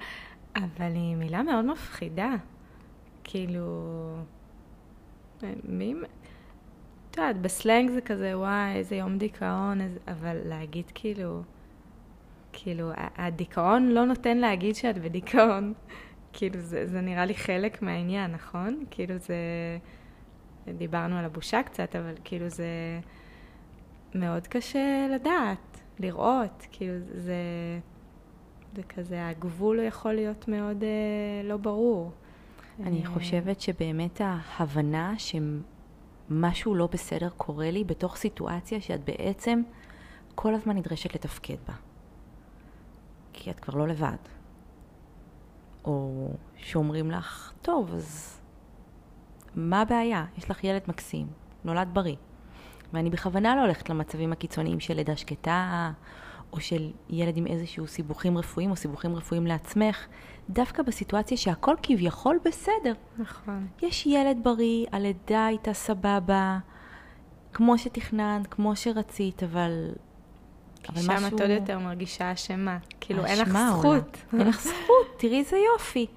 אבל 0.55 0.91
היא 0.93 1.15
מילה 1.15 1.43
מאוד 1.43 1.65
מפחידה. 1.65 2.36
כאילו, 3.23 4.15
מי... 5.63 5.93
את 7.12 7.17
יודעת, 7.17 7.41
בסלנג 7.41 7.89
זה 7.89 8.01
כזה, 8.01 8.38
וואי, 8.38 8.75
איזה 8.75 8.95
יום 8.95 9.17
דיכאון, 9.17 9.82
איזה... 9.82 9.99
אבל 10.08 10.38
להגיד 10.45 10.91
כאילו, 10.93 11.41
כאילו, 12.53 12.91
הדיכאון 12.95 13.89
לא 13.89 14.05
נותן 14.05 14.38
להגיד 14.38 14.75
שאת 14.75 14.97
בדיכאון. 14.97 15.73
כאילו, 16.34 16.60
זה, 16.60 16.88
זה 16.88 17.02
נראה 17.02 17.26
לי 17.26 17.36
חלק 17.36 17.82
מהעניין, 17.82 18.32
נכון? 18.32 18.84
כאילו, 18.92 19.18
זה... 19.18 19.36
דיברנו 20.78 21.18
על 21.18 21.26
הבושה 21.26 21.63
קצת, 21.63 21.96
אבל 21.96 22.13
כאילו 22.24 22.50
זה 22.50 23.00
מאוד 24.15 24.48
קשה 24.48 25.08
לדעת, 25.15 25.82
לראות, 26.00 26.68
כאילו 26.72 26.94
זה, 27.00 27.36
זה 28.76 28.84
כזה, 28.84 29.28
הגבול 29.28 29.80
יכול 29.80 30.13
להיות 30.13 30.48
מאוד 30.48 30.84
אה, 30.84 31.48
לא 31.48 31.58
ברור. 31.58 32.12
אני 32.84 33.02
אה... 33.06 33.10
חושבת 33.10 33.62
שבאמת 33.62 34.22
ההבנה 34.24 35.13
שמשהו 35.18 36.76
לא 36.76 36.88
בסדר 36.92 37.30
קורה 37.30 37.72
לי 37.72 37.84
בתוך 37.84 38.15
סיטואציה 38.18 38.82
שאת 38.82 39.06
בעצם 39.06 39.62
כל 40.36 40.54
הזמן 40.54 40.78
נדרשת 40.78 41.15
לתפקד 41.15 41.58
בה. 41.68 41.74
כי 43.34 43.52
את 43.52 43.60
כבר 43.60 43.76
לא 43.76 43.88
לבד. 43.88 44.38
או 45.89 46.30
שאומרים 46.56 47.12
לך, 47.12 47.54
טוב, 47.62 47.93
אז 47.93 48.39
מה 49.56 49.82
הבעיה? 49.82 50.25
יש 50.38 50.52
לך 50.52 50.63
ילד 50.63 50.82
מקסים, 50.88 51.28
נולד 51.63 51.89
בריא. 51.93 52.15
ואני 52.93 53.10
בכוונה 53.10 53.56
לא 53.56 53.62
הולכת 53.62 53.89
למצבים 53.89 54.32
הקיצוניים 54.32 54.80
של 54.80 54.93
לידה 54.93 55.15
שקטה, 55.15 55.91
או 56.54 56.60
של 56.60 56.91
ילד 57.10 57.38
עם 57.38 57.47
איזשהו 57.47 57.88
סיבוכים 57.88 58.38
רפואיים, 58.38 58.71
או 58.71 58.75
סיבוכים 58.75 59.15
רפואיים 59.15 59.47
לעצמך, 59.47 60.08
דווקא 60.49 60.84
בסיטואציה 60.84 61.38
שהכל 61.38 61.75
כביכול 61.84 62.39
בסדר. 62.45 62.93
נכון. 63.17 63.67
יש 63.82 64.06
ילד 64.06 64.38
בריא, 64.43 64.86
הלידה 64.91 65.45
הייתה 65.45 65.73
סבבה, 65.73 66.58
כמו 67.54 67.78
שתכננת, 67.78 68.47
כמו 68.47 68.75
שרצית, 68.75 69.43
אבל 69.43 69.91
משהו... 70.89 71.04
שם 71.04 71.28
את 71.28 71.42
עוד 71.42 71.50
יותר 71.50 71.80
מרגישה 71.80 72.34
אשמה. 72.34 72.78
כאילו, 73.00 73.26
אין 73.26 73.39
לך 73.39 73.58
זכות. 73.70 74.18
אין 74.39 74.48
לך 74.48 74.62
זכות, 74.62 75.08
תראי 75.18 75.39
איזה 75.39 75.58
יופי. 75.74 76.08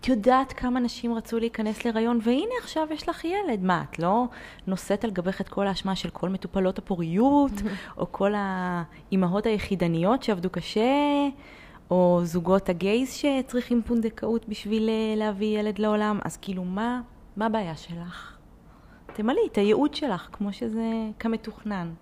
את 0.00 0.08
יודעת 0.08 0.52
כמה 0.52 0.80
נשים 0.80 1.14
רצו 1.14 1.38
להיכנס 1.38 1.84
להיריון, 1.84 2.18
והנה 2.22 2.54
עכשיו 2.62 2.86
יש 2.90 3.08
לך 3.08 3.24
ילד. 3.24 3.62
מה, 3.62 3.84
את 3.90 3.98
לא 3.98 4.24
נושאת 4.66 5.04
על 5.04 5.10
גבך 5.10 5.40
את 5.40 5.48
כל 5.48 5.66
האשמה 5.66 5.96
של 5.96 6.10
כל 6.10 6.28
מטופלות 6.28 6.78
הפוריות, 6.78 7.52
או 7.98 8.12
כל 8.12 8.32
האימהות 8.36 9.46
היחידניות 9.46 10.22
שעבדו 10.22 10.50
קשה, 10.50 11.28
או 11.90 12.20
זוגות 12.24 12.68
הגייז 12.68 13.12
שצריכים 13.12 13.82
פונדקאות 13.82 14.48
בשביל 14.48 14.88
אה, 14.88 15.14
להביא 15.16 15.58
ילד 15.58 15.78
לעולם? 15.78 16.18
אז 16.24 16.36
כאילו, 16.36 16.64
מה, 16.64 17.00
מה 17.36 17.46
הבעיה 17.46 17.76
שלך? 17.76 18.36
תמלאי 19.12 19.46
את 19.52 19.58
הייעוד 19.58 19.94
שלך, 19.94 20.28
כמו 20.32 20.52
שזה 20.52 20.90
כמתוכנן. 21.18 21.92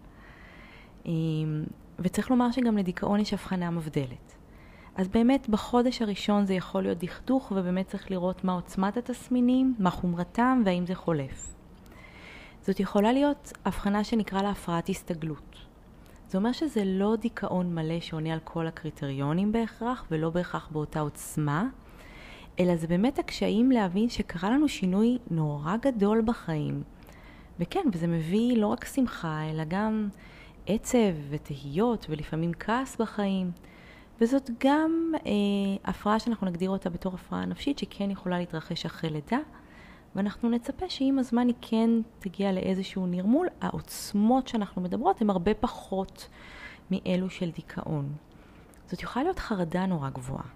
וצריך 1.98 2.30
לומר 2.30 2.50
שגם 2.50 2.78
לדיכאון 2.78 3.20
יש 3.20 3.32
הבחנה 3.32 3.70
מבדלת. 3.70 4.34
אז 4.96 5.08
באמת 5.08 5.48
בחודש 5.48 6.02
הראשון 6.02 6.46
זה 6.46 6.54
יכול 6.54 6.82
להיות 6.82 6.98
דכדוך, 6.98 7.52
ובאמת 7.56 7.86
צריך 7.86 8.10
לראות 8.10 8.44
מה 8.44 8.52
עוצמת 8.52 8.96
התסמינים, 8.96 9.74
מה 9.78 9.90
חומרתם 9.90 10.62
והאם 10.64 10.86
זה 10.86 10.94
חולף. 10.94 11.54
זאת 12.62 12.80
יכולה 12.80 13.12
להיות 13.12 13.52
הבחנה 13.64 14.04
שנקרא 14.04 14.42
לה 14.42 14.50
הפרעת 14.50 14.88
הסתגלות. 14.88 15.56
זה 16.28 16.38
אומר 16.38 16.52
שזה 16.52 16.82
לא 16.84 17.16
דיכאון 17.16 17.74
מלא 17.74 18.00
שעונה 18.00 18.32
על 18.32 18.38
כל 18.44 18.66
הקריטריונים 18.66 19.52
בהכרח, 19.52 20.06
ולא 20.10 20.30
בהכרח 20.30 20.68
באותה 20.72 21.00
עוצמה, 21.00 21.68
אלא 22.60 22.76
זה 22.76 22.86
באמת 22.86 23.18
הקשיים 23.18 23.70
להבין 23.70 24.08
שקרה 24.08 24.50
לנו 24.50 24.68
שינוי 24.68 25.18
נורא 25.30 25.76
גדול 25.76 26.22
בחיים. 26.24 26.82
וכן, 27.60 27.84
וזה 27.92 28.06
מביא 28.06 28.56
לא 28.56 28.66
רק 28.66 28.84
שמחה, 28.84 29.50
אלא 29.50 29.64
גם 29.68 30.08
עצב 30.66 31.14
ותהיות 31.30 32.06
ולפעמים 32.08 32.52
כעס 32.52 32.96
בחיים. 32.96 33.50
וזאת 34.20 34.50
גם 34.58 35.12
אה, 35.26 35.30
הפרעה 35.84 36.18
שאנחנו 36.18 36.46
נגדיר 36.46 36.70
אותה 36.70 36.90
בתור 36.90 37.14
הפרעה 37.14 37.44
נפשית 37.44 37.78
שכן 37.78 38.10
יכולה 38.10 38.38
להתרחש 38.38 38.86
אחרי 38.86 39.10
לידה, 39.10 39.38
ואנחנו 40.16 40.50
נצפה 40.50 40.88
שעם 40.88 41.18
הזמן 41.18 41.46
היא 41.46 41.54
כן 41.60 41.90
תגיע 42.18 42.52
לאיזשהו 42.52 43.06
נרמול. 43.06 43.48
העוצמות 43.60 44.48
שאנחנו 44.48 44.82
מדברות 44.82 45.20
הן 45.20 45.30
הרבה 45.30 45.54
פחות 45.54 46.28
מאלו 46.90 47.30
של 47.30 47.50
דיכאון. 47.50 48.12
זאת 48.86 49.02
יכולה 49.02 49.22
להיות 49.22 49.38
חרדה 49.38 49.86
נורא 49.86 50.10
גבוהה. 50.10 50.46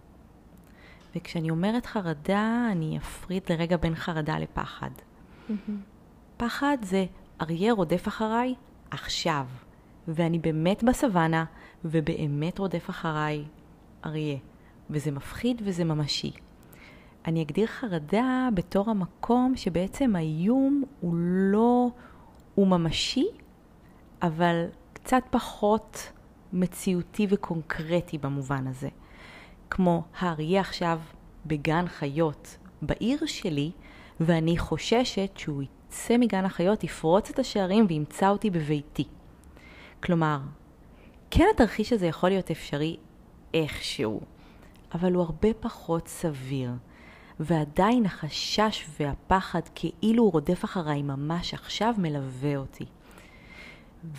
וכשאני 1.16 1.51
אומרת 1.51 1.87
חרדה, 1.87 2.68
אני 2.73 2.99
אפריד 2.99 3.42
לרגע 3.51 3.77
בין 3.77 3.94
חרדה 3.94 4.38
לפחד. 4.38 4.90
Mm-hmm. 4.90 5.73
פחד 6.37 6.77
זה 6.83 7.07
אריה 7.40 7.73
רודף 7.73 8.09
אחריי 8.09 8.55
עכשיו. 8.90 9.46
ואני 10.14 10.38
באמת 10.38 10.85
בסוואנה, 10.85 11.44
ובאמת 11.85 12.59
רודף 12.59 12.90
אחריי 12.90 13.44
אריה. 14.05 14.37
וזה 14.90 15.11
מפחיד 15.11 15.62
וזה 15.64 15.85
ממשי. 15.85 16.33
אני 17.27 17.42
אגדיר 17.42 17.66
חרדה 17.66 18.49
בתור 18.55 18.90
המקום 18.90 19.53
שבעצם 19.57 20.16
האיום 20.16 20.85
הוא 21.01 21.14
לא, 21.16 21.88
הוא 22.55 22.66
ממשי, 22.66 23.27
אבל 24.23 24.64
קצת 24.92 25.23
פחות 25.31 26.12
מציאותי 26.53 27.27
וקונקרטי 27.31 28.18
במובן 28.18 28.66
הזה. 28.66 28.88
כמו 29.70 30.03
האריה 30.18 30.61
עכשיו 30.61 31.01
בגן 31.46 31.87
חיות 31.88 32.59
בעיר 32.83 33.27
שלי, 33.27 33.70
ואני 34.20 34.59
חוששת 34.59 35.31
שהוא 35.37 35.62
יצא 35.62 36.16
מגן 36.18 36.44
החיות, 36.44 36.85
יפרוץ 36.85 37.31
את 37.31 37.38
השערים 37.38 37.87
וימצא 37.88 38.29
אותי 38.29 38.51
בביתי. 38.51 39.05
כלומר, 40.02 40.38
כן 41.30 41.44
התרחיש 41.54 41.92
הזה 41.92 42.06
יכול 42.06 42.28
להיות 42.28 42.50
אפשרי 42.50 42.96
איכשהו, 43.54 44.20
אבל 44.94 45.12
הוא 45.12 45.22
הרבה 45.22 45.48
פחות 45.60 46.08
סביר. 46.08 46.70
ועדיין 47.40 48.06
החשש 48.06 48.86
והפחד 49.00 49.60
כאילו 49.74 50.22
הוא 50.22 50.32
רודף 50.32 50.64
אחריי 50.64 51.02
ממש 51.02 51.54
עכשיו 51.54 51.94
מלווה 51.98 52.56
אותי. 52.56 52.84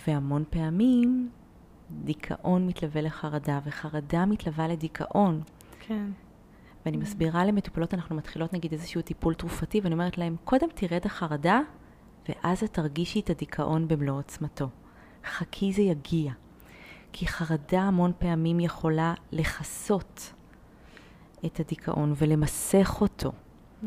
והמון 0.06 0.44
פעמים 0.50 1.30
דיכאון 1.90 2.66
מתלווה 2.66 3.02
לחרדה 3.02 3.60
וחרדה 3.64 4.26
מתלווה 4.26 4.68
לדיכאון. 4.68 5.42
כן. 5.80 6.06
ואני 6.86 6.96
מסבירה 6.96 7.44
למטופלות, 7.44 7.94
אנחנו 7.94 8.16
מתחילות 8.16 8.52
נגיד 8.52 8.72
איזשהו 8.72 9.02
טיפול 9.02 9.34
תרופתי, 9.34 9.80
ואני 9.80 9.94
אומרת 9.94 10.18
להם, 10.18 10.36
קודם 10.44 10.68
תרד 10.74 11.00
החרדה, 11.04 11.60
ואז 12.28 12.62
את 12.62 12.72
תרגישי 12.72 13.20
את 13.20 13.30
הדיכאון 13.30 13.88
במלוא 13.88 14.18
עוצמתו. 14.18 14.68
חכי 15.24 15.72
זה 15.72 15.82
יגיע. 15.82 16.32
כי 17.12 17.26
חרדה 17.26 17.82
המון 17.82 18.12
פעמים 18.18 18.60
יכולה 18.60 19.14
לכסות 19.32 20.32
את 21.46 21.60
הדיכאון 21.60 22.14
ולמסך 22.16 22.96
אותו. 23.00 23.32
Mm. 23.32 23.86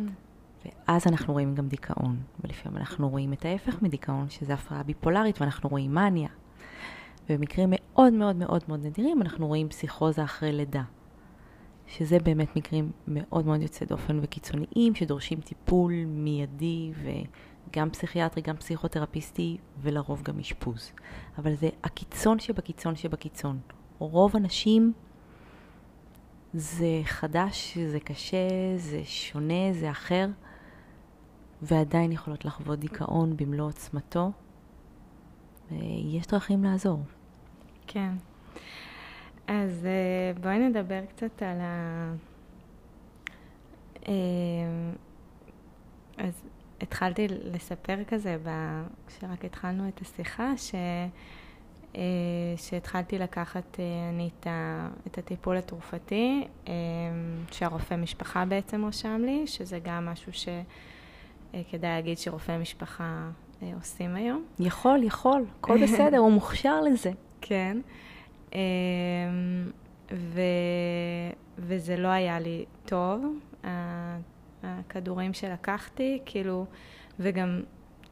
ואז 0.66 1.08
אנחנו 1.08 1.34
רואים 1.34 1.56
גם 1.56 1.68
דיכאון, 1.68 2.18
ולפעמים 2.44 2.78
אנחנו 2.78 3.10
רואים 3.10 3.34
את 3.34 3.46
ההפך 3.46 3.82
מדיכאון, 3.82 4.30
שזה 4.30 4.54
הפרעה 4.54 4.84
ביפולרית, 4.84 5.42
ואנחנו 5.42 5.70
רואים 5.70 5.94
מניה. 5.94 6.30
ובמקרים 7.30 7.70
מאוד 7.72 8.14
מאוד 8.14 8.36
מאוד 8.36 8.64
מאוד 8.68 8.86
נדירים 8.86 9.22
אנחנו 9.22 9.48
רואים 9.48 9.70
פסיכוזה 9.70 10.24
אחרי 10.24 10.52
לידה. 10.52 10.84
שזה 11.88 12.20
באמת 12.20 12.56
מקרים 12.56 12.92
מאוד 13.08 13.46
מאוד 13.46 13.62
יוצאי 13.62 13.88
דופן 13.88 14.20
וקיצוניים, 14.22 14.96
שדורשים 14.96 15.42
טיפול 15.42 15.94
מיידי 16.06 16.92
וגם 17.70 17.90
פסיכיאטרי, 17.90 18.42
גם 18.42 18.58
פסיכותרפיסטי, 18.58 19.58
ולרוב 19.82 20.22
גם 20.24 20.40
אשפוז. 20.40 20.92
אבל 21.38 21.56
זה 21.56 21.70
הקיצון 21.84 22.40
שבקיצון 22.40 22.96
שבקיצון. 22.96 23.60
רוב 24.00 24.36
הנשים 24.36 24.94
זה 26.54 27.02
חדש, 27.04 27.78
זה 27.78 28.00
קשה, 28.00 28.48
זה 28.78 29.02
שונה, 29.04 29.74
זה 29.74 29.92
אחר, 29.92 30.28
ועדיין 31.62 32.12
יכולות 32.12 32.46
לחוות 32.46 32.80
דיכאון 32.80 33.38
במלוא 33.38 33.68
עוצמתו. 33.68 34.32
ויש 35.72 36.28
דרכים 36.28 36.64
לעזור. 36.64 37.00
כן. 37.88 38.12
אז 39.48 39.86
אה, 39.86 40.42
בואי 40.42 40.60
נדבר 40.60 41.06
קצת 41.06 41.42
על 41.42 41.62
ה... 41.62 42.14
אה, 44.08 44.14
אז 46.18 46.44
התחלתי 46.82 47.28
לספר 47.30 48.04
כזה, 48.08 48.38
כשרק 49.08 49.46
התחלנו 49.46 49.88
את 49.88 50.02
השיחה, 50.02 50.58
ש... 50.58 50.76
אה, 51.96 52.02
שהתחלתי 52.58 53.18
לקחת 53.18 53.80
אני 54.14 54.30
את, 54.40 54.48
ה... 54.48 54.90
את 55.08 55.18
הטיפול 55.18 55.58
התרופתי, 55.58 56.48
שהרופא 57.52 57.96
משפחה 57.96 58.46
בעצם 58.46 58.86
רשם 58.86 59.22
לי, 59.26 59.48
שזה 59.48 59.80
גם 59.84 60.06
משהו 60.06 60.32
שכדאי 60.34 61.90
להגיד 61.90 62.18
שרופאי 62.18 62.58
משפחה 62.58 63.30
עושים 63.74 64.16
היום. 64.16 64.46
יכול, 64.60 65.04
יכול, 65.04 65.46
הכל 65.60 65.84
בסדר, 65.84 66.18
הוא 66.18 66.32
מוכשר 66.32 66.82
לזה. 66.82 67.12
כן. 67.42 67.78
ו, 70.12 70.42
וזה 71.58 71.98
לא 71.98 72.08
היה 72.08 72.40
לי 72.40 72.66
טוב, 72.86 73.40
הכדורים 74.66 75.34
שלקחתי, 75.34 76.20
כאילו, 76.26 76.66
וגם 77.20 77.62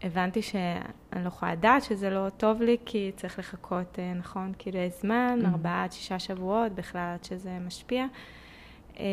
הבנתי 0.04 0.42
שאני 0.42 1.24
לא 1.24 1.28
יכולה 1.28 1.52
לדעת 1.54 1.84
שזה 1.84 2.10
לא 2.10 2.30
טוב 2.38 2.62
לי, 2.62 2.78
כי 2.86 3.12
צריך 3.16 3.40
לחכות, 3.40 4.00
אה, 4.00 4.14
נכון, 4.14 4.54
כאילו 4.58 4.80
זמן, 5.02 5.40
mm-hmm. 5.42 5.48
ארבעה 5.48 5.84
עד 5.84 5.92
שישה 5.92 6.20
שבועות 6.20 6.72
בכלל 6.72 7.14
עד 7.14 7.24
שזה 7.24 7.58
משפיע. 7.66 8.06
אה, 9.00 9.06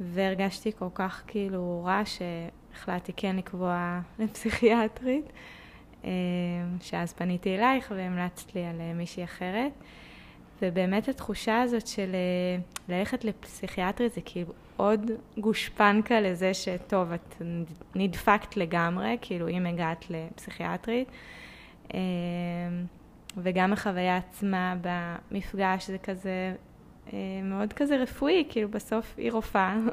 והרגשתי 0.00 0.72
כל 0.78 0.88
כך 0.94 1.22
כאילו 1.26 1.82
רע 1.86 2.02
שהחלטתי 2.04 3.12
כן 3.16 3.36
לקבוע 3.36 4.00
לפסיכיאטרית. 4.18 5.24
אה, 6.04 6.10
שאז 6.80 7.12
פניתי 7.12 7.56
אלייך 7.56 7.92
והמלצת 7.96 8.54
לי 8.54 8.64
על 8.64 8.76
מישהי 8.94 9.24
אחרת. 9.24 9.72
ובאמת 10.62 11.08
התחושה 11.08 11.62
הזאת 11.62 11.86
של 11.86 12.16
ללכת 12.88 13.24
לפסיכיאטרית 13.24 14.14
זה 14.14 14.20
כאילו 14.24 14.52
עוד 14.78 15.10
גושפנקה 15.38 16.20
לזה 16.20 16.54
שטוב, 16.54 17.12
את 17.12 17.42
נדפקת 17.94 18.56
לגמרי, 18.56 19.16
כאילו 19.20 19.48
אם 19.48 19.66
הגעת 19.66 20.04
לפסיכיאטרית. 20.10 21.08
וגם 23.36 23.72
החוויה 23.72 24.16
עצמה 24.16 24.74
במפגש 24.80 25.86
זה 25.86 25.98
כזה 25.98 26.54
מאוד 27.42 27.72
כזה 27.72 27.96
רפואי, 27.96 28.44
כאילו 28.48 28.68
בסוף 28.68 29.14
היא 29.16 29.32
רופאה. 29.32 29.76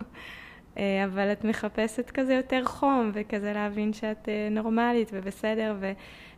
אה, 0.77 1.05
אבל 1.05 1.31
את 1.31 1.43
מחפשת 1.43 2.09
כזה 2.09 2.33
יותר 2.33 2.65
חום, 2.65 3.11
וכזה 3.13 3.53
להבין 3.53 3.93
שאת 3.93 4.29
אה, 4.29 4.47
נורמלית 4.51 5.09
ובסדר, 5.13 5.75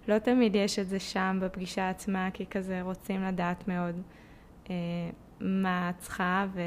ולא 0.08 0.20
תמיד 0.20 0.56
יש 0.56 0.80
את 0.80 0.88
זה 0.88 1.00
שם 1.00 1.40
בפגישה 1.42 1.90
עצמה, 1.90 2.30
כי 2.34 2.46
כזה 2.46 2.82
רוצים 2.82 3.24
לדעת 3.24 3.68
מאוד 3.68 4.02
אה, 4.70 4.76
מה 5.40 5.90
את 5.90 5.98
צריכה, 5.98 6.46
ו... 6.54 6.62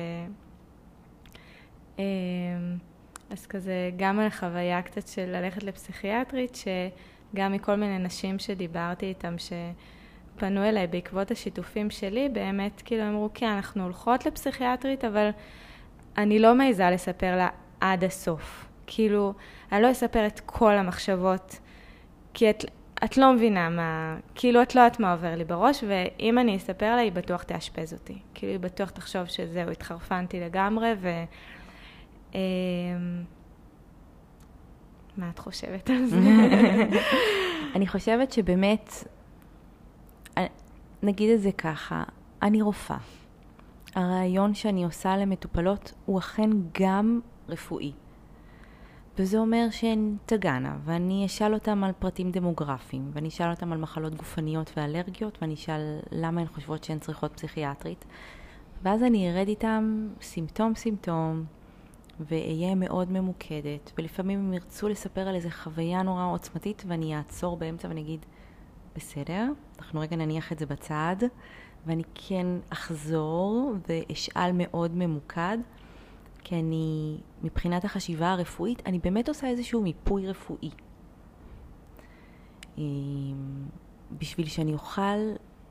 אז 3.31 3.47
כזה, 3.47 3.91
גם 3.97 4.21
על 4.21 4.27
החוויה 4.27 4.83
קצת 4.83 5.09
של 5.09 5.27
ללכת 5.27 5.63
לפסיכיאטרית, 5.63 6.59
שגם 7.35 7.53
מכל 7.53 7.75
מיני 7.75 7.99
נשים 7.99 8.39
שדיברתי 8.39 9.07
איתן, 9.07 9.37
שפנו 9.39 10.65
אליי 10.65 10.87
בעקבות 10.87 11.31
השיתופים 11.31 11.91
שלי, 11.91 12.29
באמת 12.29 12.83
כאילו 12.85 13.09
אמרו, 13.09 13.29
כן, 13.35 13.47
אנחנו 13.47 13.83
הולכות 13.83 14.27
לפסיכיאטרית, 14.27 15.05
אבל 15.05 15.31
אני 16.19 16.39
לא 16.39 16.55
מעיזה 16.55 16.91
לספר 16.91 17.37
לה 17.37 17.49
עד 17.81 18.05
הסוף. 18.05 18.67
כאילו, 18.87 19.35
אני 19.73 19.83
לא 19.83 19.91
אספר 19.91 20.27
את 20.27 20.41
כל 20.47 20.73
המחשבות, 20.73 21.59
כי 22.35 22.51
את, 22.51 22.65
את 23.05 23.17
לא 23.17 23.33
מבינה 23.33 23.69
מה, 23.69 24.17
כאילו 24.35 24.63
את 24.63 24.75
לא 24.75 24.81
יודעת 24.81 25.01
מה 25.01 25.13
עובר 25.13 25.35
לי 25.37 25.45
בראש, 25.45 25.85
ואם 25.89 26.39
אני 26.39 26.57
אספר 26.57 26.97
לה, 26.97 27.01
היא 27.01 27.13
בטוח 27.13 27.43
תאשפז 27.43 27.93
אותי. 27.93 28.19
כאילו, 28.35 28.53
היא 28.53 28.61
בטוח 28.61 28.91
תחשוב 28.91 29.27
שזהו, 29.27 29.71
התחרפנתי 29.71 30.41
לגמרי, 30.41 30.93
ו... 31.01 31.09
אמ, 32.35 32.39
מה 35.17 35.31
את 35.31 35.39
חושבת 35.39 35.91
על 35.91 36.07
זה? 36.07 36.19
אני 37.75 37.87
חושבת 37.87 38.33
שבאמת, 38.33 39.05
אה, 40.39 40.47
נגיד 41.03 41.31
את 41.31 41.41
זה 41.41 41.53
ככה, 41.53 42.03
אני 42.43 42.63
רופאה. 42.63 42.99
הרעיון 43.95 44.55
שאני 44.55 44.85
עושה 44.85 45.17
למטופלות 45.17 45.93
הוא 46.07 46.19
אכן 46.19 46.51
גם 46.81 47.21
רפואי. 47.49 47.93
וזה 49.19 49.39
אומר 49.39 49.67
שהן 49.71 50.17
תגענה, 50.27 50.77
ואני 50.85 51.27
אשאל 51.27 51.55
אותן 51.55 51.85
על 51.85 51.93
פרטים 51.99 52.31
דמוגרפיים, 52.31 53.11
ואני 53.13 53.29
אשאל 53.29 53.51
אותן 53.51 53.73
על 53.73 53.79
מחלות 53.79 54.15
גופניות 54.15 54.73
ואלרגיות, 54.77 55.39
ואני 55.41 55.55
אשאל 55.55 55.99
למה 56.13 56.41
הן 56.41 56.47
חושבות 56.47 56.85
שהן 56.85 56.99
צריכות 56.99 57.33
פסיכיאטרית. 57.33 58.05
ואז 58.83 59.03
אני 59.03 59.31
ארד 59.31 59.49
איתן 59.49 60.09
סימפטום 60.23 60.75
סימפטום, 60.75 61.45
ואהיה 62.21 62.75
מאוד 62.75 63.11
ממוקדת, 63.11 63.93
ולפעמים 63.99 64.39
הם 64.39 64.53
ירצו 64.55 64.89
לספר 64.89 65.21
על 65.21 65.35
איזה 65.35 65.51
חוויה 65.51 66.03
נורא 66.03 66.25
עוצמתית, 66.25 66.85
ואני 66.87 67.17
אעצור 67.17 67.57
באמצע 67.57 67.89
ואני 67.89 68.01
אגיד, 68.01 68.27
בסדר, 68.97 69.49
אנחנו 69.79 70.01
רגע 70.01 70.17
נניח 70.17 70.53
את 70.53 70.59
זה 70.59 70.67
בצד, 70.67 71.17
ואני 71.87 72.03
כן 72.15 72.47
אחזור 72.71 73.73
ואשאל 73.89 74.51
מאוד 74.55 74.97
ממוקד, 74.97 75.59
כי 76.45 76.59
אני, 76.59 77.17
מבחינת 77.43 77.85
החשיבה 77.85 78.33
הרפואית, 78.33 78.83
אני 78.87 78.99
באמת 78.99 79.29
עושה 79.29 79.47
איזשהו 79.47 79.83
מיפוי 79.83 80.29
רפואי. 80.29 80.71
אמ, 82.79 83.67
בשביל 84.19 84.47
שאני 84.47 84.73
אוכל 84.73 85.19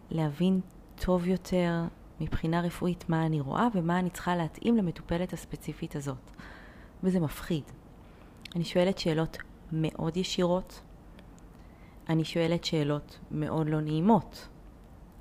להבין 0.09 0.59
טוב 0.95 1.27
יותר 1.27 1.83
מבחינה 2.21 2.61
רפואית 2.61 3.09
מה 3.09 3.25
אני 3.25 3.41
רואה 3.41 3.67
ומה 3.73 3.99
אני 3.99 4.09
צריכה 4.09 4.35
להתאים 4.35 4.77
למטופלת 4.77 5.33
הספציפית 5.33 5.95
הזאת. 5.95 6.31
וזה 7.03 7.19
מפחיד. 7.19 7.63
אני 8.55 8.63
שואלת 8.63 8.97
שאלות 8.97 9.37
מאוד 9.71 10.17
ישירות, 10.17 10.81
אני 12.09 12.25
שואלת 12.25 12.63
שאלות 12.63 13.19
מאוד 13.31 13.69
לא 13.69 13.81
נעימות. 13.81 14.47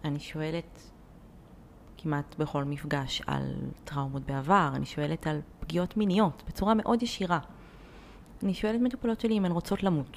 אני 0.05 0.21
שואלת 0.21 0.91
כמעט 1.99 2.35
בכל 2.39 2.65
מפגש 2.65 3.23
על 3.27 3.55
טראומות 3.85 4.23
בעבר, 4.23 4.71
אני 4.75 4.87
שואלת 4.87 5.27
על 5.27 5.41
פגיעות 5.61 5.97
מיניות 5.97 6.43
בצורה 6.49 6.75
מאוד 6.75 7.03
ישירה. 7.03 7.39
אני 8.43 8.55
שואלת 8.55 8.81
מטופלות 8.81 9.21
שלי 9.21 9.39
אם 9.39 9.45
הן 9.45 9.53
רוצות 9.53 9.83
למות. 9.83 10.17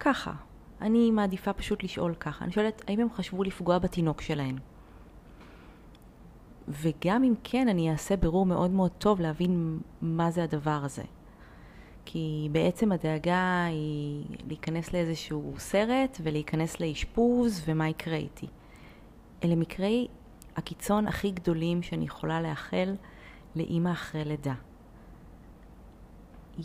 ככה. 0.00 0.32
אני 0.80 1.10
מעדיפה 1.10 1.52
פשוט 1.52 1.82
לשאול 1.82 2.14
ככה. 2.14 2.44
אני 2.44 2.52
שואלת 2.52 2.82
האם 2.88 3.00
הם 3.00 3.10
חשבו 3.10 3.44
לפגוע 3.44 3.78
בתינוק 3.78 4.20
שלהן. 4.20 4.58
וגם 6.68 7.24
אם 7.24 7.34
כן, 7.44 7.68
אני 7.68 7.90
אעשה 7.90 8.16
בירור 8.16 8.46
מאוד 8.46 8.70
מאוד 8.70 8.90
טוב 8.98 9.20
להבין 9.20 9.78
מה 10.02 10.30
זה 10.30 10.44
הדבר 10.44 10.80
הזה. 10.84 11.02
כי 12.04 12.48
בעצם 12.52 12.92
הדאגה 12.92 13.64
היא 13.64 14.24
להיכנס 14.46 14.92
לאיזשהו 14.92 15.54
סרט 15.58 16.18
ולהיכנס 16.22 16.80
לאשפוז 16.80 17.62
ומה 17.66 17.88
יקרה 17.88 18.16
איתי. 18.16 18.46
אלה 19.44 19.56
מקרי 19.56 20.08
הקיצון 20.56 21.06
הכי 21.06 21.30
גדולים 21.30 21.82
שאני 21.82 22.04
יכולה 22.04 22.42
לאחל 22.42 22.94
לאימא 23.56 23.90
אחרי 23.90 24.24
לידה. 24.24 24.54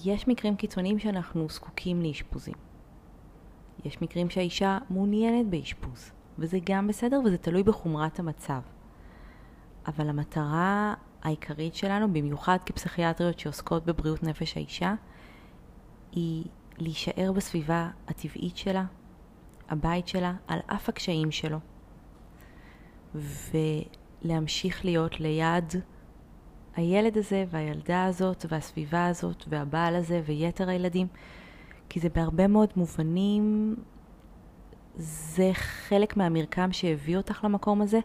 יש 0.06 0.28
מקרים 0.28 0.56
קיצוניים 0.56 1.00
שאנחנו 1.00 1.50
זקוקים 1.50 2.02
לאשפוזים. 2.02 2.56
יש 3.86 4.02
מקרים 4.02 4.30
שהאישה 4.30 4.78
מעוניינת 4.90 5.48
באשפוז, 5.48 6.12
וזה 6.40 6.58
גם 6.64 6.88
בסדר 6.88 7.22
וזה 7.26 7.38
תלוי 7.38 7.64
בחומרת 7.64 8.20
המצב. 8.20 8.60
אבל 9.88 10.10
המטרה 10.10 10.94
העיקרית 11.24 11.76
שלנו, 11.76 12.14
במיוחד 12.14 12.58
כפסיכיאטריות 12.66 13.40
שעוסקות 13.40 13.86
בבריאות 13.86 14.24
נפש 14.24 14.58
האישה, 14.58 14.94
היא 16.12 16.46
להישאר 16.78 17.32
בסביבה 17.36 17.90
הטבעית 18.08 18.58
שלה, 18.58 18.86
הבית 19.70 20.08
שלה, 20.08 20.34
על 20.48 20.60
אף 20.68 20.90
הקשיים 20.90 21.32
שלו, 21.32 21.58
ולהמשיך 23.16 24.86
להיות 24.86 25.20
ליד 25.20 25.74
הילד 26.76 27.18
הזה 27.18 27.46
והילדה 27.50 28.06
הזאת 28.06 28.46
והסביבה 28.50 29.08
הזאת 29.08 29.44
והבעל 29.48 29.96
הזה 29.96 30.22
ויתר 30.26 30.70
הילדים, 30.70 31.08
כי 31.90 32.00
זה 32.00 32.10
בהרבה 32.10 32.48
מאוד 32.48 32.70
מובנים, 32.76 33.76
זה 34.96 35.50
חלק 35.54 36.18
מהמרקם 36.18 36.72
שהביא 36.72 37.18
אותך 37.18 37.44
למקום 37.44 37.82
הזה, 37.82 38.00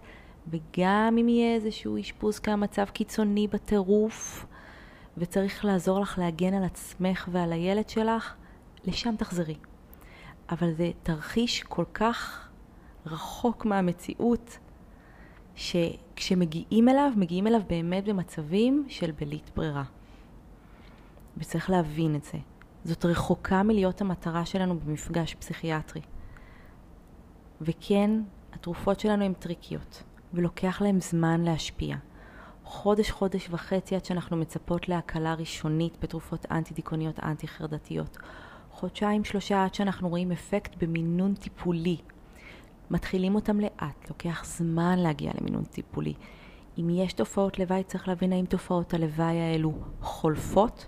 וגם 0.51 1.16
אם 1.20 1.28
יהיה 1.28 1.55
איזשהו 1.55 2.01
אשפוז 2.01 2.38
כמצב 2.38 2.84
קיצוני 2.84 3.49
בטירוף, 3.49 4.46
וצריך 5.18 5.64
לעזור 5.64 6.01
לך 6.01 6.18
להגן 6.18 6.55
על 6.55 6.64
עצמך 6.64 7.28
ועל 7.32 7.53
הילד 7.53 7.88
שלך, 7.88 8.34
לשם 8.84 9.14
תחזרי. 9.18 9.57
אבל 10.51 10.72
זה 10.72 10.90
תרחיש 11.03 11.62
כל 11.62 11.84
כך 11.94 12.49
רחוק 13.07 13.64
מהמציאות, 13.64 14.59
שכשמגיעים 15.55 16.88
אליו, 16.88 17.12
מגיעים 17.16 17.46
אליו 17.46 17.61
באמת 17.68 18.05
במצבים 18.05 18.86
של 18.88 19.11
בלית 19.11 19.51
ברירה. 19.57 19.84
וצריך 21.36 21.70
להבין 21.70 22.14
את 22.14 22.24
זה. 22.24 22.38
זאת 22.84 23.05
רחוקה 23.05 23.62
מלהיות 23.62 24.01
המטרה 24.01 24.46
שלנו 24.46 24.78
במפגש 24.80 25.34
פסיכיאטרי. 25.34 26.01
וכן, 27.61 28.11
התרופות 28.53 29.01
שלנו 29.01 29.24
הן 29.24 29.32
טריקיות, 29.32 30.03
ולוקח 30.35 30.83
להן 30.83 31.01
זמן 31.01 31.41
להשפיע. 31.41 31.97
חודש, 32.64 33.11
חודש 33.11 33.49
וחצי 33.51 33.97
עד 33.97 34.05
שאנחנו 34.05 34.37
מצפות 34.37 34.89
להקלה 34.89 35.35
ראשונית 35.35 35.97
בתרופות 36.01 36.47
אנטי-דיכאוניות, 36.51 37.20
אנטי-חרדתיות. 37.20 38.16
חודשיים, 38.70 39.24
שלושה 39.24 39.64
עד 39.64 39.74
שאנחנו 39.74 40.09
רואים 40.09 40.33
אפקט 40.33 40.74
במינון 40.83 41.35
טיפולי. 41.35 41.97
מתחילים 42.91 43.35
אותם 43.35 43.61
לאט, 43.61 44.09
לוקח 44.09 44.45
זמן 44.45 44.99
להגיע 44.99 45.33
למינון 45.41 45.64
טיפולי. 45.64 46.14
אם 46.79 46.91
יש 46.91 47.12
תופעות 47.12 47.59
לוואי, 47.59 47.85
צריך 47.85 48.09
להבין 48.09 48.33
האם 48.33 48.45
תופעות 48.45 48.95
הלוואי 48.95 49.41
האלו 49.41 49.72
חולפות 50.01 50.87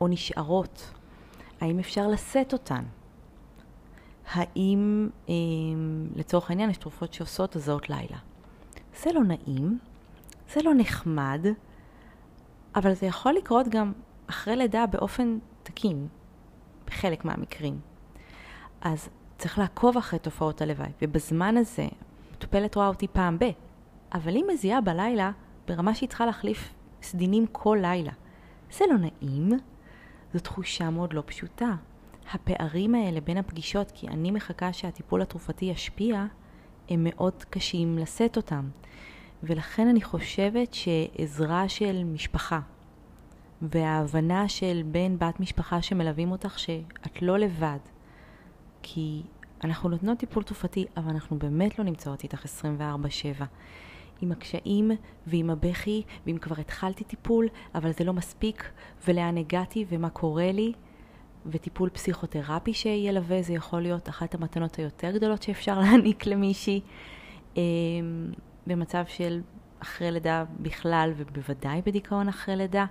או 0.00 0.08
נשארות. 0.08 0.92
האם 1.60 1.78
אפשר 1.78 2.08
לשאת 2.08 2.52
אותן? 2.52 2.84
האם, 4.32 5.08
אה, 5.28 5.34
לצורך 6.16 6.50
העניין, 6.50 6.70
יש 6.70 6.76
תרופות 6.76 7.12
שעושות 7.12 7.56
הזעות 7.56 7.90
לילה. 7.90 8.18
זה 9.02 9.12
לא 9.12 9.24
נעים, 9.24 9.78
זה 10.54 10.60
לא 10.62 10.72
נחמד, 10.76 11.46
אבל 12.74 12.94
זה 12.94 13.06
יכול 13.06 13.32
לקרות 13.32 13.68
גם 13.68 13.92
אחרי 14.26 14.56
לידה 14.56 14.86
באופן 14.86 15.38
תקין, 15.62 16.08
בחלק 16.86 17.24
מהמקרים. 17.24 17.80
אז 18.80 19.08
צריך 19.38 19.58
לעקוב 19.58 19.96
אחרי 19.96 20.18
תופעות 20.18 20.62
הלוואי, 20.62 20.90
ובזמן 21.02 21.56
הזה 21.56 21.86
מטופלת 22.32 22.74
רואה 22.74 22.88
אותי 22.88 23.08
פעם 23.08 23.38
ב, 23.38 23.44
אבל 24.14 24.34
היא 24.34 24.44
מזיעה 24.52 24.80
בלילה 24.80 25.30
ברמה 25.68 25.94
שהיא 25.94 26.08
צריכה 26.08 26.26
להחליף 26.26 26.74
סדינים 27.02 27.46
כל 27.52 27.78
לילה. 27.80 28.12
זה 28.72 28.84
לא 28.90 28.96
נעים, 28.96 29.48
זו 30.34 30.40
תחושה 30.40 30.90
מאוד 30.90 31.12
לא 31.12 31.22
פשוטה. 31.26 31.74
הפערים 32.32 32.94
האלה 32.94 33.20
בין 33.20 33.36
הפגישות, 33.36 33.90
כי 33.90 34.08
אני 34.08 34.30
מחכה 34.30 34.72
שהטיפול 34.72 35.22
התרופתי 35.22 35.64
ישפיע, 35.64 36.26
הם 36.88 37.04
מאוד 37.04 37.44
קשים 37.50 37.98
לשאת 37.98 38.36
אותם. 38.36 38.68
ולכן 39.42 39.88
אני 39.88 40.02
חושבת 40.02 40.74
שעזרה 40.74 41.68
של 41.68 42.04
משפחה 42.04 42.60
וההבנה 43.62 44.48
של 44.48 44.82
בן 44.86 45.18
בת 45.18 45.40
משפחה 45.40 45.82
שמלווים 45.82 46.32
אותך 46.32 46.58
שאת 46.58 47.22
לא 47.22 47.38
לבד, 47.38 47.78
כי 48.82 49.22
אנחנו 49.64 49.88
נותנות 49.88 50.18
טיפול 50.18 50.42
תרופתי, 50.42 50.86
אבל 50.96 51.10
אנחנו 51.10 51.38
באמת 51.38 51.78
לא 51.78 51.84
נמצאות 51.84 52.22
איתך 52.22 52.44
24/7. 52.44 53.44
עם 54.20 54.32
הקשיים 54.32 54.90
ועם 55.26 55.50
הבכי, 55.50 56.02
ואם 56.26 56.38
כבר 56.38 56.60
התחלתי 56.60 57.04
טיפול, 57.04 57.48
אבל 57.74 57.92
זה 57.92 58.04
לא 58.04 58.12
מספיק, 58.12 58.70
ולאן 59.08 59.36
הגעתי 59.36 59.84
ומה 59.88 60.10
קורה 60.10 60.52
לי, 60.52 60.72
וטיפול 61.46 61.88
פסיכותרפי 61.88 62.74
שילווה, 62.74 63.42
זה 63.42 63.52
יכול 63.52 63.80
להיות 63.80 64.08
אחת 64.08 64.34
המתנות 64.34 64.76
היותר 64.76 65.10
גדולות 65.10 65.42
שאפשר 65.42 65.78
להעניק 65.80 66.26
למישהי. 66.26 66.80
במצב 68.68 69.04
של 69.08 69.40
אחרי 69.80 70.10
לידה 70.10 70.44
בכלל, 70.60 71.12
ובוודאי 71.16 71.82
בדיכאון 71.86 72.28
אחרי 72.28 72.56
לידה. 72.56 72.86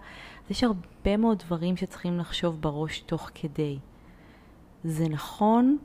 אז 0.45 0.51
יש 0.51 0.63
הרבה 0.63 1.17
מאוד 1.17 1.39
דברים 1.39 1.77
שצריכים 1.77 2.17
לחשוב 2.17 2.61
בראש 2.61 2.99
תוך 2.99 3.29
כדי. 3.35 3.79
זה 4.83 5.09
נכון 5.09 5.77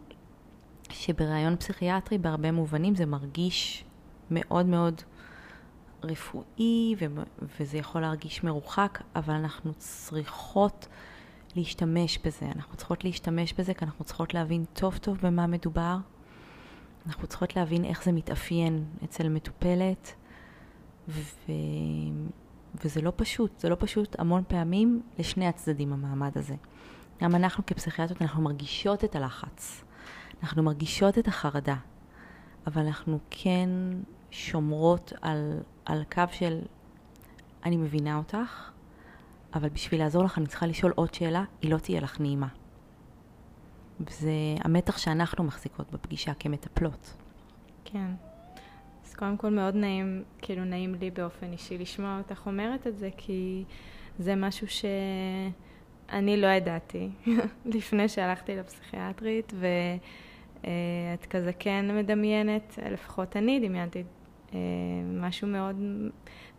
שבראיון 0.90 1.56
פסיכיאטרי 1.56 2.18
בהרבה 2.18 2.52
מובנים 2.52 2.94
זה 2.94 3.06
מרגיש 3.06 3.84
מאוד 4.30 4.66
מאוד 4.66 5.02
רפואי 6.04 6.94
ו- 6.98 7.22
וזה 7.60 7.78
יכול 7.78 8.00
להרגיש 8.00 8.44
מרוחק, 8.44 9.02
אבל 9.16 9.34
אנחנו 9.34 9.74
צריכות 9.74 10.88
להשתמש 11.56 12.18
בזה. 12.18 12.46
אנחנו 12.46 12.76
צריכות 12.76 13.04
להשתמש 13.04 13.52
בזה 13.52 13.74
כי 13.74 13.84
אנחנו 13.84 14.04
צריכות 14.04 14.34
להבין 14.34 14.64
טוב 14.72 14.96
טוב 14.96 15.18
במה 15.22 15.46
מדובר. 15.46 15.96
אנחנו 17.06 17.26
צריכות 17.26 17.56
להבין 17.56 17.84
איך 17.84 18.04
זה 18.04 18.12
מתאפיין 18.12 18.84
אצל 19.04 19.28
מטופלת, 19.28 20.14
ו... 21.08 21.22
וזה 22.84 23.00
לא 23.00 23.12
פשוט, 23.16 23.58
זה 23.58 23.68
לא 23.68 23.76
פשוט 23.78 24.20
המון 24.20 24.42
פעמים 24.48 25.02
לשני 25.18 25.46
הצדדים 25.46 25.92
המעמד 25.92 26.38
הזה. 26.38 26.54
גם 27.22 27.34
אנחנו 27.34 27.66
כפסיכיאטריות, 27.66 28.22
אנחנו 28.22 28.42
מרגישות 28.42 29.04
את 29.04 29.16
הלחץ, 29.16 29.84
אנחנו 30.42 30.62
מרגישות 30.62 31.18
את 31.18 31.28
החרדה, 31.28 31.76
אבל 32.66 32.86
אנחנו 32.86 33.18
כן 33.30 33.68
שומרות 34.30 35.12
על, 35.22 35.60
על 35.84 36.04
קו 36.12 36.22
של 36.32 36.60
אני 37.64 37.76
מבינה 37.76 38.16
אותך, 38.16 38.70
אבל 39.54 39.68
בשביל 39.68 40.00
לעזור 40.00 40.24
לך 40.24 40.38
אני 40.38 40.46
צריכה 40.46 40.66
לשאול 40.66 40.92
עוד 40.96 41.14
שאלה, 41.14 41.44
היא 41.62 41.70
לא 41.70 41.78
תהיה 41.78 42.00
לך 42.00 42.20
נעימה. 42.20 42.48
וזה 44.10 44.30
המתח 44.60 44.98
שאנחנו 44.98 45.44
מחזיקות 45.44 45.90
בפגישה 45.92 46.34
כמטפלות. 46.34 47.14
כן. 47.84 48.10
אז 49.04 49.14
קודם 49.14 49.36
כל 49.36 49.50
מאוד 49.50 49.74
נעים, 49.74 50.22
כאילו 50.38 50.64
נעים 50.64 50.94
לי 50.94 51.10
באופן 51.10 51.52
אישי 51.52 51.78
לשמוע 51.78 52.18
אותך 52.18 52.46
אומרת 52.46 52.86
את 52.86 52.98
זה, 52.98 53.08
כי 53.16 53.64
זה 54.18 54.34
משהו 54.34 54.66
שאני 54.68 56.36
לא 56.36 56.46
ידעתי 56.46 57.08
לפני 57.74 58.08
שהלכתי 58.08 58.56
לפסיכיאטרית, 58.56 59.52
ואת 59.54 61.26
כזה 61.30 61.52
כן 61.58 61.98
מדמיינת, 61.98 62.78
לפחות 62.92 63.36
אני 63.36 63.68
דמיינתי 63.68 64.02
אה, 64.54 64.58
משהו 65.04 65.48
מאוד 65.48 65.76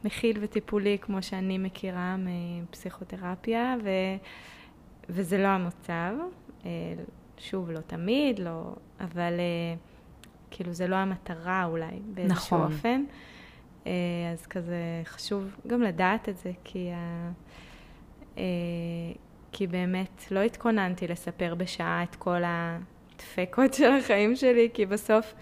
מכיל 0.03 0.37
וטיפולי, 0.41 0.97
כמו 1.01 1.23
שאני 1.23 1.57
מכירה 1.57 2.15
מפסיכותרפיה, 2.17 3.75
ו... 3.83 3.89
וזה 5.09 5.37
לא 5.37 5.47
המצב. 5.47 6.13
אה, 7.37 7.41
שוב, 7.41 7.71
לא 7.71 7.79
תמיד, 7.79 8.39
לא, 8.39 8.73
אבל 8.99 9.33
uh, 9.33 9.79
כאילו 10.51 10.73
זה 10.73 10.87
לא 10.87 10.95
המטרה 10.95 11.65
אולי, 11.65 11.99
באיזשהו 12.13 12.57
נכון. 12.57 12.73
אופן. 12.73 13.03
Uh, 13.83 13.87
אז 14.33 14.47
כזה 14.47 15.01
חשוב 15.05 15.55
גם 15.67 15.81
לדעת 15.81 16.29
את 16.29 16.37
זה, 16.37 16.51
כי, 16.63 16.89
uh, 16.91 18.35
uh, 18.35 18.39
כי 19.51 19.67
באמת 19.67 20.31
לא 20.31 20.39
התכוננתי 20.39 21.07
לספר 21.07 21.55
בשעה 21.55 22.03
את 22.03 22.15
כל 22.15 22.41
הדפקות 22.45 23.73
של 23.73 23.91
החיים 23.91 24.35
שלי, 24.35 24.69
כי 24.73 24.85
בסוף 24.85 25.33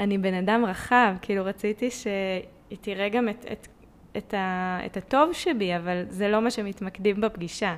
אני 0.00 0.18
בן 0.18 0.34
אדם 0.34 0.64
רחב, 0.64 1.14
כאילו 1.22 1.44
רציתי 1.44 1.90
שהיא 1.90 2.78
תראה 2.80 3.08
גם 3.08 3.28
את, 3.28 3.44
את, 3.52 3.68
את, 4.16 4.34
ה, 4.34 4.78
את 4.86 4.96
הטוב 4.96 5.32
שבי, 5.32 5.76
אבל 5.76 6.04
זה 6.08 6.28
לא 6.28 6.42
מה 6.42 6.50
שמתמקדים 6.50 7.20
בפגישה. 7.20 7.76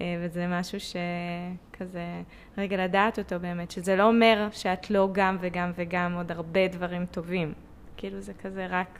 אה, 0.00 0.16
וזה 0.20 0.46
משהו 0.48 0.78
שכזה, 0.80 2.22
רגע 2.58 2.84
לדעת 2.84 3.18
אותו 3.18 3.40
באמת, 3.40 3.70
שזה 3.70 3.96
לא 3.96 4.08
אומר 4.08 4.48
שאת 4.52 4.90
לא 4.90 5.08
גם 5.12 5.36
וגם 5.40 5.70
וגם 5.74 6.14
עוד 6.14 6.32
הרבה 6.32 6.68
דברים 6.68 7.06
טובים. 7.06 7.52
כאילו 7.96 8.20
זה 8.20 8.34
כזה 8.34 8.66
רק 8.70 8.98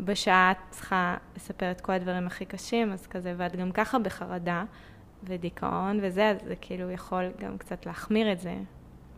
בשעה 0.00 0.50
את 0.50 0.56
צריכה 0.70 1.16
לספר 1.36 1.70
את 1.70 1.80
כל 1.80 1.92
הדברים 1.92 2.26
הכי 2.26 2.44
קשים, 2.44 2.92
אז 2.92 3.06
כזה, 3.06 3.34
ואת 3.36 3.56
גם 3.56 3.72
ככה 3.72 3.98
בחרדה 3.98 4.64
ודיכאון 5.24 5.98
וזה, 6.02 6.30
אז 6.30 6.36
זה 6.44 6.56
כאילו 6.60 6.90
יכול 6.90 7.30
גם 7.38 7.58
קצת 7.58 7.86
להחמיר 7.86 8.32
את 8.32 8.40
זה, 8.40 8.54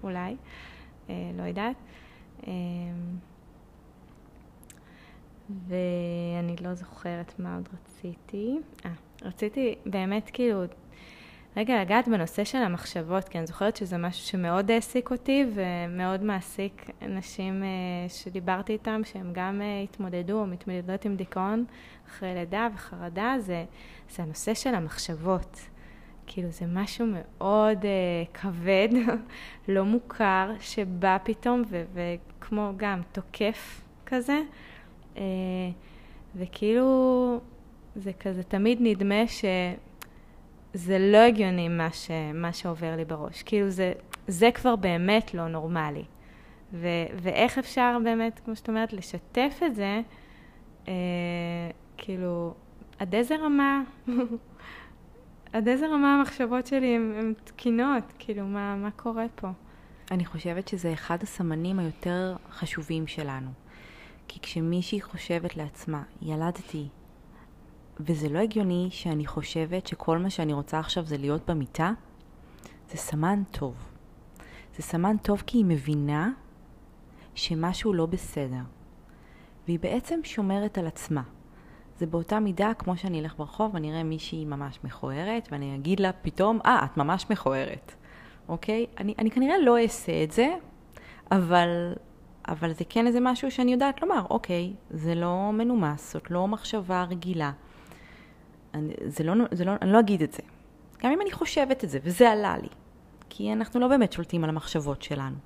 אולי, 0.03 0.37
אה, 1.11 1.31
לא 1.37 1.43
יודעת. 1.43 1.77
אה, 2.47 2.53
ואני 5.69 6.57
לא 6.61 6.75
זוכרת 6.75 7.39
מה 7.39 7.57
עוד 7.57 7.69
רציתי. 7.75 8.59
אה, 8.85 8.91
רציתי 9.23 9.75
באמת 9.87 10.31
כאילו 10.33 10.63
רגע 11.57 11.81
לגעת 11.81 12.09
בנושא 12.09 12.45
של 12.45 12.59
המחשבות, 12.59 13.29
כי 13.29 13.39
אני 13.39 13.47
זוכרת 13.47 13.77
שזה 13.77 13.99
משהו 13.99 14.27
שמאוד 14.27 14.71
העסיק 14.71 15.11
אותי 15.11 15.45
ומאוד 15.55 16.23
מעסיק 16.23 16.91
נשים 17.09 17.63
uh, 17.63 18.13
שדיברתי 18.13 18.73
איתם, 18.73 19.01
שהם 19.05 19.31
גם 19.33 19.61
uh, 19.61 19.85
התמודדו 19.85 20.41
או 20.41 20.47
מתמודדות 20.47 21.05
עם 21.05 21.17
דיכאון 21.17 21.65
אחרי 22.09 22.35
לידה 22.35 22.69
וחרדה, 22.75 23.35
זה, 23.39 23.65
זה 24.11 24.23
הנושא 24.23 24.55
של 24.55 24.75
המחשבות. 24.75 25.61
כאילו 26.27 26.51
זה 26.51 26.65
משהו 26.69 27.07
מאוד 27.07 27.79
uh, 27.83 28.37
כבד, 28.37 28.89
לא 29.69 29.85
מוכר, 29.85 30.51
שבא 30.61 31.19
פתאום 31.25 31.63
ו- 31.69 31.85
וכמו 31.95 32.73
גם 32.77 33.01
תוקף 33.13 33.81
כזה. 34.07 34.41
Uh, 35.15 35.19
וכאילו 36.37 37.41
זה 37.97 38.13
כזה 38.13 38.43
תמיד 38.43 38.79
נדמה 38.81 39.27
שזה 40.75 40.99
לא 40.99 41.19
הגיוני 41.19 41.69
מה, 41.69 41.93
ש, 41.93 42.11
מה 42.35 42.53
שעובר 42.53 42.97
לי 42.97 43.05
בראש. 43.05 43.43
כאילו 43.43 43.71
זה, 43.71 43.93
זה 44.27 44.51
כבר 44.55 44.77
באמת 44.77 45.35
לא 45.35 45.49
נורמלי. 45.49 46.05
ו, 46.73 46.87
ואיך 47.23 47.59
אפשר 47.59 47.99
באמת, 48.05 48.41
כמו 48.45 48.57
שאת 48.57 48.69
אומרת, 48.69 48.93
לשתף 48.93 49.61
את 49.67 49.75
זה, 49.75 50.01
אה, 50.89 50.93
כאילו, 51.97 52.55
עד 52.99 53.15
איזה 53.15 53.37
רמה, 53.37 53.83
עד 55.53 55.69
איזה 55.69 55.87
רמה 55.87 56.15
המחשבות 56.15 56.67
שלי 56.67 56.97
הן 56.97 57.33
תקינות, 57.45 58.13
כאילו, 58.19 58.47
מה, 58.47 58.77
מה 58.77 58.91
קורה 58.91 59.27
פה? 59.35 59.49
אני 60.11 60.25
חושבת 60.25 60.69
שזה 60.69 60.93
אחד 60.93 61.23
הסמנים 61.23 61.79
היותר 61.79 62.37
חשובים 62.51 63.07
שלנו. 63.07 63.51
כי 64.29 64.41
כשמישהי 64.41 65.01
חושבת 65.01 65.57
לעצמה, 65.57 66.03
ילדתי, 66.23 66.89
וזה 68.05 68.29
לא 68.29 68.39
הגיוני 68.39 68.89
שאני 68.91 69.27
חושבת 69.27 69.87
שכל 69.87 70.19
מה 70.19 70.31
שאני 70.31 70.53
רוצה 70.53 70.79
עכשיו 70.79 71.05
זה 71.05 71.17
להיות 71.17 71.51
במיטה, 71.51 71.93
זה 72.91 72.97
סמן 72.97 73.43
טוב. 73.51 73.75
זה 74.77 74.83
סמן 74.83 75.17
טוב 75.17 75.43
כי 75.47 75.59
היא 75.59 75.65
מבינה 75.65 76.31
שמשהו 77.35 77.93
לא 77.93 78.07
בסדר. 78.07 78.63
והיא 79.67 79.79
בעצם 79.79 80.21
שומרת 80.25 80.79
על 80.79 80.87
עצמה. 80.87 81.23
זה 81.99 82.07
באותה 82.07 82.41
מידה 82.41 82.75
כמו 82.75 82.97
שאני 82.97 83.21
אלך 83.21 83.37
ברחוב 83.37 83.75
ואני 83.75 83.91
אראה 83.93 84.03
מישהי 84.03 84.45
ממש 84.45 84.79
מכוערת 84.85 85.49
ואני 85.53 85.77
אגיד 85.77 86.01
לה 86.01 86.13
פתאום, 86.13 86.59
אה, 86.65 86.81
ah, 86.81 86.85
את 86.85 86.97
ממש 86.97 87.27
מכוערת, 87.31 87.95
אוקיי? 88.49 88.87
אני, 88.99 89.15
אני 89.19 89.31
כנראה 89.31 89.59
לא 89.59 89.83
אעשה 89.83 90.25
את 90.25 90.31
זה, 90.31 90.55
אבל 91.31 91.93
אבל 92.49 92.73
זה 92.73 92.85
כן 92.89 93.07
איזה 93.07 93.19
משהו 93.21 93.51
שאני 93.51 93.73
יודעת 93.73 94.03
לומר, 94.03 94.23
אוקיי, 94.31 94.73
זה 94.91 95.15
לא 95.15 95.51
מנומס, 95.53 96.13
זאת 96.13 96.31
לא 96.31 96.49
מחשבה 96.49 97.05
רגילה. 97.05 97.53
אני, 98.75 98.95
זה 99.07 99.25
לא, 99.25 99.35
זה 99.53 99.65
לא, 99.65 99.73
אני 99.83 99.93
לא 99.93 100.01
אגיד 100.01 100.23
את 100.23 100.33
זה. 100.33 100.43
גם 101.03 101.11
אם 101.13 101.21
אני 101.21 101.33
חושבת 101.33 101.85
את 101.85 101.91
זה, 101.91 101.99
וזה 102.03 102.31
עלה 102.31 102.59
לי. 102.59 102.69
כי 103.31 103.53
אנחנו 103.53 103.81
לא 103.81 103.89
באמת 103.89 104.13
שולטים 104.13 104.45
על 104.45 104.51
המחשבות 104.51 105.03
שלנו. 105.03 105.37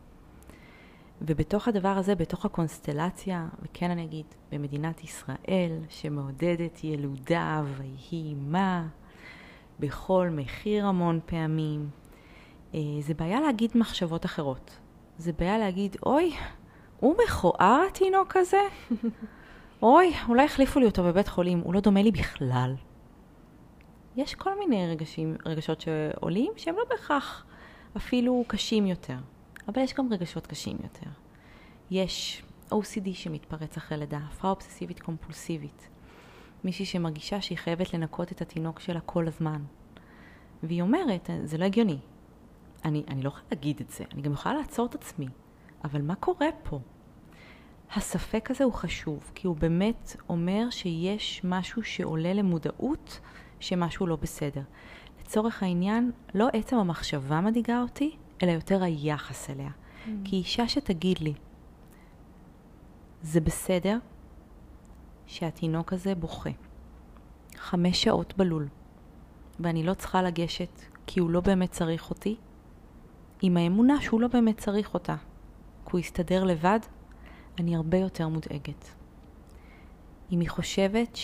ובתוך 1.23 1.69
הדבר 1.69 1.89
הזה, 1.89 2.15
בתוך 2.15 2.45
הקונסטלציה, 2.45 3.47
וכן 3.63 3.91
אני 3.91 4.05
אגיד, 4.05 4.27
במדינת 4.53 5.05
ישראל, 5.05 5.79
שמעודדת 5.89 6.85
ילודה 6.85 7.63
ויהי 7.77 8.35
מה, 8.35 8.87
בכל 9.81 10.29
מחיר 10.33 10.87
המון 10.87 11.21
פעמים, 11.27 11.91
אה, 12.75 12.81
זה 13.01 13.15
בעיה 13.15 13.41
להגיד 13.41 13.71
מחשבות 13.75 14.25
אחרות. 14.25 14.79
זה 15.19 15.33
בעיה 15.33 15.59
להגיד, 15.59 15.97
אוי, 16.07 16.33
הוא 17.01 17.17
מכוער 17.25 17.85
התינוק 17.91 18.37
הזה? 18.37 18.61
אוי, 19.83 20.13
אולי 20.29 20.45
החליפו 20.45 20.81
לי 20.81 20.87
אותו 20.87 21.05
בבית 21.05 21.29
חולים, 21.29 21.59
הוא 21.59 21.75
לא 21.75 21.81
דומה 21.81 22.03
לי 22.03 22.11
בכלל. 22.11 22.75
יש 24.17 24.35
כל 24.35 24.59
מיני 24.59 24.87
רגשים, 24.91 25.37
רגשות 25.47 25.81
שעולים 25.81 26.53
שהם 26.57 26.75
לא 26.77 26.85
בהכרח 26.91 27.47
אפילו 27.97 28.45
קשים 28.47 28.87
יותר, 28.87 29.17
אבל 29.69 29.83
יש 29.83 29.95
גם 29.95 30.13
רגשות 30.13 30.47
קשים 30.47 30.77
יותר. 30.83 31.11
יש 31.91 32.43
OCD 32.71 33.13
שמתפרץ 33.13 33.77
אחרי 33.77 33.99
לידה, 33.99 34.19
הפרעה 34.19 34.53
אובססיבית 34.55 35.01
קומפולסיבית. 35.01 35.89
מישהי 36.65 36.85
שמרגישה 36.85 37.41
שהיא 37.41 37.59
חייבת 37.59 37.95
לנקות 37.95 38.33
את 38.33 38.41
התינוק 38.41 38.81
שלה 38.81 39.01
כל 39.01 39.29
הזמן. 39.29 39.63
והיא 40.63 40.83
אומרת, 40.83 41.31
זה 41.45 41.59
לא 41.59 41.65
הגיוני. 41.65 41.99
אני, 42.85 43.05
אני 43.09 43.23
לא 43.23 43.29
יכולה 43.29 43.45
להגיד 43.51 43.81
את 43.81 43.91
זה, 43.91 44.05
אני 44.13 44.23
גם 44.23 44.33
יכולה 44.33 44.55
לעצור 44.55 44.87
את 44.87 44.95
עצמי. 44.95 45.29
אבל 45.85 46.03
מה 46.03 46.15
קורה 46.15 46.49
פה? 46.63 46.81
הספק 47.95 48.51
הזה 48.51 48.65
הוא 48.65 48.73
חשוב, 48.73 49.31
כי 49.35 49.47
הוא 49.47 49.57
באמת 49.57 50.17
אומר 50.29 50.71
שיש 50.71 51.41
משהו 51.45 51.83
שעולה 51.83 52.33
למודעות 52.33 53.21
שמשהו 53.61 54.07
לא 54.07 54.17
בסדר. 54.17 54.63
לצורך 55.21 55.63
העניין, 55.63 56.11
לא 56.35 56.49
עצם 56.53 56.77
המחשבה 56.77 57.41
מדאיגה 57.41 57.83
אותי, 57.83 58.17
אלא 58.43 58.51
יותר 58.51 58.83
היחס 58.83 59.51
אליה. 59.51 59.71
Mm. 59.71 60.09
כי 60.25 60.37
אישה 60.37 60.69
שתגיד 60.69 61.19
לי, 61.19 61.35
זה 63.23 63.41
בסדר 63.41 63.99
שהתינוק 65.27 65.93
הזה 65.93 66.15
בוכה 66.15 66.51
חמש 67.57 68.03
שעות 68.03 68.37
בלול, 68.37 68.69
ואני 69.61 69.83
לא 69.83 69.95
צריכה 69.95 70.23
לגשת 70.23 70.81
כי 71.07 71.21
הוא 71.21 71.31
לא 71.31 71.41
באמת 71.41 71.71
צריך 71.71 72.11
אותי, 72.11 72.37
עם 73.43 73.57
האמונה 73.57 74.01
שהוא 74.01 74.21
לא 74.21 74.29
באמת 74.29 74.59
צריך 74.59 74.95
אותה, 74.95 75.17
כי 75.85 75.91
הוא 75.93 76.01
יסתדר 76.01 76.45
לבד, 76.45 76.81
אני 77.59 77.77
הרבה 77.77 77.99
יותר 77.99 78.29
מודאגת. 78.29 78.95
אם 80.33 80.41
היא 80.41 80.49
חושבת 80.49 81.17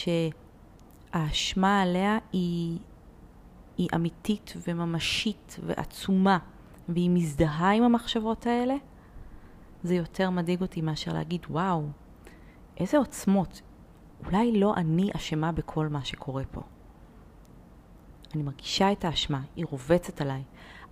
שהאשמה 1.13 1.83
עליה 1.83 2.19
היא, 2.33 2.79
היא 3.79 3.89
אמיתית 3.95 4.55
וממשית 4.69 5.57
ועצומה, 5.67 6.39
והיא 6.89 7.11
מזדהה 7.11 7.73
עם 7.73 7.83
המחשבות 7.83 8.47
האלה, 8.47 8.75
זה 9.83 9.95
יותר 9.95 10.31
מדאיג 10.31 10.61
אותי 10.61 10.81
מאשר 10.81 11.13
להגיד, 11.13 11.41
וואו, 11.51 11.87
איזה 12.77 12.99
עוצמות. 12.99 13.63
אולי 14.27 14.61
לא 14.61 14.75
אני 14.77 15.11
אשמה 15.17 15.53
בכל 15.53 15.89
מה 15.89 16.05
שקורה 16.05 16.43
פה. 16.51 16.61
אני 18.35 18.43
מרגישה 18.43 18.93
את 18.93 19.05
האשמה, 19.05 19.41
היא 19.57 19.65
רובצת 19.71 20.21
עליי, 20.21 20.43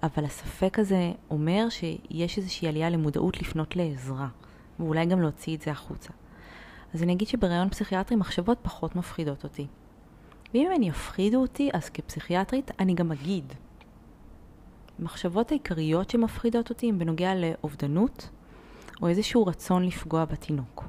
אבל 0.03 0.25
הספק 0.25 0.79
הזה 0.79 1.13
אומר 1.31 1.69
שיש 1.69 2.39
איזושהי 2.39 2.69
עלייה 2.69 2.91
למודעות 2.91 3.41
לפנות 3.41 3.77
לעזרה. 3.77 4.29
ואולי 4.81 5.07
גם 5.07 5.21
להוציא 5.21 5.57
את 5.57 5.63
זה 5.63 5.71
החוצה. 5.71 6.11
אז 6.95 7.03
אני 7.03 7.13
אגיד 7.13 7.29
שבראיון 7.29 7.69
פסיכיאטרי 7.69 8.17
מחשבות 8.17 8.59
פחות 8.63 8.97
מפחידות 8.97 9.45
אותי. 9.45 9.67
ואם 10.55 10.69
הן 10.75 10.83
יפחידו 10.83 11.39
אותי, 11.39 11.71
אז 11.73 11.91
כפסיכיאטרית 11.91 12.71
אני 12.79 12.95
גם 12.95 13.13
אגיד. 13.13 13.53
המחשבות 14.99 15.51
העיקריות 15.51 16.11
שמפחידות 16.11 16.71
אותי 16.71 16.89
הן 16.89 16.99
בנוגע 16.99 17.35
לאובדנות, 17.35 18.29
או 19.03 19.09
איזשהו 19.09 19.47
רצון 19.47 19.85
לפגוע 19.85 20.25
בתינוק. 20.25 20.85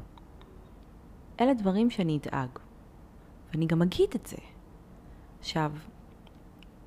אלה 1.41 1.53
דברים 1.53 1.89
שאני 1.89 2.17
אדאג, 2.17 2.49
ואני 3.51 3.65
גם 3.65 3.81
אגיד 3.81 4.09
את 4.15 4.25
זה. 4.27 4.37
עכשיו, 5.39 5.71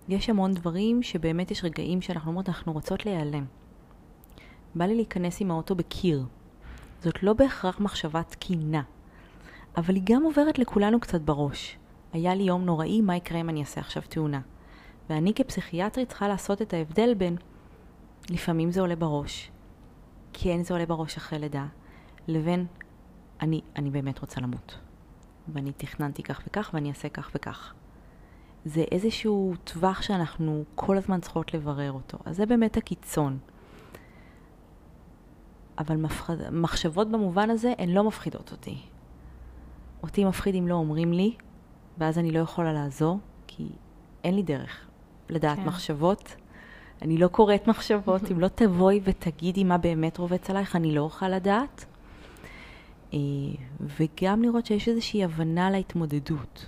יש 0.09 0.31
המון 0.31 0.55
דברים 0.55 1.03
שבאמת 1.03 1.51
יש 1.51 1.65
רגעים 1.65 2.03
שאנחנו 2.03 2.29
אומרות, 2.29 2.49
אנחנו 2.49 2.73
רוצות 2.73 3.07
להיעלם. 3.07 3.45
בא 4.75 4.85
לי 4.85 4.95
להיכנס 4.95 5.41
עם 5.41 5.51
האוטו 5.51 5.75
בקיר, 5.75 6.25
זאת 7.03 7.23
לא 7.23 7.33
בהכרח 7.33 7.81
מחשבה 7.81 8.23
תקינה, 8.23 8.83
אבל 9.77 9.95
היא 9.95 10.03
גם 10.07 10.23
עוברת 10.23 10.59
לכולנו 10.59 11.01
קצת 11.01 11.21
בראש. 11.21 11.79
היה 12.15 12.35
לי 12.35 12.43
יום 12.43 12.65
נוראי, 12.65 13.01
מה 13.01 13.17
יקרה 13.17 13.41
אם 13.41 13.49
אני 13.49 13.61
אעשה 13.61 13.81
עכשיו 13.81 14.03
תאונה? 14.09 14.41
ואני 15.11 15.35
כפסיכיאטרית 15.35 16.09
צריכה 16.09 16.29
לעשות 16.29 16.63
את 16.63 16.75
ההבדל 16.75 17.15
בין 17.15 17.37
לפעמים 18.31 18.71
זה 18.71 18.81
עולה 18.81 18.97
בראש, 18.97 19.51
כן 20.33 20.63
זה 20.63 20.75
עולה 20.75 20.87
בראש 20.87 21.17
אחרי 21.17 21.39
לידה, 21.39 21.67
לבין 22.29 22.67
אני, 23.41 23.61
אני 23.77 23.91
באמת 23.91 24.19
רוצה 24.19 24.41
למות. 24.41 24.79
ואני 25.49 25.73
תכננתי 25.73 26.23
כך 26.23 26.43
וכך 26.47 26.71
ואני 26.75 26.89
אעשה 26.89 27.09
כך 27.09 27.31
וכך. 27.35 27.75
זה 28.65 28.85
איזשהו 28.93 29.55
טווח 29.65 30.03
שאנחנו 30.03 30.65
כל 30.75 30.97
הזמן 30.97 31.21
צריכות 31.21 31.55
לברר 31.55 31.93
אותו. 31.93 32.19
אז 32.25 32.37
זה 32.37 32.47
באמת 32.47 32.77
הקיצון. 32.77 33.39
אבל 35.79 35.97
מפחד... 35.97 36.37
מחשבות 36.53 37.11
במובן 37.11 37.51
הזה 37.51 37.73
הן 37.79 37.89
לא 37.89 38.05
מפחידות 38.05 38.53
אותי. 38.53 38.79
אותי 40.03 40.25
מפחיד 40.25 40.55
אם 40.55 40.69
לא 40.69 40.75
אומרים 40.75 41.13
לי, 41.13 41.37
ואז 41.99 42.19
אני 42.19 42.31
לא 42.31 42.39
יכולה 42.39 42.73
לעזור, 42.73 43.19
כי 43.47 43.69
אין 44.25 44.35
לי 44.35 44.43
דרך 44.43 44.87
לדעת 45.29 45.59
כן. 45.59 45.65
מחשבות. 45.65 46.37
אני 47.03 47.19
לא 47.19 47.29
קוראת 47.29 47.69
מחשבות, 47.69 48.31
אם 48.31 48.41
לא 48.41 48.49
תבואי 48.49 49.01
ותגידי 49.05 49.65
מה 49.65 49.79
באמת 49.79 50.19
רובץ 50.19 50.51
עלייך, 50.51 50.77
אני 50.77 50.95
לא 50.95 51.01
אוכל 51.01 51.29
לדעת. 51.29 51.85
אה, 53.15 53.19
וגם 53.81 54.43
לראות 54.43 54.67
שיש 54.67 54.89
איזושהי 54.89 55.25
הבנה 55.25 55.71
להתמודדות. 55.71 56.67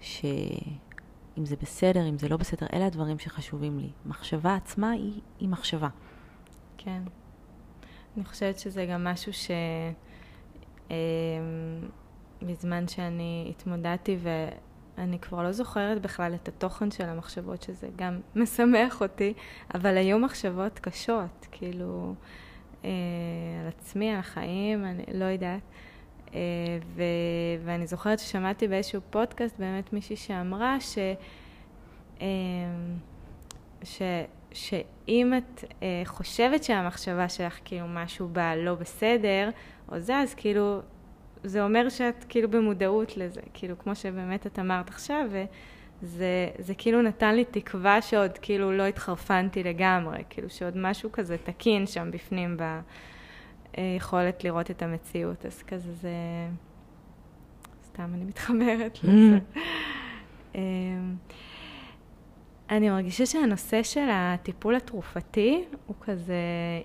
שאם 0.00 1.44
זה 1.44 1.56
בסדר, 1.62 2.08
אם 2.08 2.18
זה 2.18 2.28
לא 2.28 2.36
בסדר, 2.36 2.66
אלה 2.72 2.86
הדברים 2.86 3.18
שחשובים 3.18 3.78
לי. 3.78 3.88
מחשבה 4.06 4.54
עצמה 4.54 4.90
היא, 4.90 5.20
היא 5.40 5.48
מחשבה. 5.48 5.88
כן. 6.78 7.02
אני 8.16 8.24
חושבת 8.24 8.58
שזה 8.58 8.86
גם 8.86 9.04
משהו 9.04 9.32
ש... 9.32 9.50
בזמן 12.42 12.88
שאני 12.88 13.46
התמודדתי 13.50 14.16
אני 14.98 15.18
כבר 15.18 15.42
לא 15.42 15.52
זוכרת 15.52 16.02
בכלל 16.02 16.34
את 16.34 16.48
התוכן 16.48 16.90
של 16.90 17.04
המחשבות, 17.04 17.62
שזה 17.62 17.88
גם 17.96 18.20
משמח 18.36 19.02
אותי, 19.02 19.34
אבל 19.74 19.96
היו 19.96 20.18
מחשבות 20.18 20.78
קשות, 20.78 21.46
כאילו, 21.52 22.14
אה, 22.84 22.90
על 23.62 23.68
עצמי, 23.68 24.10
על 24.10 24.18
החיים, 24.18 24.84
אני 24.84 25.04
לא 25.12 25.24
יודעת. 25.24 25.60
אה, 26.34 26.40
ו, 26.94 27.02
ואני 27.64 27.86
זוכרת 27.86 28.18
ששמעתי 28.18 28.68
באיזשהו 28.68 29.00
פודקאסט 29.10 29.58
באמת 29.58 29.92
מישהי 29.92 30.16
שאמרה 30.16 30.80
ש... 30.80 30.98
אה, 32.20 32.26
ש... 33.82 34.02
שאם 34.52 35.32
את 35.38 35.64
אה, 35.82 36.02
חושבת 36.04 36.64
שהמחשבה 36.64 37.28
שלך 37.28 37.58
כאילו 37.64 37.86
משהו 37.88 38.28
בה 38.28 38.56
לא 38.56 38.74
בסדר, 38.74 39.50
או 39.92 40.00
זה, 40.00 40.16
אז 40.16 40.34
כאילו 40.34 40.80
זה 41.48 41.64
אומר 41.64 41.88
שאת 41.88 42.24
כאילו 42.28 42.50
במודעות 42.50 43.16
לזה, 43.16 43.40
כאילו 43.54 43.78
כמו 43.78 43.94
שבאמת 43.94 44.46
את 44.46 44.58
אמרת 44.58 44.88
עכשיו, 44.88 45.26
וזה 46.02 46.48
זה 46.58 46.74
כאילו 46.74 47.02
נתן 47.02 47.34
לי 47.34 47.44
תקווה 47.44 48.02
שעוד 48.02 48.38
כאילו 48.38 48.72
לא 48.72 48.82
התחרפנתי 48.82 49.62
לגמרי, 49.62 50.22
כאילו 50.30 50.50
שעוד 50.50 50.76
משהו 50.76 51.12
כזה 51.12 51.36
תקין 51.38 51.86
שם 51.86 52.10
בפנים 52.10 52.56
ביכולת 53.76 54.44
לראות 54.44 54.70
את 54.70 54.82
המציאות, 54.82 55.46
אז 55.46 55.62
כזה 55.62 55.92
זה... 55.92 56.10
סתם 57.84 58.10
אני 58.14 58.24
מתחברת 58.24 58.98
לזה. 59.04 59.38
אמ, 60.54 61.14
אני 62.70 62.90
מרגישה 62.90 63.26
שהנושא 63.26 63.82
של 63.82 64.08
הטיפול 64.10 64.74
התרופתי 64.74 65.64
הוא 65.86 65.96
כזה 66.00 66.34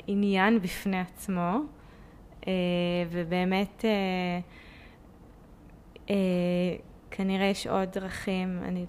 עניין 0.07 0.59
בפני 0.59 0.99
עצמו. 0.99 1.59
אה, 2.47 2.53
ובאמת, 3.11 3.85
אה, 3.85 4.39
אה, 6.09 6.75
כנראה 7.11 7.45
יש 7.45 7.67
עוד 7.67 7.89
דרכים 7.91 8.59
אני, 8.63 8.85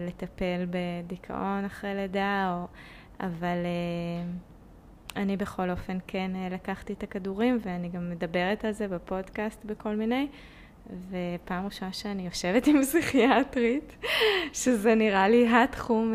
לטפל 0.00 0.66
בדיכאון 0.70 1.64
אחרי 1.64 1.94
לידה, 1.94 2.56
או, 2.56 2.66
אבל 3.20 3.56
אני 5.16 5.36
בכל 5.36 5.70
אופן 5.70 5.98
כן 6.06 6.30
לקחתי 6.50 6.92
את 6.92 7.02
הכדורים, 7.02 7.58
ואני 7.62 7.88
גם 7.88 8.10
מדברת 8.10 8.64
על 8.64 8.72
זה 8.72 8.88
בפודקאסט 8.88 9.64
בכל 9.64 9.96
מיני. 9.96 10.28
ופעם 11.10 11.64
ראשונה 11.64 11.92
שאני 11.92 12.22
יושבת 12.22 12.66
עם 12.66 12.82
פסיכיאטרית, 12.82 13.96
שזה 14.52 14.94
נראה 14.94 15.28
לי 15.28 15.48
התחום 15.48 16.14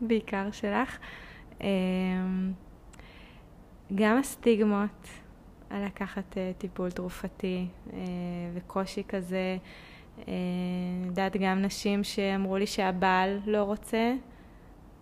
בעיקר 0.00 0.50
שלך. 0.50 0.98
גם 3.94 4.18
הסטיגמות 4.18 5.23
לקחת 5.86 6.32
uh, 6.32 6.58
טיפול 6.58 6.90
תרופתי 6.90 7.66
uh, 7.88 7.92
וקושי 8.54 9.02
כזה. 9.08 9.56
אני 10.18 10.24
uh, 11.04 11.06
יודעת 11.06 11.36
גם 11.36 11.62
נשים 11.62 12.04
שאמרו 12.04 12.56
לי 12.56 12.66
שהבעל 12.66 13.40
לא 13.46 13.62
רוצה, 13.62 14.14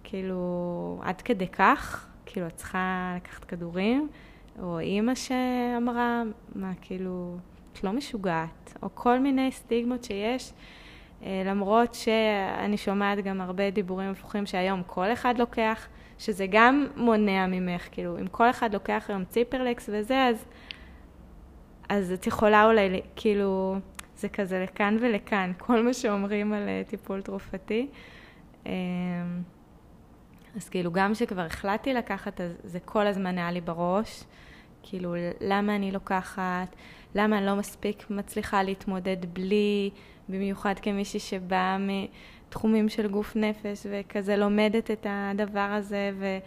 כאילו 0.05 1.01
עד 1.03 1.23
כדי 1.23 1.49
כך, 1.49 2.07
כאילו 2.27 2.47
את 2.47 2.57
צריכה 2.57 3.15
לקחת 3.17 3.45
כדורים, 3.45 4.09
או 4.63 4.79
אימא 4.79 5.15
שאמרה, 5.15 6.23
מה 6.55 6.73
כאילו, 6.81 7.37
את 7.73 7.85
לא 7.85 7.93
משוגעת, 7.93 8.77
או 8.83 8.89
כל 8.95 9.19
מיני 9.19 9.53
סטיגמות 9.53 10.05
שיש. 10.05 10.53
למרות 11.27 11.95
שאני 11.95 12.77
שומעת 12.77 13.19
גם 13.25 13.41
הרבה 13.41 13.71
דיבורים 13.71 14.11
הפוכים 14.11 14.47
שהיום 14.47 14.83
כל 14.87 15.13
אחד 15.13 15.39
לוקח, 15.39 15.87
שזה 16.19 16.47
גם 16.51 16.87
מונע 16.97 17.47
ממך, 17.47 17.89
כאילו, 17.93 18.19
אם 18.19 18.27
כל 18.27 18.51
אחד 18.51 18.75
לוקח 18.75 19.05
היום 19.09 19.25
ציפרלקס 19.25 19.89
וזה, 19.93 20.27
אז, 20.27 20.45
אז 21.93 22.13
את 22.13 22.27
יכולה 22.27 22.65
אולי, 22.65 23.01
כאילו, 23.17 23.77
זה 24.17 24.29
כזה 24.29 24.65
לכאן 24.65 24.97
ולכאן, 25.01 25.53
כל 25.67 25.85
מה 25.85 25.95
שאומרים 25.95 26.53
על 26.53 26.63
uh, 26.63 26.91
טיפול 26.91 27.23
תרופתי. 27.23 27.89
Um, 28.65 28.69
אז 30.57 30.69
כאילו, 30.69 30.93
גם 30.93 31.13
כשכבר 31.13 31.43
החלטתי 31.43 31.95
לקחת, 31.95 32.41
אז 32.41 32.53
זה 32.65 32.81
כל 32.81 33.07
הזמן 33.07 33.39
היה 33.39 33.51
לי 33.51 33.61
בראש. 33.61 34.25
כאילו, 34.83 35.15
למה 35.41 35.77
אני 35.77 35.93
לוקחת, 35.93 36.77
למה 37.15 37.39
אני 37.39 37.47
לא 37.47 37.57
מספיק 37.57 38.11
מצליחה 38.11 38.63
להתמודד 38.63 39.17
בלי, 39.33 39.91
במיוחד 40.29 40.75
כמישהי 40.83 41.21
שבאה 41.21 41.77
תחומים 42.49 42.89
של 42.89 43.09
גוף 43.09 43.37
נפש, 43.37 43.87
וכזה 43.91 44.37
לומדת 44.37 44.91
את 44.91 45.07
הדבר 45.11 45.61
הזה, 45.61 46.11
ו, 46.19 46.39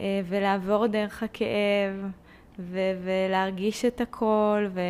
אה, 0.00 0.20
ולעבור 0.28 0.86
דרך 0.86 1.22
הכאב, 1.22 2.10
ו, 2.58 2.78
ולהרגיש 3.04 3.84
את 3.84 4.00
הכל, 4.00 4.66
ו... 4.70 4.80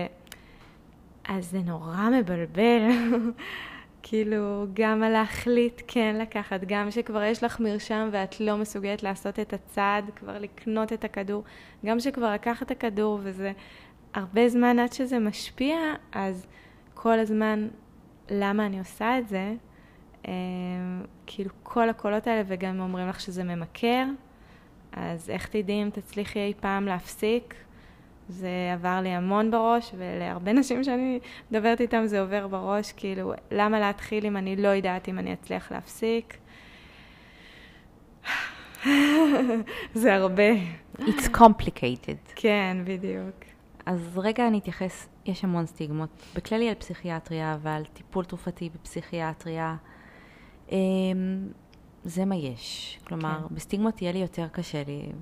אז 1.28 1.50
זה 1.50 1.58
נורא 1.58 2.08
מבלבל. 2.18 2.88
כאילו, 4.08 4.66
גם 4.74 5.02
על 5.02 5.12
להחליט 5.12 5.82
כן 5.86 6.16
לקחת, 6.18 6.60
גם 6.66 6.90
שכבר 6.90 7.22
יש 7.22 7.44
לך 7.44 7.60
מרשם 7.60 8.08
ואת 8.12 8.40
לא 8.40 8.56
מסוגלת 8.56 9.02
לעשות 9.02 9.40
את 9.40 9.52
הצעד, 9.52 10.10
כבר 10.16 10.38
לקנות 10.38 10.92
את 10.92 11.04
הכדור, 11.04 11.44
גם 11.86 12.00
שכבר 12.00 12.32
לקחת 12.32 12.66
את 12.66 12.70
הכדור 12.70 13.18
וזה 13.22 13.52
הרבה 14.14 14.48
זמן 14.48 14.78
עד 14.78 14.92
שזה 14.92 15.18
משפיע, 15.18 15.76
אז 16.12 16.46
כל 16.94 17.18
הזמן, 17.18 17.68
למה 18.30 18.66
אני 18.66 18.78
עושה 18.78 19.18
את 19.18 19.28
זה? 19.28 19.54
אמ, 20.28 20.32
כאילו 21.26 21.50
כל 21.62 21.88
הקולות 21.88 22.26
האלה, 22.26 22.42
וגם 22.46 22.80
אומרים 22.80 23.08
לך 23.08 23.20
שזה 23.20 23.44
ממכר, 23.44 24.04
אז 24.96 25.30
איך 25.30 25.46
תדעי 25.48 25.82
אם 25.82 25.90
תצליחי 25.92 26.38
אי 26.38 26.52
פעם 26.60 26.86
להפסיק? 26.86 27.54
זה 28.28 28.70
עבר 28.72 29.00
לי 29.02 29.08
המון 29.08 29.50
בראש, 29.50 29.92
ולהרבה 29.96 30.52
נשים 30.52 30.84
שאני 30.84 31.18
מדברת 31.50 31.80
איתן 31.80 32.06
זה 32.06 32.20
עובר 32.20 32.46
בראש, 32.46 32.92
כאילו, 32.92 33.32
למה 33.50 33.80
להתחיל 33.80 34.26
אם 34.26 34.36
אני 34.36 34.56
לא 34.56 34.68
יודעת 34.68 35.08
אם 35.08 35.18
אני 35.18 35.32
אצליח 35.32 35.72
להפסיק? 35.72 36.36
זה 39.94 40.14
הרבה. 40.14 40.52
It's 40.98 41.28
complicated. 41.34 42.32
כן, 42.34 42.76
בדיוק. 42.84 43.44
אז 43.86 44.18
רגע 44.18 44.48
אני 44.48 44.58
אתייחס, 44.58 45.08
יש 45.26 45.44
המון 45.44 45.66
סטיגמות, 45.66 46.08
בכללי 46.34 46.68
על 46.68 46.74
פסיכיאטריה 46.74 47.58
ועל 47.62 47.84
טיפול 47.84 48.24
תרופתי 48.24 48.70
בפסיכיאטריה. 48.74 49.76
זה 52.06 52.24
מה 52.24 52.36
יש. 52.36 52.98
כלומר, 53.04 53.38
כן. 53.48 53.54
בסטיגמות 53.54 54.02
יהיה 54.02 54.12
לי 54.12 54.18
יותר 54.18 54.48
קשה 54.48 54.82
לי 54.86 55.12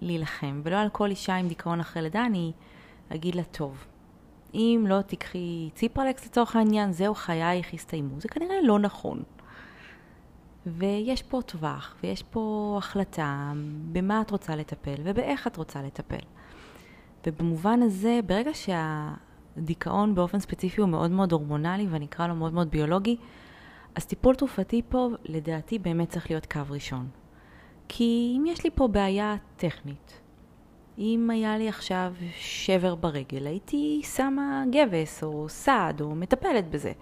להילחם, 0.00 0.60
ולא 0.64 0.76
על 0.76 0.88
כל 0.88 1.10
אישה 1.10 1.36
עם 1.36 1.48
דיכאון 1.48 1.80
אחרי 1.80 2.02
לידה 2.02 2.26
אני 2.26 2.52
אגיד 3.08 3.34
לה 3.34 3.44
טוב. 3.44 3.84
אם 4.54 4.84
לא 4.88 5.02
תיקחי 5.02 5.70
ציפרלקס 5.74 6.26
לצורך 6.26 6.56
העניין, 6.56 6.92
זהו 6.92 7.14
חייך 7.14 7.74
יסתיימו. 7.74 8.20
זה 8.20 8.28
כנראה 8.28 8.56
לא 8.62 8.78
נכון. 8.78 9.22
ויש 10.66 11.22
פה 11.22 11.40
טווח, 11.46 11.94
ויש 12.02 12.22
פה 12.22 12.74
החלטה 12.78 13.52
במה 13.92 14.20
את 14.20 14.30
רוצה 14.30 14.56
לטפל 14.56 14.94
ובאיך 15.04 15.46
את 15.46 15.56
רוצה 15.56 15.82
לטפל. 15.82 16.24
ובמובן 17.26 17.82
הזה, 17.82 18.20
ברגע 18.26 18.50
שהדיכאון 18.54 20.14
באופן 20.14 20.40
ספציפי 20.40 20.80
הוא 20.80 20.88
מאוד 20.88 21.10
מאוד 21.10 21.32
הורמונלי, 21.32 21.86
ואני 21.90 22.04
אקרא 22.04 22.26
לו 22.26 22.34
מאוד 22.34 22.52
מאוד 22.52 22.70
ביולוגי, 22.70 23.16
אז 23.94 24.06
טיפול 24.06 24.34
תרופתי 24.34 24.82
פה, 24.88 25.08
לדעתי, 25.24 25.78
באמת 25.78 26.08
צריך 26.08 26.30
להיות 26.30 26.46
קו 26.46 26.60
ראשון. 26.70 27.08
כי 27.88 28.34
אם 28.36 28.44
יש 28.46 28.64
לי 28.64 28.70
פה 28.74 28.88
בעיה 28.88 29.36
טכנית, 29.56 30.20
אם 30.98 31.30
היה 31.32 31.58
לי 31.58 31.68
עכשיו 31.68 32.14
שבר 32.38 32.94
ברגל, 32.94 33.46
הייתי 33.46 34.02
שמה 34.04 34.64
גבס 34.72 35.22
או 35.22 35.48
סעד 35.48 36.00
או 36.00 36.14
מטפלת 36.14 36.70
בזה. 36.70 36.92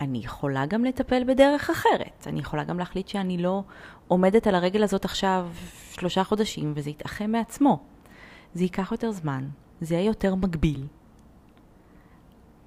אני 0.00 0.18
יכולה 0.18 0.66
גם 0.66 0.84
לטפל 0.84 1.24
בדרך 1.24 1.70
אחרת. 1.70 2.26
אני 2.26 2.40
יכולה 2.40 2.64
גם 2.64 2.78
להחליט 2.78 3.08
שאני 3.08 3.38
לא 3.38 3.62
עומדת 4.08 4.46
על 4.46 4.54
הרגל 4.54 4.82
הזאת 4.82 5.04
עכשיו 5.04 5.48
שלושה 5.92 6.24
חודשים 6.24 6.72
וזה 6.76 6.90
יתאחה 6.90 7.26
מעצמו. 7.26 7.78
זה 8.54 8.64
ייקח 8.64 8.92
יותר 8.92 9.10
זמן, 9.10 9.48
זה 9.80 9.94
יהיה 9.94 10.06
יותר 10.06 10.34
מגביל. 10.34 10.86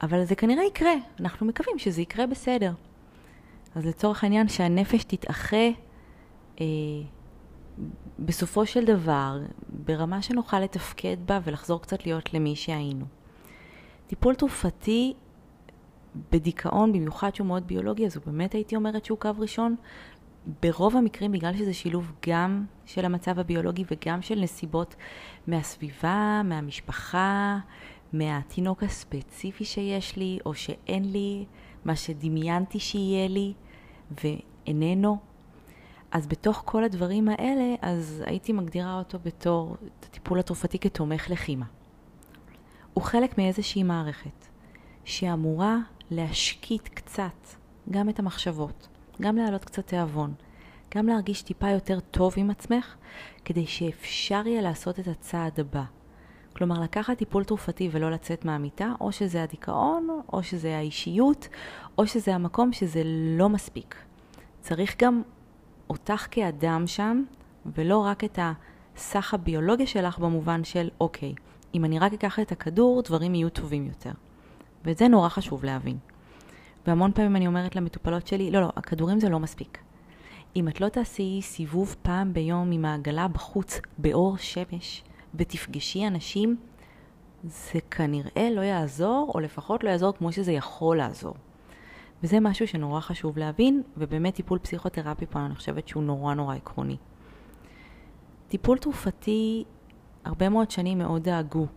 אבל 0.02 0.26
זה 0.26 0.36
כנראה 0.36 0.64
יקרה, 0.64 0.94
אנחנו 1.20 1.46
מקווים 1.46 1.80
שזה 1.80 2.02
יקרה 2.02 2.28
בסדר. 2.28 2.74
אז 3.76 3.86
לצורך 3.86 4.24
העניין 4.24 4.48
שהנפש 4.48 5.04
תתאחה 5.04 5.68
אה, 6.62 6.66
בסופו 8.20 8.66
של 8.66 8.86
דבר 8.86 9.40
ברמה 9.70 10.22
שנוכל 10.22 10.60
לתפקד 10.60 11.18
בה 11.26 11.40
ולחזור 11.44 11.82
קצת 11.82 12.06
להיות 12.06 12.34
למי 12.34 12.56
שהיינו. 12.56 13.06
טיפול 14.08 14.36
תרופתי 14.36 15.14
בדיכאון, 16.32 16.94
במיוחד 16.94 17.36
שהוא 17.36 17.48
מאוד 17.48 17.68
ביולוגי, 17.68 18.06
אז 18.06 18.16
הוא 18.16 18.24
באמת 18.26 18.54
הייתי 18.54 18.76
אומרת 18.76 19.06
שהוא 19.06 19.18
קו 19.18 19.30
ראשון. 19.38 19.76
ברוב 20.62 20.96
המקרים, 20.96 21.32
בגלל 21.32 21.58
שזה 21.58 21.74
שילוב 21.74 22.12
גם 22.28 22.66
של 22.86 23.06
המצב 23.06 23.40
הביולוגי 23.40 23.84
וגם 23.92 24.22
של 24.22 24.40
נסיבות 24.40 24.96
מהסביבה, 25.48 26.42
מהמשפחה, 26.46 27.58
מהתינוק 28.14 28.84
הספציפי 28.84 29.66
שיש 29.66 30.16
לי 30.18 30.40
או 30.46 30.54
שאין 30.54 31.12
לי, 31.12 31.46
מה 31.86 31.96
שדמיינתי 31.96 32.80
שיהיה 32.80 33.28
לי, 33.28 33.54
ואיננו. 34.24 35.18
אז 36.12 36.28
בתוך 36.28 36.62
כל 36.66 36.84
הדברים 36.84 37.30
האלה, 37.30 37.76
אז 37.82 38.24
הייתי 38.26 38.54
מגדירה 38.54 39.00
אותו 39.00 39.20
בתור, 39.24 39.78
את 40.00 40.06
הטיפול 40.06 40.40
התרופתי 40.40 40.80
כתומך 40.80 41.30
לחימה. 41.30 41.66
הוא 42.94 43.04
חלק 43.04 43.38
מאיזושהי 43.38 43.84
מערכת 43.84 44.48
שאמורה 45.04 45.78
להשקיט 46.12 46.88
קצת 46.88 47.48
גם 47.92 48.10
את 48.10 48.20
המחשבות, 48.20 48.88
גם 49.22 49.36
להעלות 49.36 49.66
קצת 49.66 49.88
תיאבון, 49.88 50.34
גם 50.96 51.08
להרגיש 51.08 51.42
טיפה 51.42 51.70
יותר 51.70 52.00
טוב 52.00 52.34
עם 52.38 52.50
עצמך, 52.50 52.96
כדי 53.46 53.68
שאפשר 53.68 54.48
יהיה 54.48 54.62
לעשות 54.62 55.00
את 55.00 55.08
הצעד 55.08 55.60
הבא. 55.60 55.84
כלומר, 56.56 56.82
לקחת 56.82 57.18
טיפול 57.18 57.44
תרופתי 57.44 57.90
ולא 57.92 58.12
לצאת 58.12 58.46
מהמיטה, 58.46 58.94
או 59.02 59.12
שזה 59.12 59.44
הדיכאון, 59.44 60.08
או 60.34 60.44
שזה 60.44 60.78
האישיות, 60.78 61.48
או 61.98 62.08
שזה 62.08 62.36
המקום 62.36 62.74
שזה 62.74 63.02
לא 63.38 63.50
מספיק. 63.50 63.96
צריך 64.62 64.96
גם 65.02 65.22
אותך 65.90 66.28
כאדם 66.32 66.88
שם, 66.88 67.24
ולא 67.66 67.98
רק 67.98 68.24
את 68.24 68.40
הסך 68.96 69.34
הביולוגיה 69.34 69.88
שלך 69.88 70.20
במובן 70.20 70.64
של, 70.64 70.90
אוקיי, 71.02 71.34
אם 71.76 71.86
אני 71.86 72.00
רק 72.00 72.14
אקח 72.14 72.40
את 72.40 72.52
הכדור, 72.52 73.02
דברים 73.02 73.36
יהיו 73.36 73.50
טובים 73.50 73.86
יותר. 73.86 74.12
ואת 74.86 74.98
זה 74.98 75.08
נורא 75.08 75.30
חשוב 75.30 75.66
להבין. 75.66 75.98
והמון 76.88 77.12
פעמים 77.12 77.36
אני 77.36 77.48
אומרת 77.48 77.76
למטופלות 77.76 78.28
שלי, 78.28 78.52
לא, 78.52 78.62
לא, 78.62 78.70
הכדורים 78.76 79.20
זה 79.20 79.30
לא 79.30 79.40
מספיק. 79.40 79.78
אם 80.56 80.68
את 80.68 80.82
לא 80.82 80.90
תעשי 80.90 81.40
סיבוב 81.42 81.96
פעם 82.02 82.34
ביום 82.34 82.72
עם 82.72 82.86
העגלה 82.86 83.28
בחוץ, 83.28 83.80
באור 83.98 84.38
שמש, 84.38 85.04
ותפגשי 85.36 86.08
אנשים, 86.08 86.58
זה 87.44 87.80
כנראה 87.92 88.50
לא 88.52 88.62
יעזור, 88.62 89.32
או 89.36 89.40
לפחות 89.40 89.84
לא 89.84 89.90
יעזור 89.90 90.14
כמו 90.14 90.32
שזה 90.32 90.52
יכול 90.52 90.98
לעזור. 90.98 91.36
וזה 92.24 92.40
משהו 92.40 92.68
שנורא 92.68 93.00
חשוב 93.00 93.38
להבין, 93.38 93.84
ובאמת 93.98 94.36
טיפול 94.36 94.60
פסיכותרפי 94.60 95.26
פה 95.26 95.46
אני 95.46 95.56
חושבת 95.56 95.88
שהוא 95.88 96.04
נורא 96.04 96.34
נורא 96.34 96.56
עקרוני. 96.56 96.98
טיפול 98.48 98.78
תרופתי, 98.78 99.64
הרבה 100.26 100.50
מאוד 100.50 100.72
שנים 100.72 100.98
מאוד 100.98 101.24
דאגו 101.24 101.68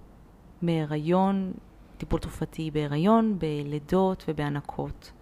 מהיריון, 0.62 1.52
טיפול 1.96 2.20
תרופתי 2.20 2.70
בהיריון, 2.70 3.38
בלידות 3.38 4.24
ובהנקות. 4.28 5.12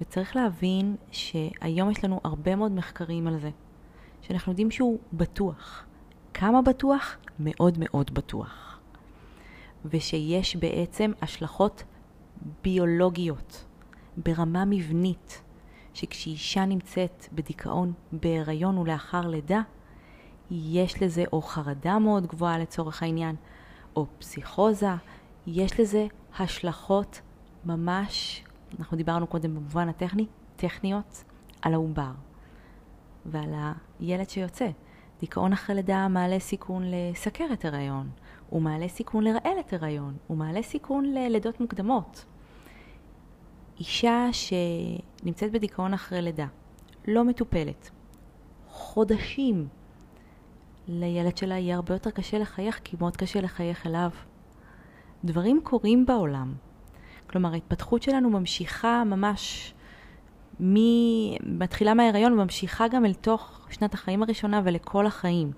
וצריך 0.00 0.36
להבין 0.36 0.96
שהיום 1.10 1.90
יש 1.90 2.04
לנו 2.04 2.20
הרבה 2.24 2.56
מאוד 2.56 2.72
מחקרים 2.72 3.26
על 3.26 3.38
זה, 3.38 3.50
שאנחנו 4.20 4.52
יודעים 4.52 4.70
שהוא 4.70 4.98
בטוח. 5.12 5.84
כמה 6.40 6.62
בטוח? 6.62 7.16
מאוד 7.40 7.76
מאוד 7.78 8.14
בטוח. 8.14 8.80
ושיש 9.84 10.56
בעצם 10.56 11.12
השלכות 11.22 11.84
ביולוגיות 12.64 13.64
ברמה 14.16 14.64
מבנית, 14.64 15.42
שכשאישה 15.94 16.64
נמצאת 16.64 17.26
בדיכאון 17.32 17.92
בהיריון 18.12 18.78
ולאחר 18.78 19.28
לידה, 19.28 19.60
יש 20.50 21.02
לזה 21.02 21.24
או 21.32 21.42
חרדה 21.42 21.98
מאוד 21.98 22.26
גבוהה 22.26 22.58
לצורך 22.58 23.02
העניין, 23.02 23.36
או 23.96 24.06
פסיכוזה, 24.18 24.94
יש 25.46 25.80
לזה 25.80 26.06
השלכות 26.38 27.20
ממש, 27.64 28.44
אנחנו 28.78 28.96
דיברנו 28.96 29.26
קודם 29.26 29.54
במובן 29.54 29.88
הטכני, 29.88 30.26
טכניות, 30.56 31.24
על 31.62 31.74
העובר 31.74 32.12
ועל 33.26 33.54
הילד 34.00 34.30
שיוצא. 34.30 34.68
דיכאון 35.20 35.52
אחרי 35.52 35.76
לידה 35.76 36.08
מעלה 36.08 36.38
סיכון 36.38 36.82
לסכרת 36.86 37.64
הריון, 37.64 38.10
הוא 38.50 38.62
מעלה 38.62 38.88
סיכון 38.88 39.24
לרעלת 39.24 39.72
הריון, 39.72 40.16
הוא 40.26 40.36
מעלה 40.36 40.62
סיכון 40.62 41.04
ללידות 41.04 41.60
מוקדמות. 41.60 42.24
אישה 43.80 44.28
שנמצאת 44.32 45.52
בדיכאון 45.52 45.94
אחרי 45.94 46.22
לידה, 46.22 46.46
לא 47.08 47.24
מטופלת, 47.24 47.90
חודשים, 48.68 49.68
לילד 50.88 51.36
שלה 51.36 51.58
יהיה 51.58 51.76
הרבה 51.76 51.94
יותר 51.94 52.10
קשה 52.10 52.38
לחייך, 52.38 52.80
כי 52.84 52.96
מאוד 53.00 53.16
קשה 53.16 53.40
לחייך 53.40 53.86
אליו. 53.86 54.10
דברים 55.24 55.60
קורים 55.64 56.06
בעולם. 56.06 56.54
כלומר, 57.30 57.52
ההתפתחות 57.52 58.02
שלנו 58.02 58.30
ממשיכה 58.30 59.02
ממש, 59.04 59.74
מתחילה 60.60 61.94
מההיריון 61.94 62.32
וממשיכה 62.32 62.88
גם 62.88 63.04
אל 63.04 63.14
תוך 63.14 63.57
שנת 63.72 63.94
החיים 63.94 64.22
הראשונה 64.22 64.60
ולכל 64.64 65.06
החיים. 65.06 65.52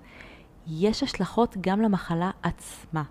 יש 0.67 1.03
השלכות 1.03 1.57
גם 1.61 1.81
למחלה 1.81 2.31
עצמה. 2.43 3.03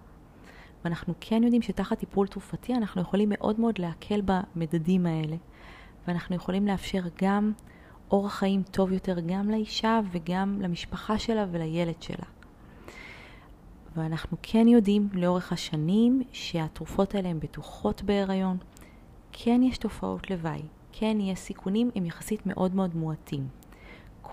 ואנחנו 0.85 1.15
כן 1.21 1.43
יודעים 1.43 1.63
שתחת 1.63 1.99
טיפול 1.99 2.27
תרופתי 2.27 2.75
אנחנו 2.75 3.03
יכולים 3.03 3.29
מאוד 3.33 3.61
מאוד 3.61 3.79
להקל 3.79 4.21
במדדים 4.25 5.07
האלה, 5.07 5.37
ואנחנו 6.07 6.37
יכולים 6.37 6.67
לאפשר 6.67 7.03
גם 7.23 7.53
אורח 8.11 8.35
חיים 8.35 8.63
טוב 8.63 8.93
יותר 8.93 9.21
גם 9.27 9.51
לאישה 9.51 10.01
וגם 10.11 10.59
למשפחה 10.63 11.19
שלה 11.19 11.47
ולילד 11.51 12.03
שלה. 12.03 12.27
ואנחנו 13.97 14.37
כן 14.43 14.69
יודעים 14.69 15.09
לאורך 15.13 15.53
השנים 15.53 16.23
שהתרופות 16.33 17.15
האלה 17.15 17.29
הן 17.29 17.41
בטוחות 17.41 18.03
בהיריון. 18.03 18.57
כן 19.33 19.61
יש 19.63 19.79
תופעות 19.79 20.31
לוואי, 20.31 20.63
כן 20.93 21.17
יש 21.21 21.39
סיכונים, 21.39 21.91
הם 21.95 22.07
יחסית 22.07 22.47
מאוד 22.47 22.75
מאוד 22.75 22.97
מועטים. 22.97 23.49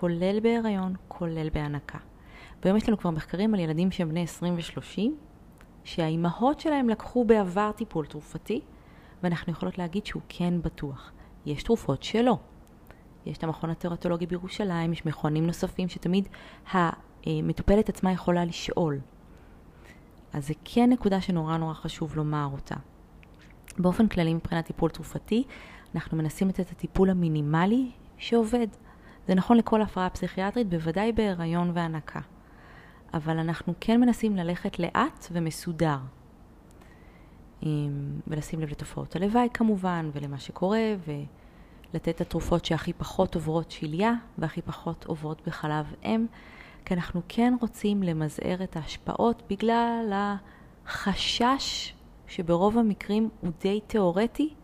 כולל 0.00 0.40
בהיריון, 0.40 0.94
כולל 1.08 1.50
בהנקה. 1.50 1.98
והיום 2.62 2.76
יש 2.76 2.88
לנו 2.88 2.98
כבר 2.98 3.10
מחקרים 3.10 3.54
על 3.54 3.60
ילדים 3.60 3.90
שהם 3.90 4.08
בני 4.08 4.22
20 4.22 4.54
ו-30, 4.54 5.00
שהאימהות 5.84 6.60
שלהם 6.60 6.88
לקחו 6.88 7.24
בעבר 7.24 7.72
טיפול 7.72 8.06
תרופתי, 8.06 8.60
ואנחנו 9.22 9.52
יכולות 9.52 9.78
להגיד 9.78 10.06
שהוא 10.06 10.22
כן 10.28 10.62
בטוח. 10.62 11.12
יש 11.46 11.62
תרופות 11.62 12.02
שלא. 12.02 12.38
יש 13.26 13.38
את 13.38 13.44
המכון 13.44 13.70
התיאורטולוגי 13.70 14.26
בירושלים, 14.26 14.92
יש 14.92 15.06
מכונים 15.06 15.46
נוספים 15.46 15.88
שתמיד 15.88 16.28
המטופלת 16.72 17.88
עצמה 17.88 18.12
יכולה 18.12 18.44
לשאול. 18.44 19.00
אז 20.32 20.46
זה 20.46 20.54
כן 20.64 20.90
נקודה 20.90 21.20
שנורא 21.20 21.56
נורא 21.56 21.74
חשוב 21.74 22.16
לומר 22.16 22.48
אותה. 22.52 22.76
באופן 23.78 24.08
כללי 24.08 24.34
מבחינת 24.34 24.66
טיפול 24.66 24.90
תרופתי, 24.90 25.44
אנחנו 25.94 26.16
מנסים 26.16 26.48
לתת 26.48 26.60
את 26.60 26.70
הטיפול 26.70 27.10
המינימלי 27.10 27.90
שעובד. 28.16 28.66
זה 29.28 29.34
נכון 29.34 29.56
לכל 29.56 29.82
הפרעה 29.82 30.10
פסיכיאטרית, 30.10 30.68
בוודאי 30.68 31.12
בהיריון 31.12 31.70
והנקה. 31.74 32.20
אבל 33.14 33.38
אנחנו 33.38 33.74
כן 33.80 34.00
מנסים 34.00 34.36
ללכת 34.36 34.78
לאט 34.78 35.26
ומסודר. 35.32 35.98
ולשים 38.26 38.60
לב 38.60 38.68
לתופעות 38.70 39.16
הלוואי 39.16 39.48
כמובן, 39.54 40.10
ולמה 40.12 40.38
שקורה, 40.38 40.94
ולתת 41.06 42.08
את 42.08 42.20
התרופות 42.20 42.64
שהכי 42.64 42.92
פחות 42.92 43.34
עוברות 43.34 43.70
שליה, 43.70 44.12
והכי 44.38 44.62
פחות 44.62 45.04
עוברות 45.04 45.42
בחלב 45.46 45.94
אם, 46.04 46.26
כי 46.84 46.94
אנחנו 46.94 47.20
כן 47.28 47.54
רוצים 47.60 48.02
למזער 48.02 48.62
את 48.62 48.76
ההשפעות 48.76 49.42
בגלל 49.50 50.12
החשש 50.86 51.94
שברוב 52.26 52.78
המקרים 52.78 53.28
הוא 53.40 53.50
די 53.60 53.80
תיאורטי, 53.86 54.54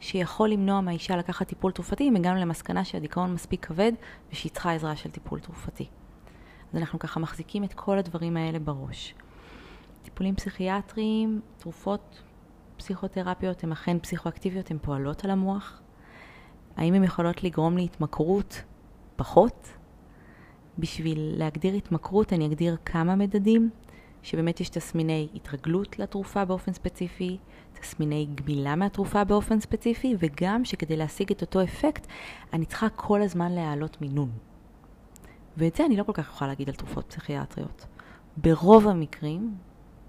שיכול 0.00 0.50
למנוע 0.50 0.80
מהאישה 0.80 1.16
לקחת 1.16 1.48
טיפול 1.48 1.72
תרופתי 1.72 2.08
אם 2.08 2.16
הגענו 2.16 2.40
למסקנה 2.40 2.84
שהדיכאון 2.84 3.34
מספיק 3.34 3.66
כבד 3.66 3.92
ושהיא 4.32 4.52
צריכה 4.52 4.72
עזרה 4.72 4.96
של 4.96 5.10
טיפול 5.10 5.40
תרופתי. 5.40 5.88
אז 6.72 6.80
אנחנו 6.80 6.98
ככה 6.98 7.20
מחזיקים 7.20 7.64
את 7.64 7.74
כל 7.74 7.98
הדברים 7.98 8.36
האלה 8.36 8.58
בראש. 8.58 9.14
טיפולים 10.02 10.36
פסיכיאטריים, 10.36 11.40
תרופות 11.58 12.22
פסיכותרפיות 12.76 13.64
הן 13.64 13.72
אכן 13.72 13.98
פסיכואקטיביות, 13.98 14.70
הן 14.70 14.78
פועלות 14.82 15.24
על 15.24 15.30
המוח. 15.30 15.80
האם 16.76 16.94
הן 16.94 17.04
יכולות 17.04 17.44
לגרום 17.44 17.76
להתמכרות? 17.76 18.62
פחות. 19.16 19.68
בשביל 20.78 21.34
להגדיר 21.36 21.74
התמכרות 21.74 22.32
אני 22.32 22.46
אגדיר 22.46 22.76
כמה 22.84 23.16
מדדים, 23.16 23.70
שבאמת 24.22 24.60
יש 24.60 24.68
תסמיני 24.68 25.28
התרגלות 25.34 25.98
לתרופה 25.98 26.44
באופן 26.44 26.72
ספציפי, 26.72 27.38
תסמיני 27.80 28.26
גמילה 28.34 28.76
מהתרופה 28.76 29.24
באופן 29.24 29.60
ספציפי, 29.60 30.14
וגם 30.18 30.64
שכדי 30.64 30.96
להשיג 30.96 31.30
את 31.30 31.40
אותו 31.40 31.62
אפקט, 31.62 32.06
אני 32.52 32.64
צריכה 32.64 32.88
כל 32.88 33.22
הזמן 33.22 33.52
להעלות 33.52 34.00
מינון. 34.00 34.30
ואת 35.56 35.76
זה 35.76 35.86
אני 35.86 35.96
לא 35.96 36.02
כל 36.02 36.12
כך 36.12 36.28
יכולה 36.28 36.48
להגיד 36.48 36.68
על 36.68 36.74
תרופות 36.74 37.04
פסיכיאטריות. 37.08 37.86
ברוב 38.36 38.88
המקרים, 38.88 39.54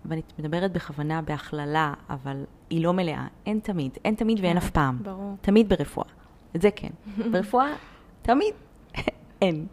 ואני 0.05 0.21
מדברת 0.39 0.71
בכוונה 0.71 1.21
בהכללה, 1.21 1.93
אבל 2.09 2.43
היא 2.69 2.83
לא 2.83 2.93
מלאה, 2.93 3.27
אין 3.45 3.59
תמיד, 3.59 3.97
אין 4.05 4.15
תמיד 4.15 4.39
ואין 4.41 4.57
אף 4.57 4.69
פעם. 4.69 4.99
ברור. 5.03 5.35
תמיד 5.41 5.69
ברפואה. 5.69 6.07
את 6.55 6.61
זה 6.61 6.69
כן. 6.75 6.89
ברפואה, 7.31 7.73
תמיד 8.21 8.53
אין. 9.41 9.65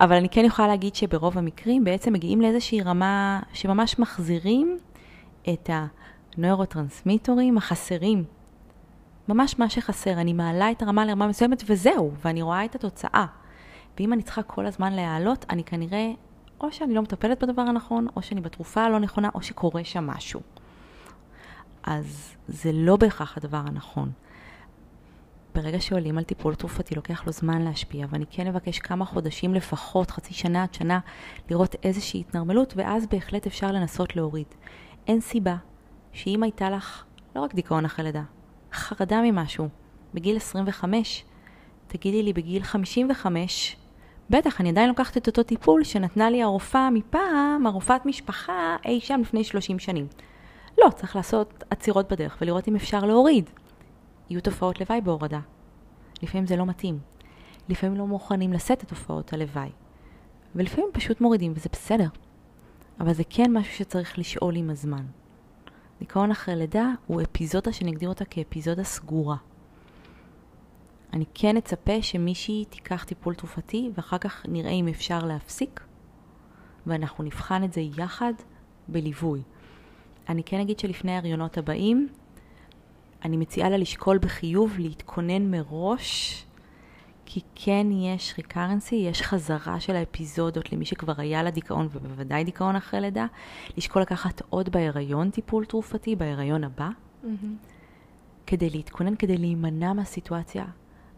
אבל 0.00 0.16
אני 0.16 0.28
כן 0.28 0.44
יכולה 0.44 0.68
להגיד 0.68 0.94
שברוב 0.94 1.38
המקרים 1.38 1.84
בעצם 1.84 2.12
מגיעים 2.12 2.40
לאיזושהי 2.40 2.82
רמה 2.82 3.40
שממש 3.52 3.98
מחזירים 3.98 4.78
את 5.52 5.70
הנוירוטרנסמיטורים 6.36 7.58
החסרים. 7.58 8.24
ממש 9.28 9.58
מה 9.58 9.70
שחסר. 9.70 10.12
אני 10.12 10.32
מעלה 10.32 10.70
את 10.70 10.82
הרמה 10.82 11.04
לרמה 11.04 11.26
מסוימת 11.26 11.62
וזהו, 11.66 12.12
ואני 12.24 12.42
רואה 12.42 12.64
את 12.64 12.74
התוצאה. 12.74 13.26
ואם 13.98 14.12
אני 14.12 14.22
צריכה 14.22 14.42
כל 14.42 14.66
הזמן 14.66 14.92
להעלות, 14.92 15.46
אני 15.50 15.64
כנראה, 15.64 16.10
או 16.60 16.72
שאני 16.72 16.94
לא 16.94 17.02
מטפלת 17.02 17.42
בדבר 17.42 17.62
הנכון, 17.62 18.06
או 18.16 18.22
שאני 18.22 18.40
בתרופה 18.40 18.82
הלא 18.82 18.98
נכונה, 18.98 19.28
או 19.34 19.42
שקורה 19.42 19.84
שם 19.84 20.06
משהו. 20.06 20.40
אז 21.82 22.34
זה 22.48 22.70
לא 22.72 22.96
בהכרח 22.96 23.36
הדבר 23.36 23.62
הנכון. 23.66 24.12
ברגע 25.54 25.80
שעולים 25.80 26.18
על 26.18 26.24
טיפול 26.24 26.54
תרופתי 26.54 26.94
לוקח 26.94 27.26
לו 27.26 27.32
זמן 27.32 27.62
להשפיע, 27.62 28.06
ואני 28.10 28.24
כן 28.30 28.46
אבקש 28.46 28.78
כמה 28.78 29.04
חודשים 29.04 29.54
לפחות, 29.54 30.10
חצי 30.10 30.34
שנה 30.34 30.62
עד 30.62 30.74
שנה, 30.74 31.00
לראות 31.50 31.76
איזושהי 31.82 32.20
התנרמלות, 32.20 32.74
ואז 32.76 33.06
בהחלט 33.06 33.46
אפשר 33.46 33.72
לנסות 33.72 34.16
להוריד. 34.16 34.46
אין 35.06 35.20
סיבה 35.20 35.56
שאם 36.12 36.42
הייתה 36.42 36.70
לך 36.70 37.04
לא 37.36 37.40
רק 37.40 37.54
דיכאון 37.54 37.84
אחרי 37.84 38.04
לידה, 38.04 38.22
חרדה 38.72 39.20
ממשהו, 39.22 39.68
בגיל 40.14 40.36
25, 40.36 41.24
תגידי 41.86 42.22
לי 42.22 42.32
בגיל 42.32 42.62
55, 42.62 43.76
בטח, 44.30 44.60
אני 44.60 44.68
עדיין 44.68 44.88
לוקחת 44.88 45.16
את 45.16 45.26
אותו 45.26 45.42
טיפול 45.42 45.84
שנתנה 45.84 46.30
לי 46.30 46.42
הרופאה 46.42 46.90
מפעם, 46.90 47.66
הרופאת 47.66 48.06
משפחה, 48.06 48.76
אי 48.84 49.00
שם 49.00 49.20
לפני 49.20 49.44
30 49.44 49.78
שנים. 49.78 50.06
לא, 50.78 50.90
צריך 50.90 51.16
לעשות 51.16 51.64
עצירות 51.70 52.12
בדרך 52.12 52.38
ולראות 52.40 52.68
אם 52.68 52.76
אפשר 52.76 53.04
להוריד. 53.04 53.50
יהיו 54.30 54.40
תופעות 54.40 54.80
לוואי 54.80 55.00
בהורדה. 55.00 55.40
לפעמים 56.22 56.46
זה 56.46 56.56
לא 56.56 56.66
מתאים. 56.66 56.98
לפעמים 57.68 57.96
לא 57.96 58.06
מוכנים 58.06 58.52
לשאת 58.52 58.82
את 58.82 58.88
תופעות 58.88 59.32
הלוואי. 59.32 59.70
ולפעמים 60.54 60.90
פשוט 60.92 61.20
מורידים, 61.20 61.52
וזה 61.56 61.68
בסדר. 61.72 62.08
אבל 63.00 63.12
זה 63.12 63.22
כן 63.30 63.52
משהו 63.52 63.74
שצריך 63.74 64.18
לשאול 64.18 64.56
עם 64.56 64.70
הזמן. 64.70 65.04
דיכאון 66.02 66.30
אחרי 66.30 66.56
לידה 66.56 66.92
הוא 67.06 67.22
אפיזודה 67.22 67.72
שנגדיר 67.72 68.08
אותה 68.08 68.24
כאפיזודה 68.24 68.84
סגורה. 68.84 69.36
אני 71.12 71.24
כן 71.34 71.56
אצפה 71.56 72.02
שמישהי 72.02 72.64
תיקח 72.70 73.04
טיפול 73.04 73.34
תרופתי 73.34 73.90
ואחר 73.94 74.18
כך 74.18 74.46
נראה 74.48 74.70
אם 74.70 74.88
אפשר 74.88 75.24
להפסיק 75.24 75.80
ואנחנו 76.86 77.24
נבחן 77.24 77.64
את 77.64 77.72
זה 77.72 77.80
יחד 77.80 78.32
בליווי. 78.88 79.42
אני 80.28 80.42
כן 80.44 80.60
אגיד 80.60 80.78
שלפני 80.78 81.12
ההריונות 81.12 81.58
הבאים 81.58 82.08
אני 83.24 83.36
מציעה 83.36 83.70
לה 83.70 83.76
לשקול 83.76 84.18
בחיוב 84.18 84.78
להתכונן 84.78 85.50
מראש 85.50 86.44
כי 87.26 87.40
כן 87.54 87.86
יש 87.90 88.34
ריקרנסי, 88.38 88.94
יש 88.94 89.22
חזרה 89.22 89.80
של 89.80 89.96
האפיזודות 89.96 90.72
למי 90.72 90.84
שכבר 90.84 91.12
היה 91.18 91.42
לה 91.42 91.50
דיכאון 91.50 91.88
ובוודאי 91.92 92.44
דיכאון 92.44 92.76
אחרי 92.76 93.00
לידה, 93.00 93.26
לשקול 93.76 94.02
לקחת 94.02 94.42
עוד 94.50 94.68
בהיריון 94.68 95.30
טיפול 95.30 95.64
תרופתי, 95.64 96.16
בהיריון 96.16 96.64
הבא, 96.64 96.88
mm-hmm. 96.88 97.26
כדי 98.46 98.70
להתכונן, 98.70 99.16
כדי 99.16 99.36
להימנע 99.36 99.92
מהסיטואציה 99.92 100.64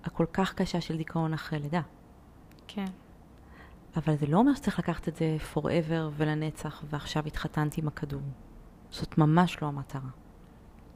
הכל 0.04 0.26
כך 0.32 0.54
קשה 0.54 0.80
של 0.80 0.96
דיכאון 0.96 1.32
אחרי 1.34 1.58
לידה. 1.58 1.82
כן. 2.68 2.84
אבל 3.96 4.16
זה 4.16 4.26
לא 4.26 4.38
אומר 4.38 4.54
שצריך 4.54 4.78
לקחת 4.78 5.08
את 5.08 5.16
זה 5.16 5.36
forever 5.54 6.10
ולנצח, 6.16 6.84
ועכשיו 6.90 7.26
התחתנתי 7.26 7.80
עם 7.80 7.88
הכדור. 7.88 8.20
זאת 8.90 9.18
ממש 9.18 9.62
לא 9.62 9.66
המטרה. 9.66 10.10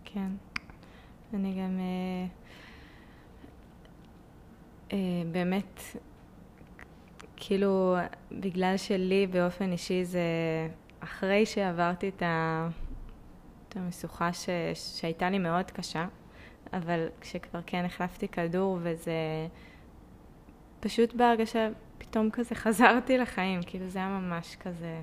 כן. 0.05 0.29
אני 1.35 1.53
גם... 1.53 1.79
אה, 1.81 2.27
באמת, 5.33 5.81
כאילו, 7.37 7.97
בגלל 8.33 8.77
שלי 8.77 9.27
באופן 9.27 9.73
אישי 9.73 10.05
זה 10.05 10.21
אחרי 11.01 11.47
שעברתי 11.47 12.09
את, 12.09 12.23
ה, 12.23 12.69
את 13.69 13.77
המשוכה 13.77 14.33
ש, 14.33 14.49
שהייתה 14.75 15.31
לי 15.31 15.39
מאוד 15.39 15.71
קשה, 15.71 16.07
אבל 16.73 17.09
כשכבר 17.21 17.61
כן 17.67 17.85
החלפתי 17.85 18.29
כדור 18.29 18.79
וזה 18.83 19.13
פשוט 20.81 21.15
בהרגשה, 21.15 21.69
פתאום 21.99 22.31
כזה 22.31 22.55
חזרתי 22.65 23.19
לחיים, 23.19 23.61
כאילו 23.67 23.89
זה 23.89 23.99
היה 23.99 24.09
ממש 24.09 24.57
כזה, 24.57 25.01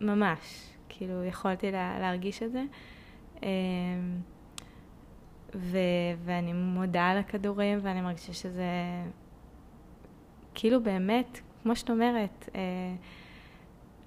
ממש, 0.00 0.70
כאילו 0.88 1.24
יכולתי 1.24 1.70
לה, 1.70 1.98
להרגיש 2.00 2.42
את 2.42 2.52
זה. 2.52 2.62
ו, 5.54 5.78
ואני 6.24 6.52
מודה 6.52 7.08
על 7.08 7.18
הכדורים 7.18 7.78
ואני 7.82 8.00
מרגישה 8.00 8.32
שזה 8.32 8.64
כאילו 10.54 10.82
באמת, 10.82 11.40
כמו 11.62 11.76
שאת 11.76 11.90
אומרת, 11.90 12.48
אה, 12.54 12.94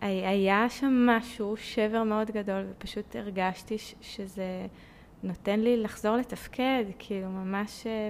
היה 0.01 0.69
שם 0.69 1.05
משהו, 1.09 1.57
שבר 1.57 2.03
מאוד 2.03 2.31
גדול, 2.31 2.65
ופשוט 2.69 3.15
הרגשתי 3.15 3.77
ש, 3.77 3.95
שזה 4.01 4.65
נותן 5.23 5.59
לי 5.59 5.77
לחזור 5.77 6.15
לתפקד, 6.15 6.83
כאילו 6.99 7.29
ממש, 7.29 7.87
אה, 7.87 8.09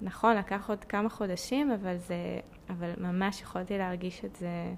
ונכון, 0.00 0.36
לקח 0.36 0.68
עוד 0.68 0.84
כמה 0.84 1.08
חודשים, 1.08 1.70
אבל 1.70 1.96
זה, 1.96 2.40
אבל 2.70 2.90
ממש 2.98 3.42
יכולתי 3.42 3.78
להרגיש 3.78 4.24
את 4.24 4.36
זה, 4.36 4.72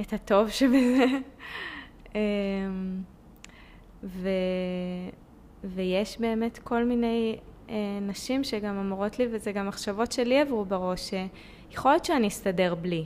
את 0.00 0.12
הטוב 0.12 0.48
שבזה. 0.48 1.04
אמ, 2.14 3.02
ו, 4.04 4.28
ויש 5.64 6.20
באמת 6.20 6.58
כל 6.58 6.84
מיני 6.84 7.38
אה, 7.70 7.74
נשים 8.02 8.44
שגם 8.44 8.78
אמורות 8.78 9.18
לי, 9.18 9.26
וזה 9.30 9.52
גם 9.52 9.68
מחשבות 9.68 10.12
שלי 10.12 10.40
עברו 10.40 10.64
בראש, 10.64 11.10
שיכול 11.10 11.90
להיות 11.90 12.04
שאני 12.04 12.28
אסתדר 12.28 12.74
בלי. 12.74 13.04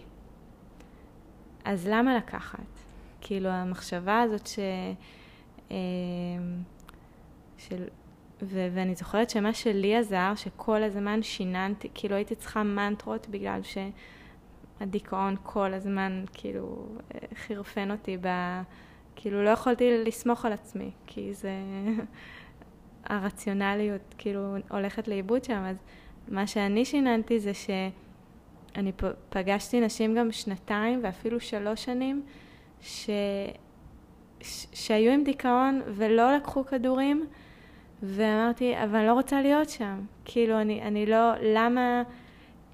אז 1.65 1.89
למה 1.89 2.17
לקחת? 2.17 2.61
כאילו 3.21 3.49
המחשבה 3.49 4.21
הזאת 4.21 4.47
ש... 4.47 4.59
אה, 5.71 5.77
של... 7.59 7.85
ו- 8.43 8.69
ואני 8.75 8.95
זוכרת 8.95 9.31
שמה 9.31 9.55
שלי 9.55 9.97
עזר, 9.97 10.33
שכל 10.37 10.83
הזמן 10.83 11.23
שיננתי, 11.23 11.89
כאילו 11.95 12.17
הייתי 12.17 12.35
צריכה 12.35 12.63
מנטרות 12.63 13.29
בגלל 13.29 13.61
שהדיכאון 14.81 15.37
כל 15.43 15.75
הזמן 15.75 16.25
כאילו 16.33 16.87
חירפן 17.35 17.91
אותי 17.91 18.17
ב... 18.21 18.29
כאילו 19.17 19.45
לא 19.45 19.51
יכולתי 19.51 20.05
לסמוך 20.05 20.45
על 20.45 20.53
עצמי, 20.53 20.91
כי 21.07 21.35
זה... 21.35 21.51
הרציונליות 23.09 24.15
כאילו 24.19 24.55
הולכת 24.71 25.09
לאיבוד 25.09 25.45
שם, 25.45 25.65
אז 25.65 25.77
מה 26.29 26.47
שאני 26.47 26.85
שיננתי 26.85 27.41
זה 27.41 27.53
שאני 27.55 28.93
פגשתי 29.29 29.81
נשים 29.81 30.15
גם 30.15 30.33
שנתיים 30.33 31.01
ואפילו 31.03 31.41
שלוש 31.41 31.85
שנים 31.85 32.23
ש... 32.81 33.11
ש... 34.41 34.67
שהיו 34.73 35.13
עם 35.13 35.25
דיכאון 35.25 35.83
ולא 35.87 36.37
לקחו 36.37 36.67
כדורים 36.67 37.27
ואמרתי, 38.03 38.75
אבל 38.85 38.97
אני 38.97 39.07
לא 39.07 39.13
רוצה 39.13 39.41
להיות 39.41 39.69
שם. 39.69 40.01
כאילו, 40.25 40.61
אני, 40.61 40.83
אני 40.83 41.07
לא, 41.07 41.33
למה, 41.43 42.03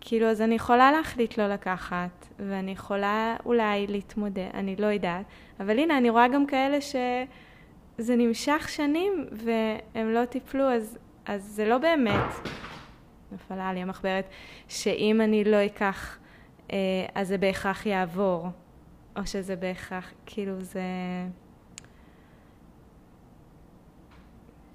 כאילו, 0.00 0.26
אז 0.26 0.40
אני 0.40 0.54
יכולה 0.54 0.92
להחליט 0.92 1.38
לא 1.38 1.48
לקחת, 1.48 2.26
ואני 2.38 2.70
יכולה 2.70 3.36
אולי 3.46 3.86
להתמודד, 3.86 4.48
אני 4.54 4.76
לא 4.76 4.86
יודעת, 4.86 5.26
אבל 5.60 5.78
הנה, 5.78 5.98
אני 5.98 6.10
רואה 6.10 6.28
גם 6.28 6.46
כאלה 6.46 6.80
ש... 6.80 6.96
זה 7.98 8.16
נמשך 8.16 8.68
שנים 8.68 9.26
והם 9.32 10.10
לא 10.10 10.24
טיפלו, 10.24 10.64
אז, 10.64 10.98
אז 11.26 11.42
זה 11.42 11.64
לא 11.64 11.78
באמת, 11.78 12.48
נפלה 13.32 13.72
לי 13.72 13.80
המחברת, 13.80 14.24
שאם 14.68 15.20
אני 15.20 15.44
לא 15.44 15.66
אקח, 15.66 16.18
אה, 16.72 16.76
אז 17.14 17.28
זה 17.28 17.38
בהכרח 17.38 17.86
יעבור, 17.86 18.46
או 19.16 19.26
שזה 19.26 19.56
בהכרח, 19.56 20.12
כאילו 20.26 20.60
זה... 20.60 20.82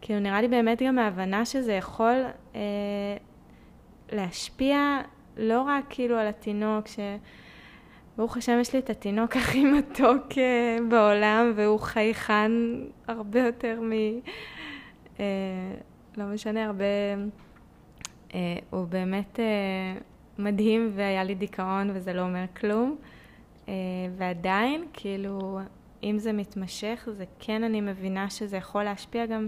כאילו 0.01 0.19
נראה 0.19 0.41
לי 0.41 0.47
באמת 0.47 0.81
גם 0.81 0.99
ההבנה 0.99 1.45
שזה 1.45 1.73
יכול 1.73 2.25
אה, 2.55 2.61
להשפיע 4.11 5.01
לא 5.37 5.61
רק 5.61 5.85
כאילו 5.89 6.17
על 6.17 6.27
התינוק, 6.27 6.87
ש... 6.87 6.99
ברוך 8.17 8.37
השם 8.37 8.57
יש 8.61 8.73
לי 8.73 8.79
את 8.79 8.89
התינוק 8.89 9.35
הכי 9.35 9.65
מתוק 9.79 10.37
אה, 10.37 10.77
בעולם, 10.89 11.51
והוא 11.55 11.79
חייכן 11.79 12.51
הרבה 13.07 13.39
יותר 13.39 13.81
מ... 13.81 13.91
אה, 15.19 15.25
לא 16.17 16.25
משנה, 16.25 16.65
הרבה... 16.65 16.85
אה, 18.33 18.57
הוא 18.69 18.85
באמת 18.87 19.39
מדהים 20.39 20.91
והיה 20.95 21.23
לי 21.23 21.35
דיכאון 21.35 21.89
וזה 21.93 22.13
לא 22.13 22.21
אומר 22.21 22.45
כלום. 22.59 22.97
ועדיין, 24.17 24.85
כאילו, 24.93 25.59
אם 26.03 26.15
זה 26.19 26.33
מתמשך, 26.33 27.07
זה 27.11 27.25
כן, 27.39 27.63
אני 27.63 27.81
מבינה 27.81 28.29
שזה 28.29 28.57
יכול 28.57 28.83
להשפיע 28.83 29.25
גם 29.25 29.47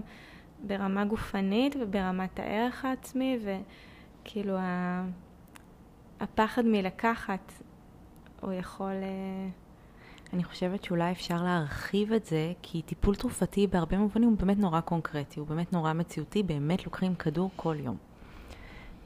ברמה 0.62 1.04
גופנית 1.04 1.76
וברמת 1.80 2.40
הערך 2.40 2.84
העצמי, 2.84 3.38
וכאילו 3.44 4.56
הפחד 6.20 6.64
מלקחת 6.64 7.52
הוא 8.40 8.52
יכול... 8.52 8.92
אה, 9.02 9.48
אני 10.32 10.44
חושבת 10.44 10.84
שאולי 10.84 11.12
אפשר 11.12 11.42
להרחיב 11.42 12.12
את 12.12 12.26
זה, 12.26 12.52
כי 12.62 12.82
טיפול 12.82 13.14
תרופתי 13.14 13.66
בהרבה 13.66 13.98
מובנים 13.98 14.28
הוא 14.28 14.38
באמת 14.38 14.58
נורא 14.58 14.80
קונקרטי, 14.80 15.40
הוא 15.40 15.48
באמת 15.48 15.72
נורא 15.72 15.92
מציאותי, 15.92 16.42
באמת 16.42 16.84
לוקחים 16.84 17.14
כדור 17.14 17.50
כל 17.56 17.76
יום. 17.78 17.96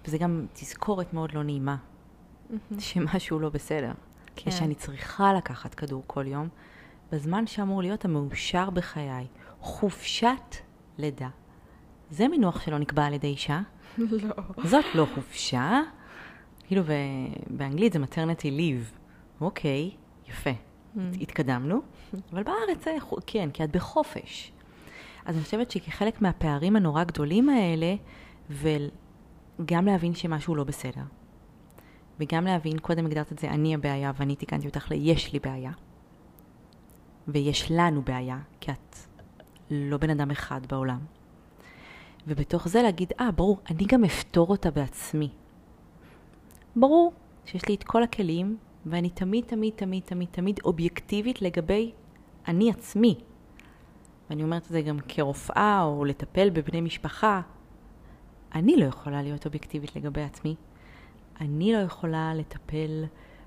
וזה 0.06 0.18
גם 0.18 0.46
תזכורת 0.52 1.12
מאוד 1.14 1.32
לא 1.34 1.42
נעימה, 1.42 1.76
mm-hmm. 1.76 2.80
שמשהו 2.80 3.38
לא 3.38 3.48
בסדר. 3.48 3.92
כן. 4.36 4.50
ושאני 4.50 4.74
צריכה 4.74 5.32
לקחת 5.32 5.74
כדור 5.74 6.02
כל 6.06 6.26
יום, 6.26 6.48
בזמן 7.12 7.46
שאמור 7.46 7.82
להיות 7.82 8.04
המאושר 8.04 8.70
בחיי. 8.70 9.26
חופשת 9.60 10.56
לידה. 10.98 11.28
זה 12.10 12.28
מינוח 12.28 12.60
שלא 12.60 12.78
נקבע 12.78 13.04
על 13.04 13.12
ידי 13.12 13.26
אישה. 13.26 13.60
לא. 13.98 14.34
זאת 14.64 14.84
לא 14.94 15.06
חופשה. 15.14 15.80
כאילו, 16.66 16.82
באנגלית 17.50 17.92
זה 17.92 17.98
maternity 17.98 18.58
leave. 18.58 19.03
אוקיי, 19.40 19.90
יפה, 20.28 20.50
mm. 20.50 20.98
התקדמנו, 21.20 21.80
אבל 22.32 22.42
בארץ 22.42 22.84
זה, 22.84 22.96
כן, 23.26 23.50
כי 23.50 23.64
את 23.64 23.70
בחופש. 23.76 24.52
אז 25.24 25.36
אני 25.36 25.44
חושבת 25.44 25.70
שכחלק 25.70 26.22
מהפערים 26.22 26.76
הנורא 26.76 27.04
גדולים 27.04 27.48
האלה, 27.48 27.94
וגם 28.50 29.86
להבין 29.86 30.14
שמשהו 30.14 30.54
לא 30.54 30.64
בסדר, 30.64 31.02
וגם 32.20 32.44
להבין, 32.44 32.78
קודם 32.78 33.06
הגדרת 33.06 33.32
את 33.32 33.38
זה, 33.38 33.50
אני 33.50 33.74
הבעיה, 33.74 34.12
ואני 34.16 34.36
תיקנתי 34.36 34.66
אותך 34.66 34.90
ל-יש 34.90 35.32
לי 35.32 35.38
בעיה, 35.38 35.72
ויש 37.28 37.70
לנו 37.70 38.02
בעיה, 38.02 38.38
כי 38.60 38.70
את 38.72 38.96
לא 39.70 39.96
בן 39.96 40.10
אדם 40.10 40.30
אחד 40.30 40.66
בעולם. 40.66 40.98
ובתוך 42.26 42.68
זה 42.68 42.82
להגיד, 42.82 43.12
אה, 43.20 43.28
ah, 43.28 43.32
ברור, 43.32 43.58
אני 43.70 43.84
גם 43.84 44.04
אפתור 44.04 44.48
אותה 44.48 44.70
בעצמי. 44.70 45.28
ברור 46.76 47.12
שיש 47.46 47.68
לי 47.68 47.74
את 47.74 47.84
כל 47.84 48.02
הכלים, 48.02 48.56
ואני 48.86 49.10
תמיד, 49.10 49.44
תמיד, 49.44 49.72
תמיד, 49.76 50.02
תמיד, 50.02 50.28
תמיד 50.30 50.60
אובייקטיבית 50.64 51.42
לגבי 51.42 51.92
אני 52.48 52.70
עצמי. 52.70 53.14
ואני 54.30 54.42
אומרת 54.42 54.62
את 54.62 54.68
זה 54.68 54.82
גם 54.82 54.98
כרופאה 55.08 55.82
או 55.82 56.04
לטפל 56.04 56.50
בבני 56.50 56.80
משפחה. 56.80 57.40
אני 58.54 58.76
לא 58.76 58.84
יכולה 58.84 59.22
להיות 59.22 59.46
אובייקטיבית 59.46 59.96
לגבי 59.96 60.22
עצמי. 60.22 60.54
אני 61.40 61.72
לא 61.72 61.78
יכולה 61.78 62.34
לטפל 62.34 63.04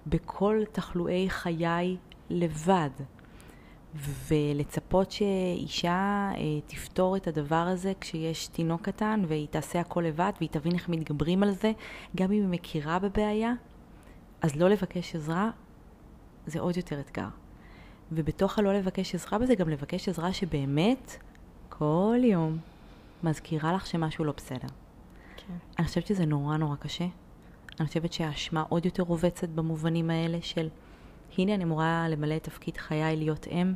בכל 0.08 0.62
תחלואי 0.72 1.30
חיי 1.30 1.98
לבד. 2.30 2.90
ולצפות 4.28 5.12
שאישה 5.12 6.30
אה, 6.36 6.62
תפתור 6.68 7.18
את 7.18 7.28
הדבר 7.28 7.56
הזה 7.56 7.94
כשיש 8.02 8.48
תינוק 8.48 8.82
קטן 8.82 9.24
והיא 9.28 9.48
תעשה 9.48 9.80
הכל 9.80 10.02
לבד 10.02 10.32
והיא 10.38 10.50
תבין 10.50 10.74
איך 10.74 10.90
מתגברים 10.90 11.44
על 11.44 11.52
זה, 11.52 11.72
גם 12.16 12.32
אם 12.32 12.42
היא 12.42 12.50
מכירה 12.50 13.00
בבעיה, 13.00 13.54
אז 14.42 14.56
לא 14.56 14.70
לבקש 14.70 15.16
עזרה 15.16 15.50
זה 16.46 16.60
עוד 16.60 16.78
יותר 16.78 17.00
אתגר. 17.00 17.28
ובתוך 18.12 18.60
הלא 18.60 18.74
לבקש 18.74 19.16
עזרה 19.16 19.40
בזה 19.40 19.56
גם 19.56 19.70
לבקש 19.70 20.10
עזרה 20.10 20.34
שבאמת 20.34 21.18
כל 21.70 22.18
יום 22.24 22.58
מזכירה 23.24 23.74
לך 23.74 23.88
שמשהו 23.88 24.26
לא 24.26 24.34
בסדר. 24.38 24.68
כן. 25.38 25.54
אני 25.80 25.88
חושבת 25.88 26.08
שזה 26.08 26.26
נורא 26.26 26.58
נורא 26.58 26.76
קשה. 26.76 27.06
אני 27.80 27.88
חושבת 27.88 28.14
שהאשמה 28.14 28.64
עוד 28.70 28.86
יותר 28.86 29.04
רובצת 29.04 29.50
במובנים 29.50 30.10
האלה 30.10 30.38
של 30.42 30.70
הנה 31.38 31.54
אני 31.54 31.64
אמורה 31.64 32.06
למלא 32.10 32.36
את 32.36 32.44
תפקיד 32.44 32.78
חיי 32.78 33.16
להיות 33.16 33.48
אם, 33.48 33.74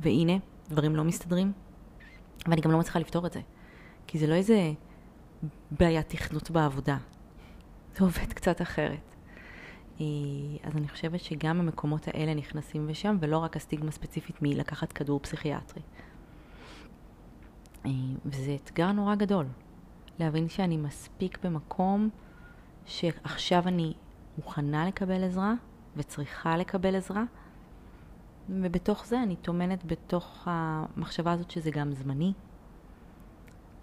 והנה, 0.00 0.32
דברים 0.68 0.96
לא 0.96 1.04
מסתדרים, 1.04 1.52
ואני 2.46 2.60
גם 2.60 2.70
לא 2.70 2.78
מצליחה 2.78 2.98
לפתור 2.98 3.26
את 3.26 3.32
זה. 3.32 3.40
כי 4.06 4.18
זה 4.18 4.26
לא 4.26 4.34
איזה 4.34 4.72
בעיית 5.70 6.08
תכנות 6.08 6.50
בעבודה, 6.50 6.96
זה 7.96 8.04
עובד 8.04 8.32
קצת 8.32 8.62
אחרת. 8.62 9.14
אה, 10.00 10.06
אז 10.62 10.76
אני 10.76 10.88
חושבת 10.88 11.20
שגם 11.20 11.60
המקומות 11.60 12.08
האלה 12.08 12.34
נכנסים 12.34 12.86
ושם, 12.88 13.16
ולא 13.20 13.38
רק 13.38 13.56
הסטיגמה 13.56 13.90
ספציפית 13.90 14.42
מלקחת 14.42 14.92
כדור 14.92 15.20
פסיכיאטרי. 15.20 15.82
אה, 17.86 17.90
וזה 18.26 18.56
אתגר 18.64 18.92
נורא 18.92 19.14
גדול, 19.14 19.46
להבין 20.18 20.48
שאני 20.48 20.76
מספיק 20.76 21.38
במקום 21.44 22.08
שעכשיו 22.86 23.68
אני 23.68 23.94
מוכנה 24.38 24.86
לקבל 24.86 25.24
עזרה 25.24 25.54
וצריכה 25.96 26.56
לקבל 26.56 26.96
עזרה, 26.96 27.24
ובתוך 28.48 29.06
זה 29.06 29.22
אני 29.22 29.36
טומנת 29.36 29.84
בתוך 29.84 30.48
המחשבה 30.50 31.32
הזאת 31.32 31.50
שזה 31.50 31.70
גם 31.70 31.92
זמני, 31.92 32.32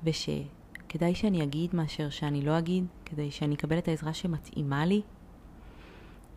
ושכדאי 0.03 1.15
שאני 1.15 1.43
אגיד 1.43 1.75
מאשר 1.75 2.09
שאני 2.09 2.41
לא 2.41 2.57
אגיד, 2.57 2.85
כדי 3.05 3.31
שאני 3.31 3.55
אקבל 3.55 3.77
את 3.77 3.87
העזרה 3.87 4.13
שמתאימה 4.13 4.85
לי. 4.85 5.01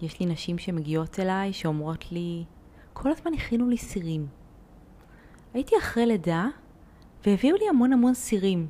יש 0.03 0.21
לי 0.21 0.27
נשים 0.27 0.59
שמגיעות 0.59 1.21
אליי 1.21 1.53
שאומרות 1.53 2.13
לי, 2.13 2.45
כל 2.93 3.11
הזמן 3.11 3.35
הכינו 3.35 3.69
לי 3.69 3.77
סירים. 3.77 4.27
הייתי 5.55 5.79
אחרי 5.79 6.07
לידה 6.07 6.47
והביאו 7.27 7.57
לי 7.57 7.69
המון 7.69 7.93
המון 7.93 8.15
סירים, 8.15 8.67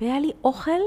והיה 0.00 0.20
לי 0.20 0.30
אוכל 0.44 0.80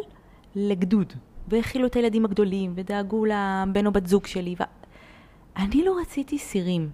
לגדוד, 0.55 1.13
והאכילו 1.47 1.86
את 1.86 1.95
הילדים 1.95 2.26
הגדולים, 2.26 2.74
ודאגו 2.76 3.26
לבן 3.26 3.86
או 3.86 3.91
בת 3.91 4.07
זוג 4.07 4.26
שלי, 4.26 4.55
ואני 4.59 5.86
לא 5.86 5.97
רציתי 6.01 6.38
סירים. 6.38 6.89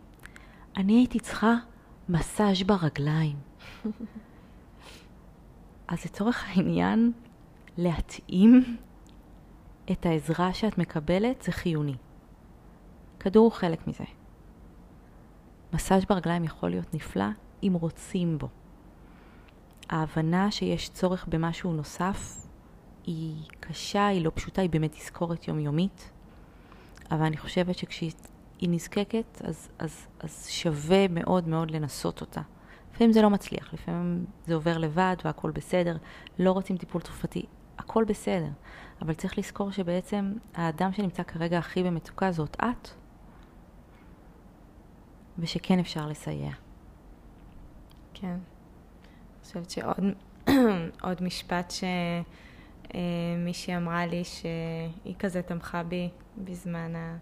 אני 0.77 0.93
הייתי 0.93 1.19
צריכה 1.19 1.55
מסאז' 2.09 2.63
ברגליים. 2.63 3.35
אז 5.87 6.05
לצורך 6.05 6.45
העניין, 6.47 7.11
להתאים 7.77 8.77
את 9.91 10.05
העזרה 10.05 10.53
שאת 10.53 10.77
מקבלת 10.77 11.41
זה 11.41 11.51
חיוני. 11.51 11.95
כדור 13.23 13.43
הוא 13.43 13.51
חלק 13.51 13.87
מזה. 13.87 14.03
מסאז' 15.73 16.05
ברגליים 16.05 16.43
יכול 16.43 16.69
להיות 16.69 16.93
נפלא 16.93 17.25
אם 17.63 17.73
רוצים 17.73 18.37
בו. 18.37 18.47
ההבנה 19.89 20.51
שיש 20.51 20.89
צורך 20.89 21.25
במשהו 21.27 21.73
נוסף 21.73 22.47
היא 23.03 23.35
קשה, 23.59 24.07
היא 24.07 24.25
לא 24.25 24.31
פשוטה, 24.35 24.61
היא 24.61 24.69
באמת 24.69 24.91
תזכורת 24.91 25.47
יומיומית, 25.47 26.11
אבל 27.11 27.25
אני 27.25 27.37
חושבת 27.37 27.77
שכשהיא 27.77 28.11
היא 28.59 28.69
נזקקת, 28.69 29.41
אז, 29.43 29.69
אז, 29.79 30.07
אז 30.19 30.47
שווה 30.49 31.07
מאוד 31.07 31.47
מאוד 31.47 31.71
לנסות 31.71 32.21
אותה. 32.21 32.41
לפעמים 32.93 33.13
זה 33.13 33.21
לא 33.21 33.29
מצליח, 33.29 33.73
לפעמים 33.73 34.25
זה 34.45 34.55
עובר 34.55 34.77
לבד 34.77 35.15
והכל 35.25 35.51
בסדר, 35.51 35.97
לא 36.39 36.51
רוצים 36.51 36.77
טיפול 36.77 37.01
תרופתי, 37.01 37.45
הכל 37.77 38.03
בסדר. 38.03 38.49
אבל 39.01 39.13
צריך 39.13 39.37
לזכור 39.37 39.71
שבעצם 39.71 40.33
האדם 40.53 40.93
שנמצא 40.93 41.23
כרגע 41.23 41.57
הכי 41.57 41.83
במצוקה 41.83 42.31
זאת 42.31 42.55
את, 42.55 43.02
ושכן 45.39 45.79
אפשר 45.79 46.07
לסייע. 46.07 46.51
כן. 48.13 48.27
אני 48.27 49.43
חושבת 49.43 49.69
שעוד 49.69 50.03
עוד 51.07 51.23
משפט 51.23 51.73
שמישהי 52.93 53.77
אמרה 53.77 54.05
לי 54.05 54.23
שהיא 54.23 55.15
כזה 55.19 55.41
תמכה 55.41 55.83
בי 55.83 56.09
בזמן 56.37 56.95
ה... 56.95 57.17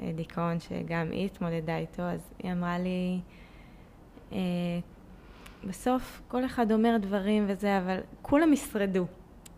אה, 0.00 0.10
דיכאון 0.14 0.60
שגם 0.60 1.10
היא 1.10 1.26
התמודדה 1.26 1.76
איתו, 1.76 2.02
אז 2.02 2.20
היא 2.38 2.52
אמרה 2.52 2.78
לי, 2.78 3.20
אה, 4.32 4.38
בסוף 5.64 6.22
כל 6.28 6.44
אחד 6.44 6.72
אומר 6.72 6.96
דברים 7.00 7.44
וזה, 7.48 7.78
אבל 7.78 8.00
כולם 8.22 8.52
ישרדו. 8.52 9.06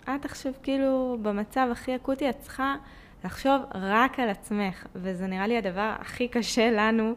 את 0.02 0.24
עכשיו 0.24 0.52
כאילו 0.62 1.18
במצב 1.22 1.68
הכי 1.72 1.96
אקוטי, 1.96 2.30
את 2.30 2.38
צריכה 2.38 2.76
לחשוב 3.24 3.62
רק 3.74 4.20
על 4.20 4.28
עצמך, 4.28 4.86
וזה 4.94 5.26
נראה 5.26 5.46
לי 5.46 5.58
הדבר 5.58 5.94
הכי 5.98 6.28
קשה 6.28 6.70
לנו 6.70 7.14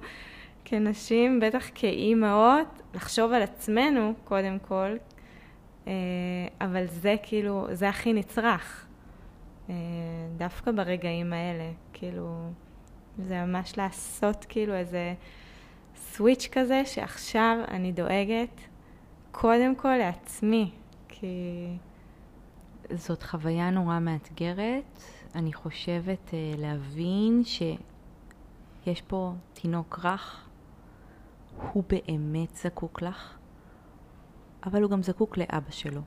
כנשים, 0.66 1.40
בטח 1.40 1.70
כאימהות, 1.76 2.82
לחשוב 2.94 3.32
על 3.32 3.42
עצמנו 3.42 4.14
קודם 4.24 4.58
כל, 4.68 4.96
אה, 5.88 5.94
אבל 6.62 6.86
זה 6.86 7.16
כאילו, 7.24 7.68
זה 7.72 7.90
הכי 7.90 8.14
נצרך. 8.14 8.86
דווקא 10.38 10.72
ברגעים 10.72 11.34
האלה, 11.34 11.72
כאילו... 11.94 12.50
זה 13.28 13.46
ממש 13.46 13.78
לעשות 13.78 14.46
כאילו 14.50 14.74
איזה 14.74 15.14
סוויץ' 15.96 16.48
כזה, 16.52 16.82
שעכשיו 16.86 17.58
אני 17.68 17.92
דואגת 17.92 18.62
קודם 19.32 19.76
כל 19.76 19.98
לעצמי, 19.98 20.72
כי... 21.08 21.68
זאת 22.92 23.24
חוויה 23.24 23.70
נורא 23.70 24.00
מאתגרת. 24.00 25.04
אני 25.36 25.54
חושבת 25.54 26.30
uh, 26.30 26.60
להבין 26.60 27.44
שיש 27.46 29.02
פה 29.02 29.34
תינוק 29.54 30.00
רך, 30.04 30.49
הוא 31.62 31.84
באמת 31.88 32.56
זקוק 32.56 33.02
לך, 33.02 33.38
אבל 34.66 34.84
הוא 34.84 34.92
גם 34.92 35.04
זקוק 35.04 35.38
לאבא 35.38 35.72
שלו, 35.72 36.02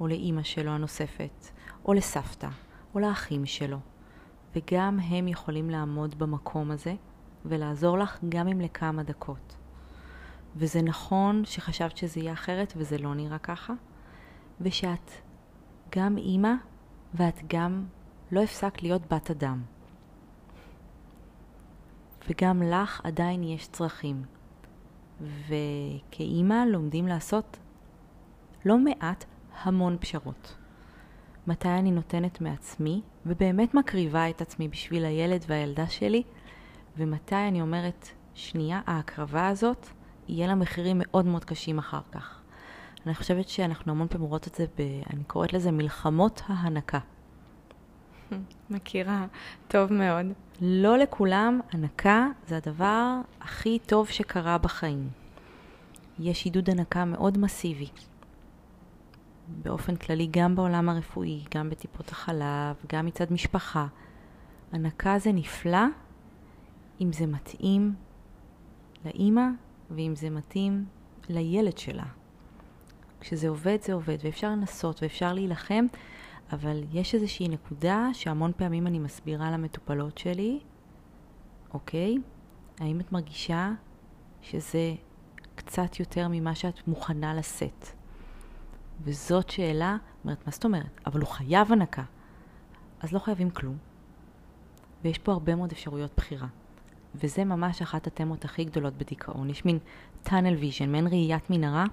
או 0.00 0.06
לאימא 0.06 0.42
שלו 0.42 0.70
הנוספת, 0.70 1.50
או 1.84 1.92
לסבתא, 1.92 2.48
או 2.94 3.00
לאחים 3.00 3.46
שלו. 3.46 3.78
וגם 4.56 5.00
הם 5.00 5.28
יכולים 5.28 5.70
לעמוד 5.70 6.18
במקום 6.18 6.70
הזה 6.70 6.94
ולעזור 7.44 7.98
לך 7.98 8.18
גם 8.28 8.48
אם 8.48 8.60
לכמה 8.60 9.02
דקות. 9.02 9.56
וזה 10.56 10.82
נכון 10.82 11.44
שחשבת 11.44 11.96
שזה 11.96 12.20
יהיה 12.20 12.32
אחרת 12.32 12.72
וזה 12.76 12.98
לא 12.98 13.14
נראה 13.14 13.38
ככה, 13.38 13.72
ושאת 14.60 15.10
גם 15.96 16.16
אימא 16.16 16.52
ואת 17.14 17.40
גם 17.46 17.86
לא 18.32 18.42
הפסקת 18.42 18.82
להיות 18.82 19.12
בת 19.12 19.30
אדם. 19.30 19.62
וגם 22.28 22.62
לך 22.62 23.00
עדיין 23.04 23.42
יש 23.42 23.68
צרכים. 23.68 24.33
וכאימא 25.20 26.64
לומדים 26.68 27.06
לעשות 27.06 27.58
לא 28.64 28.78
מעט 28.78 29.24
המון 29.62 29.96
פשרות. 30.00 30.56
מתי 31.46 31.68
אני 31.68 31.90
נותנת 31.90 32.40
מעצמי, 32.40 33.02
ובאמת 33.26 33.74
מקריבה 33.74 34.30
את 34.30 34.40
עצמי 34.40 34.68
בשביל 34.68 35.04
הילד 35.04 35.44
והילדה 35.48 35.86
שלי, 35.86 36.22
ומתי 36.96 37.34
אני 37.48 37.60
אומרת, 37.60 38.08
שנייה, 38.34 38.80
ההקרבה 38.86 39.48
הזאת, 39.48 39.86
יהיה 40.28 40.46
לה 40.46 40.54
מחירים 40.54 40.96
מאוד 41.00 41.26
מאוד 41.26 41.44
קשים 41.44 41.78
אחר 41.78 42.00
כך. 42.12 42.40
אני 43.06 43.14
חושבת 43.14 43.48
שאנחנו 43.48 43.92
המון 43.92 44.08
פעמים 44.08 44.28
רואות 44.28 44.48
את 44.48 44.54
זה, 44.54 44.66
ב, 44.78 44.82
אני 45.12 45.24
קוראת 45.24 45.52
לזה 45.52 45.70
מלחמות 45.70 46.42
ההנקה. 46.46 46.98
מכירה, 48.70 49.26
טוב 49.68 49.92
מאוד. 49.92 50.26
לא 50.60 50.98
לכולם, 50.98 51.60
הנקה 51.72 52.26
זה 52.46 52.56
הדבר 52.56 53.20
הכי 53.40 53.78
טוב 53.86 54.08
שקרה 54.08 54.58
בחיים. 54.58 55.08
יש 56.18 56.44
עידוד 56.44 56.70
הנקה 56.70 57.04
מאוד 57.04 57.38
מסיבי. 57.38 57.88
באופן 59.48 59.96
כללי, 59.96 60.28
גם 60.30 60.56
בעולם 60.56 60.88
הרפואי, 60.88 61.44
גם 61.54 61.70
בטיפות 61.70 62.08
החלב, 62.08 62.76
גם 62.92 63.06
מצד 63.06 63.32
משפחה. 63.32 63.86
הנקה 64.72 65.18
זה 65.18 65.32
נפלא 65.32 65.84
אם 67.00 67.12
זה 67.12 67.26
מתאים 67.26 67.94
לאימא 69.04 69.46
ואם 69.90 70.12
זה 70.16 70.30
מתאים 70.30 70.84
לילד 71.28 71.78
שלה. 71.78 72.04
כשזה 73.20 73.48
עובד, 73.48 73.78
זה 73.82 73.92
עובד, 73.92 74.16
ואפשר 74.24 74.50
לנסות 74.50 75.02
ואפשר 75.02 75.32
להילחם, 75.32 75.86
אבל 76.52 76.84
יש 76.92 77.14
איזושהי 77.14 77.48
נקודה 77.48 78.08
שהמון 78.12 78.52
פעמים 78.56 78.86
אני 78.86 78.98
מסבירה 78.98 79.50
למטופלות 79.50 80.18
שלי, 80.18 80.60
אוקיי, 81.74 82.16
האם 82.80 83.00
את 83.00 83.12
מרגישה 83.12 83.72
שזה 84.42 84.94
קצת 85.54 86.00
יותר 86.00 86.28
ממה 86.30 86.54
שאת 86.54 86.88
מוכנה 86.88 87.34
לשאת? 87.34 87.88
וזאת 89.02 89.50
שאלה, 89.50 89.96
אומרת, 90.24 90.46
מה 90.46 90.52
זאת 90.52 90.64
אומרת? 90.64 91.00
אבל 91.06 91.20
הוא 91.20 91.28
חייב 91.28 91.72
הנקה. 91.72 92.04
אז 93.00 93.12
לא 93.12 93.18
חייבים 93.18 93.50
כלום. 93.50 93.76
ויש 95.04 95.18
פה 95.18 95.32
הרבה 95.32 95.54
מאוד 95.54 95.72
אפשרויות 95.72 96.10
בחירה. 96.16 96.46
וזה 97.14 97.44
ממש 97.44 97.82
אחת 97.82 98.06
התמות 98.06 98.44
הכי 98.44 98.64
גדולות 98.64 98.94
בדיכאון. 98.98 99.50
יש 99.50 99.64
מין 99.64 99.78
tunnel 100.26 100.60
vision, 100.60 100.86
מעין 100.86 101.06
ראיית 101.06 101.50
מנהרה, 101.50 101.84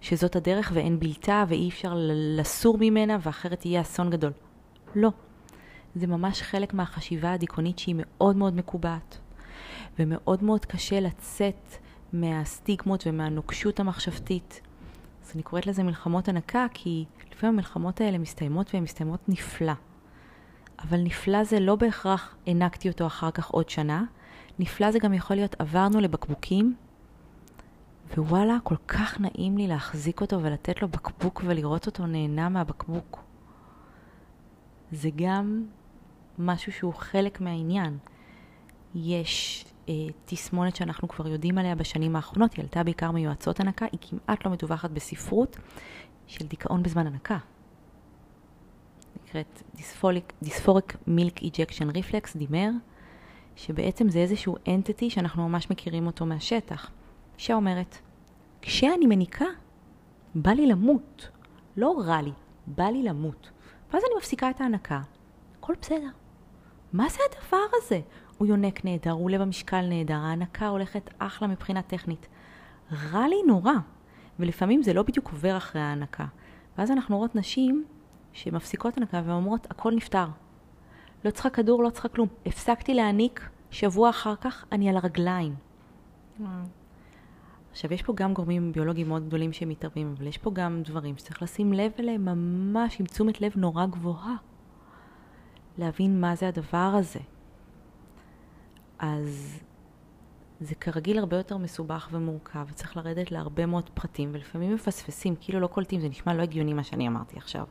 שזאת 0.00 0.36
הדרך 0.36 0.70
ואין 0.74 1.00
בלתה 1.00 1.44
ואי 1.48 1.68
אפשר 1.68 1.94
לסור 2.36 2.76
ממנה 2.80 3.16
ואחרת 3.22 3.66
יהיה 3.66 3.80
אסון 3.80 4.10
גדול. 4.10 4.32
לא. 4.94 5.10
זה 5.94 6.06
ממש 6.06 6.42
חלק 6.42 6.74
מהחשיבה 6.74 7.32
הדיכאונית 7.32 7.78
שהיא 7.78 7.94
מאוד 7.98 8.36
מאוד 8.36 8.56
מקובעת. 8.56 9.18
ומאוד 9.98 10.44
מאוד 10.44 10.64
קשה 10.64 11.00
לצאת 11.00 11.76
מהסטיגמות 12.12 13.06
ומהנוקשות 13.06 13.80
המחשבתית. 13.80 14.60
אז 15.24 15.32
אני 15.34 15.42
קוראת 15.42 15.66
לזה 15.66 15.82
מלחמות 15.82 16.28
הנקה, 16.28 16.66
כי 16.74 17.04
לפעמים 17.32 17.54
המלחמות 17.54 18.00
האלה 18.00 18.18
מסתיימות 18.18 18.70
והן 18.74 18.82
מסתיימות 18.82 19.20
נפלא. 19.28 19.72
אבל 20.78 21.00
נפלא 21.00 21.44
זה 21.44 21.60
לא 21.60 21.76
בהכרח 21.76 22.34
הענקתי 22.46 22.88
אותו 22.88 23.06
אחר 23.06 23.30
כך 23.30 23.50
עוד 23.50 23.68
שנה, 23.68 24.04
נפלא 24.58 24.90
זה 24.90 24.98
גם 24.98 25.14
יכול 25.14 25.36
להיות 25.36 25.56
עברנו 25.58 26.00
לבקבוקים, 26.00 26.74
ווואלה, 28.16 28.56
כל 28.64 28.76
כך 28.88 29.20
נעים 29.20 29.58
לי 29.58 29.66
להחזיק 29.66 30.20
אותו 30.20 30.42
ולתת 30.42 30.82
לו 30.82 30.88
בקבוק 30.88 31.42
ולראות 31.46 31.86
אותו 31.86 32.06
נהנה 32.06 32.48
מהבקבוק. 32.48 33.24
זה 34.92 35.08
גם 35.16 35.64
משהו 36.38 36.72
שהוא 36.72 36.94
חלק 36.94 37.40
מהעניין. 37.40 37.98
יש 38.94 39.64
אה, 39.88 39.94
תסמונת 40.24 40.76
שאנחנו 40.76 41.08
כבר 41.08 41.28
יודעים 41.28 41.58
עליה 41.58 41.74
בשנים 41.74 42.16
האחרונות, 42.16 42.54
היא 42.54 42.62
עלתה 42.62 42.82
בעיקר 42.84 43.10
מיועצות 43.10 43.60
הנקה, 43.60 43.86
היא 43.92 44.00
כמעט 44.00 44.44
לא 44.44 44.52
מדווחת 44.52 44.90
בספרות, 44.90 45.56
של 46.26 46.46
דיכאון 46.46 46.82
בזמן 46.82 47.06
הנקה. 47.06 47.38
נקראת 49.24 49.62
dysphoric 50.42 50.96
milk 51.06 51.42
ejection 51.42 51.90
reflex, 51.90 52.36
D-MER, 52.36 52.70
שבעצם 53.56 54.08
זה 54.08 54.18
איזשהו 54.18 54.56
entity 54.68 55.10
שאנחנו 55.10 55.48
ממש 55.48 55.70
מכירים 55.70 56.06
אותו 56.06 56.26
מהשטח. 56.26 56.90
אישה 57.38 57.54
אומרת, 57.54 57.98
כשאני 58.62 59.06
מניקה, 59.06 59.44
בא 60.34 60.50
לי 60.50 60.66
למות. 60.66 61.28
לא 61.76 61.94
רע 62.06 62.22
לי, 62.22 62.32
בא 62.66 62.84
לי 62.84 63.02
למות. 63.02 63.50
ואז 63.92 64.02
אני 64.04 64.18
מפסיקה 64.18 64.50
את 64.50 64.60
ההנקה, 64.60 65.00
הכל 65.58 65.74
בסדר. 65.80 66.08
מה 66.92 67.08
זה 67.08 67.18
הדבר 67.30 67.64
הזה? 67.72 68.00
הוא 68.38 68.48
יונק 68.48 68.84
נהדר, 68.84 69.10
הוא 69.10 69.24
עולה 69.24 69.38
במשקל 69.38 69.80
נהדר, 69.80 70.14
ההנקה 70.14 70.68
הולכת 70.68 71.10
אחלה 71.18 71.48
מבחינה 71.48 71.82
טכנית. 71.82 72.28
רע 73.12 73.28
לי 73.28 73.36
נורא, 73.46 73.72
ולפעמים 74.38 74.82
זה 74.82 74.92
לא 74.92 75.02
בדיוק 75.02 75.28
עובר 75.28 75.56
אחרי 75.56 75.82
ההנקה. 75.82 76.24
ואז 76.78 76.90
אנחנו 76.90 77.16
רואות 77.16 77.34
נשים 77.34 77.84
שמפסיקות 78.32 78.96
הנקה 78.96 79.22
ואומרות, 79.26 79.66
הכל 79.70 79.92
נפתר. 79.94 80.26
לא 81.24 81.30
צריכה 81.30 81.50
כדור, 81.50 81.82
לא 81.82 81.90
צריכה 81.90 82.08
כלום. 82.08 82.28
הפסקתי 82.46 82.94
להעניק, 82.94 83.48
שבוע 83.70 84.10
אחר 84.10 84.36
כך 84.36 84.64
אני 84.72 84.88
על 84.88 84.96
הרגליים. 84.96 85.54
עכשיו, 87.70 87.92
יש 87.92 88.02
פה 88.02 88.12
גם 88.16 88.34
גורמים 88.34 88.72
ביולוגיים 88.72 89.08
מאוד 89.08 89.26
גדולים 89.26 89.52
שמתערבים, 89.52 90.14
אבל 90.18 90.26
יש 90.26 90.38
פה 90.38 90.50
גם 90.50 90.82
דברים 90.82 91.16
שצריך 91.16 91.42
לשים 91.42 91.72
לב 91.72 91.92
אליהם 91.98 92.24
ממש 92.24 93.00
עם 93.00 93.06
תשומת 93.06 93.40
לב 93.40 93.52
נורא 93.56 93.86
גבוהה. 93.86 94.36
להבין 95.78 96.20
מה 96.20 96.34
זה 96.34 96.48
הדבר 96.48 96.92
הזה. 96.98 97.20
אז 98.98 99.60
זה 100.64 100.74
כרגיל 100.74 101.18
הרבה 101.18 101.36
יותר 101.36 101.56
מסובך 101.56 102.08
ומורכב, 102.12 102.66
וצריך 102.70 102.96
לרדת 102.96 103.30
להרבה 103.30 103.66
מאוד 103.66 103.90
פרטים, 103.94 104.30
ולפעמים 104.32 104.74
מפספסים, 104.74 105.34
כאילו 105.40 105.60
לא 105.60 105.66
קולטים, 105.66 106.00
זה 106.00 106.08
נשמע 106.08 106.34
לא 106.34 106.42
הגיוני 106.42 106.72
מה 106.74 106.84
שאני 106.84 107.08
אמרתי 107.08 107.36
עכשיו. 107.36 107.66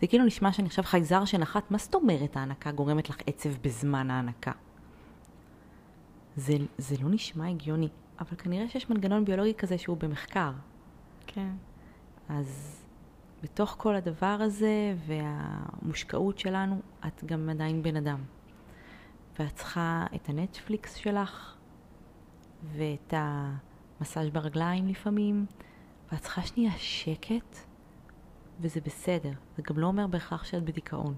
זה 0.00 0.06
כאילו 0.06 0.24
נשמע 0.24 0.52
שאני 0.52 0.66
עכשיו 0.66 0.84
חייזר 0.84 1.24
שנחת, 1.24 1.70
מה 1.70 1.78
זאת 1.78 1.94
אומרת 1.94 2.36
ההנקה 2.36 2.72
גורמת 2.72 3.10
לך 3.10 3.16
עצב 3.26 3.50
בזמן 3.62 4.10
ההנקה? 4.10 4.52
זה, 6.36 6.54
זה 6.78 6.96
לא 7.02 7.10
נשמע 7.10 7.48
הגיוני, 7.48 7.88
אבל 8.20 8.36
כנראה 8.36 8.68
שיש 8.68 8.90
מנגנון 8.90 9.24
ביולוגי 9.24 9.54
כזה 9.54 9.78
שהוא 9.78 9.96
במחקר. 9.96 10.52
כן. 11.26 11.50
אז 12.28 12.82
בתוך 13.42 13.74
כל 13.78 13.94
הדבר 13.94 14.36
הזה 14.40 14.94
והמושקעות 15.06 16.38
שלנו, 16.38 16.80
את 17.06 17.24
גם 17.24 17.48
עדיין 17.48 17.82
בן 17.82 17.96
אדם. 17.96 18.18
ואת 19.38 19.54
צריכה 19.54 20.06
את 20.14 20.28
הנטפליקס 20.28 20.94
שלך, 20.94 21.56
ואת 22.62 23.14
המסאז' 23.16 24.30
ברגליים 24.30 24.88
לפעמים, 24.88 25.46
ואת 26.12 26.20
צריכה 26.20 26.42
שנייה 26.42 26.72
שקט, 26.76 27.56
וזה 28.60 28.80
בסדר. 28.80 29.32
זה 29.56 29.62
גם 29.62 29.78
לא 29.78 29.86
אומר 29.86 30.06
בהכרח 30.06 30.44
שאת 30.44 30.64
בדיכאון. 30.64 31.14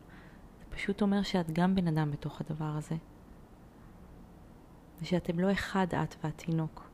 זה 0.59 0.65
פשוט 0.71 1.03
אומר 1.03 1.23
שאת 1.23 1.51
גם 1.53 1.75
בן 1.75 1.89
אדם 1.89 2.11
בתוך 2.11 2.41
הדבר 2.41 2.65
הזה. 2.79 2.97
ושאתם 5.03 5.41
לא 5.41 5.53
אחד 5.53 5.87
את 6.03 6.15
והתינוק. 6.25 6.91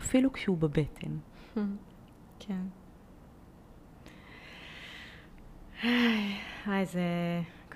אפילו 0.00 0.32
כשהוא 0.32 0.58
בבטן. 0.58 1.18
כן. 2.40 2.62
היי, 5.82 6.86
זה... 6.86 7.00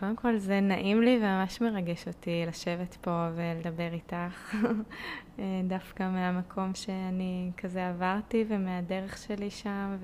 קודם 0.03 0.16
כל 0.16 0.38
זה 0.38 0.61
נעים 0.61 1.03
לי 1.03 1.18
וממש 1.22 1.61
מרגש 1.61 2.09
אותי 2.09 2.44
לשבת 2.46 2.94
פה 3.00 3.28
ולדבר 3.34 3.92
איתך, 3.92 4.55
אה, 5.38 5.61
דווקא 5.64 6.03
מהמקום 6.03 6.74
שאני 6.74 7.50
כזה 7.57 7.88
עברתי 7.88 8.44
ומהדרך 8.48 9.18
שלי 9.18 9.50
שם, 9.50 9.96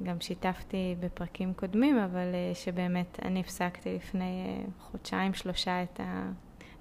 וגם 0.00 0.16
אה, 0.16 0.20
שיתפתי 0.20 0.94
בפרקים 1.00 1.54
קודמים, 1.54 1.98
אבל 1.98 2.34
אה, 2.34 2.54
שבאמת 2.54 3.18
אני 3.24 3.40
הפסקתי 3.40 3.94
לפני 3.94 4.64
חודשיים, 4.80 5.34
שלושה 5.34 5.82
את, 5.82 6.00
ה, 6.00 6.30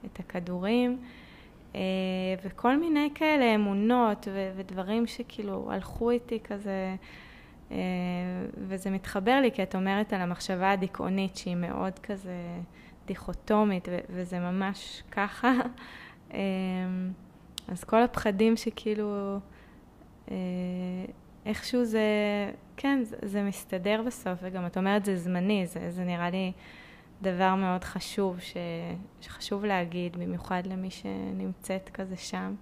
את 0.05 0.19
הכדורים. 0.19 1.01
וכל 2.43 2.77
מיני 2.77 3.09
כאלה 3.15 3.55
אמונות 3.55 4.27
ודברים 4.55 5.07
שכאילו 5.07 5.71
הלכו 5.71 6.11
איתי 6.11 6.39
כזה 6.43 6.95
וזה 8.57 8.89
מתחבר 8.89 9.39
לי, 9.41 9.51
כי 9.51 9.63
את 9.63 9.75
אומרת 9.75 10.13
על 10.13 10.21
המחשבה 10.21 10.71
הדיכאונית 10.71 11.35
שהיא 11.35 11.55
מאוד 11.55 11.99
כזה 11.99 12.35
דיכוטומית, 13.05 13.87
וזה 14.09 14.39
ממש 14.39 15.03
ככה. 15.11 15.51
אה, 16.33 16.39
אז 17.67 17.83
כל 17.83 18.03
הפחדים 18.03 18.57
שכאילו, 18.57 19.39
אה, 20.31 20.35
איכשהו 21.45 21.85
זה, 21.85 22.01
כן, 22.77 22.99
זה, 23.03 23.15
זה 23.21 23.43
מסתדר 23.43 24.01
בסוף, 24.05 24.39
וגם 24.41 24.65
את 24.65 24.77
אומרת 24.77 25.05
זה 25.05 25.17
זמני, 25.17 25.65
זה, 25.67 25.91
זה 25.91 26.03
נראה 26.03 26.29
לי 26.29 26.51
דבר 27.21 27.55
מאוד 27.55 27.83
חשוב, 27.83 28.39
ש, 28.39 28.57
שחשוב 29.21 29.65
להגיד, 29.65 30.17
במיוחד 30.17 30.61
למי 30.65 30.91
שנמצאת 30.91 31.89
כזה 31.93 32.15
שם. 32.17 32.55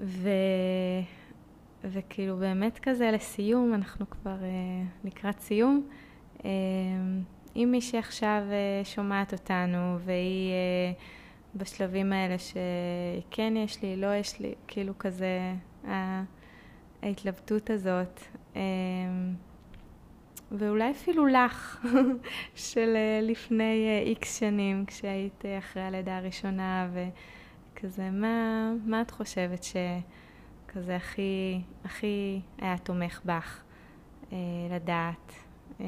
ו... 0.00 0.28
וכאילו 1.84 2.36
באמת 2.36 2.78
כזה 2.82 3.10
לסיום, 3.10 3.74
אנחנו 3.74 4.10
כבר 4.10 4.36
uh, 4.40 5.06
לקראת 5.06 5.40
סיום. 5.40 5.88
Uh, 6.38 6.44
אם 7.56 7.68
מישהי 7.72 7.98
עכשיו 7.98 8.42
uh, 8.50 8.86
שומעת 8.86 9.32
אותנו 9.32 9.98
והיא 9.98 10.52
uh, 10.52 11.58
בשלבים 11.58 12.12
האלה 12.12 12.36
שכן 12.38 13.54
יש 13.56 13.82
לי, 13.82 13.96
לא 13.96 14.14
יש 14.14 14.40
לי, 14.40 14.54
כאילו 14.68 14.98
כזה 14.98 15.54
ההתלבטות 17.02 17.70
הזאת, 17.70 18.20
uh, 18.54 18.56
ואולי 20.52 20.90
אפילו 20.90 21.26
לך, 21.26 21.86
של 22.54 22.96
uh, 22.96 23.24
לפני 23.30 24.02
איקס 24.06 24.36
uh, 24.36 24.40
שנים, 24.40 24.84
כשהיית 24.86 25.42
uh, 25.42 25.58
אחרי 25.58 25.82
הלידה 25.82 26.16
הראשונה, 26.16 26.88
ו... 26.92 27.04
כזה, 27.84 28.10
מה, 28.10 28.72
מה 28.84 29.02
את 29.02 29.10
חושבת 29.10 29.64
שכזה 29.64 30.96
הכי, 30.96 31.60
הכי 31.84 32.40
היה 32.58 32.78
תומך 32.78 33.20
בך 33.24 33.62
אה, 34.32 34.36
לדעת? 34.70 35.32
אה, 35.80 35.86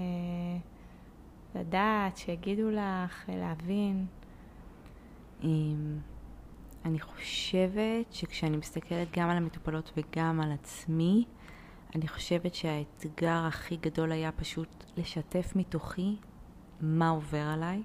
לדעת, 1.55 2.16
שיגידו 2.16 2.70
לך, 2.70 3.28
להבין? 3.28 4.06
אמ, 5.43 5.98
אני 6.85 7.01
חושבת 7.01 8.12
שכשאני 8.12 8.56
מסתכלת 8.56 9.09
גם 9.16 9.28
על 9.28 9.36
המטופלות 9.36 9.93
וגם 9.97 10.40
על 10.40 10.52
עצמי, 10.52 11.24
אני 11.94 12.09
חושבת 12.09 12.55
שהאתגר 12.55 13.44
הכי 13.48 13.77
גדול 13.77 14.12
היה 14.12 14.32
פשוט 14.32 14.85
לשתף 14.97 15.52
מתוכי 15.56 16.16
מה 16.81 17.09
עובר 17.09 17.47
עליי. 17.52 17.82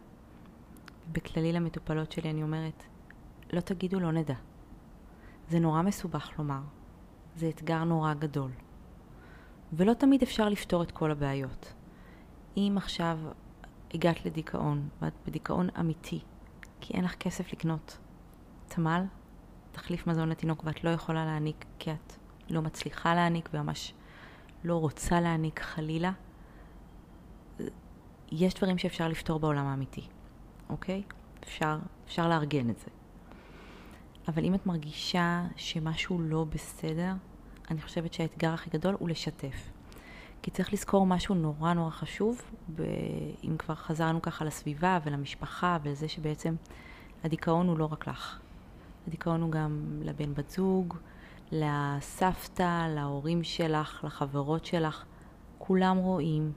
בכללי 1.12 1.54
למטופלות 1.54 2.12
שלי 2.12 2.30
אני 2.30 2.44
אומרת, 2.44 2.84
לא 3.54 3.60
תגידו, 3.60 4.00
לא 4.00 4.12
נדע. 4.12 4.36
זה 5.50 5.60
נורא 5.60 5.82
מסובך 5.82 6.32
לומר. 6.38 6.62
זה 7.36 7.50
אתגר 7.50 7.84
נורא 7.84 8.14
גדול. 8.14 8.52
ולא 9.74 9.94
תמיד 9.94 10.22
אפשר 10.22 10.50
לפתור 10.50 10.84
את 10.84 10.92
כל 10.92 11.12
הבעיות. 11.12 11.74
אם 12.58 12.74
עכשיו 12.78 13.20
הגעת 13.94 14.26
לדיכאון, 14.26 14.90
ואת 15.02 15.14
בדיכאון 15.26 15.70
אמיתי, 15.80 16.20
כי 16.82 16.94
אין 16.94 17.04
לך 17.04 17.16
כסף 17.16 17.54
לקנות 17.54 17.98
תמ"ל, 18.68 19.04
תחליף 19.72 20.08
מזון 20.08 20.30
לתינוק, 20.30 20.64
ואת 20.66 20.84
לא 20.84 20.90
יכולה 20.90 21.26
להעניק 21.26 21.66
כי 21.80 21.92
את 21.92 22.14
לא 22.50 22.62
מצליחה 22.62 23.16
להעניק 23.16 23.50
וממש 23.54 23.94
לא 24.64 24.78
רוצה 24.78 25.22
להעניק 25.22 25.60
חלילה, 25.60 26.12
יש 28.32 28.54
דברים 28.54 28.78
שאפשר 28.78 29.08
לפתור 29.08 29.40
בעולם 29.40 29.66
האמיתי, 29.66 30.08
אוקיי? 30.70 31.04
אפשר, 31.44 31.80
אפשר 32.06 32.30
לארגן 32.30 32.70
את 32.70 32.80
זה. 32.80 33.01
אבל 34.28 34.46
אם 34.46 34.56
את 34.56 34.66
מרגישה 34.66 35.44
שמשהו 35.56 36.22
לא 36.22 36.44
בסדר, 36.44 37.14
אני 37.72 37.82
חושבת 37.82 38.14
שהאתגר 38.14 38.54
הכי 38.54 38.70
גדול 38.70 38.96
הוא 39.00 39.10
לשתף. 39.10 39.72
כי 40.42 40.52
צריך 40.52 40.74
לזכור 40.74 41.06
משהו 41.06 41.36
נורא 41.36 41.74
נורא 41.74 41.90
חשוב, 41.90 42.42
ב... 42.76 42.82
אם 43.44 43.56
כבר 43.58 43.76
חזרנו 43.76 44.22
ככה 44.22 44.46
לסביבה 44.46 45.00
ולמשפחה 45.06 45.78
ולזה 45.84 46.08
שבעצם 46.08 46.56
הדיכאון 47.24 47.68
הוא 47.68 47.78
לא 47.78 47.86
רק 47.92 48.08
לך. 48.08 48.40
הדיכאון 49.08 49.42
הוא 49.42 49.52
גם 49.52 50.00
לבן 50.02 50.34
בת 50.34 50.50
זוג, 50.50 50.98
לסבתא, 51.52 52.88
להורים 52.96 53.44
שלך, 53.44 54.04
לחברות 54.04 54.66
שלך. 54.66 55.04
כולם 55.58 55.98
רואים, 55.98 56.52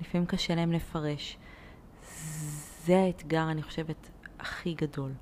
לפעמים 0.00 0.26
קשה 0.26 0.54
להם 0.54 0.72
לפרש. 0.72 1.38
זה 2.84 2.98
האתגר, 2.98 3.50
אני 3.50 3.62
חושבת, 3.62 4.10
הכי 4.38 4.74
גדול. 4.74 5.12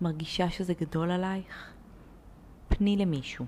מרגישה 0.00 0.50
שזה 0.50 0.74
גדול 0.74 1.10
עלייך? 1.10 1.72
פני 2.68 2.96
למישהו. 2.96 3.46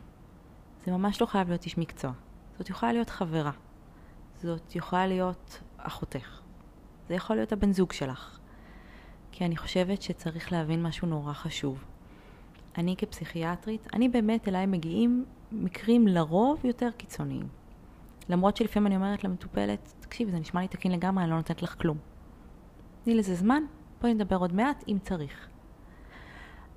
זה 0.85 0.93
ממש 0.93 1.21
לא 1.21 1.27
חייב 1.27 1.49
להיות 1.49 1.65
איש 1.65 1.79
מקצוע. 1.79 2.13
זאת 2.59 2.71
יכולה 2.71 2.93
להיות 2.93 3.11
חברה. 3.11 3.51
זאת 4.43 4.77
יכולה 4.77 5.07
להיות 5.07 5.61
אחותך. 5.77 6.41
זה 7.09 7.15
יכול 7.15 7.37
להיות 7.37 7.53
הבן 7.53 7.73
זוג 7.73 7.93
שלך. 7.93 8.39
כי 9.33 9.45
אני 9.45 9.57
חושבת 9.57 10.03
שצריך 10.03 10.53
להבין 10.53 10.83
משהו 10.83 11.09
נורא 11.09 11.33
חשוב. 11.33 11.85
אני 12.79 12.97
כפסיכיאטרית, 12.99 13.89
אני 13.93 14.09
באמת 14.09 14.49
אליי 14.49 14.67
מגיעים 14.67 15.25
מקרים 15.53 16.09
לרוב 16.09 16.61
יותר 16.65 16.91
קיצוניים. 16.97 17.49
למרות 18.29 18.57
שלפעמים 18.57 18.87
אני 18.87 18.97
אומרת 18.97 19.25
למטופלת, 19.25 19.93
תקשיבי, 20.01 20.31
זה 20.31 20.39
נשמע 20.39 20.61
לי 20.61 20.69
תקין 20.69 20.93
לגמרי, 20.93 21.23
אני 21.25 21.31
לא 21.31 21.37
נותנת 21.37 21.63
לך 21.63 21.75
כלום. 21.83 21.99
תני 23.05 23.15
לזה 23.15 23.35
זמן, 23.35 23.63
בואי 24.01 24.15
נדבר 24.15 24.37
עוד 24.37 24.55
מעט, 24.55 24.85
אם 24.89 24.99
צריך. 25.03 25.50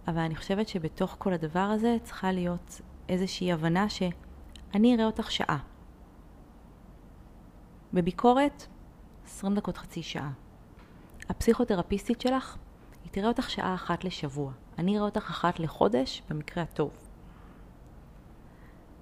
אבל 0.08 0.20
אני 0.20 0.36
חושבת 0.36 0.68
שבתוך 0.68 1.16
כל 1.20 1.34
הדבר 1.34 1.60
הזה 1.60 1.98
צריכה 2.04 2.32
להיות 2.32 2.82
איזושהי 3.10 3.52
הבנה 3.52 3.90
שאני 3.90 4.96
אראה 4.96 5.06
אותך 5.06 5.32
שעה. 5.32 5.58
בביקורת, 7.94 8.68
20 9.26 9.56
דקות 9.56 9.78
חצי 9.78 10.04
שעה. 10.04 10.32
הפסיכותרפיסטית 11.30 12.22
שלך, 12.22 12.58
היא 13.04 13.12
תראה 13.12 13.28
אותך 13.28 13.50
שעה 13.50 13.76
אחת 13.76 14.04
לשבוע. 14.04 14.52
אני 14.78 14.98
אראה 14.98 15.06
אותך 15.06 15.30
אחת 15.30 15.60
לחודש, 15.60 16.24
במקרה 16.30 16.64
הטוב. 16.64 16.92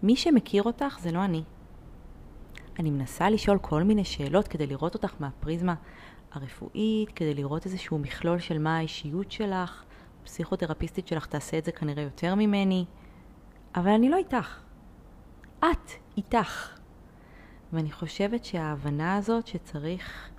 מי 0.03 0.15
שמכיר 0.15 0.63
אותך 0.63 0.97
זה 0.99 1.11
לא 1.11 1.25
אני. 1.25 1.43
אני 2.79 2.89
מנסה 2.91 3.29
לשאול 3.29 3.59
כל 3.59 3.83
מיני 3.83 4.05
שאלות 4.05 4.47
כדי 4.47 4.67
לראות 4.67 4.93
אותך 4.93 5.13
מהפריזמה 5.19 5.75
הרפואית, 6.31 7.09
כדי 7.15 7.33
לראות 7.33 7.65
איזשהו 7.65 7.97
מכלול 7.97 8.39
של 8.39 8.57
מה 8.57 8.77
האישיות 8.77 9.31
שלך. 9.31 9.83
הפסיכותרפיסטית 10.21 11.07
שלך 11.07 11.25
תעשה 11.25 11.57
את 11.57 11.65
זה 11.65 11.71
כנראה 11.71 12.03
יותר 12.03 12.35
ממני, 12.35 12.85
אבל 13.75 13.91
אני 13.91 14.09
לא 14.09 14.17
איתך. 14.17 14.59
את 15.59 15.91
איתך. 16.17 16.77
ואני 17.73 17.91
חושבת 17.91 18.45
שההבנה 18.45 19.15
הזאת 19.15 19.47
שצריך 19.47 20.29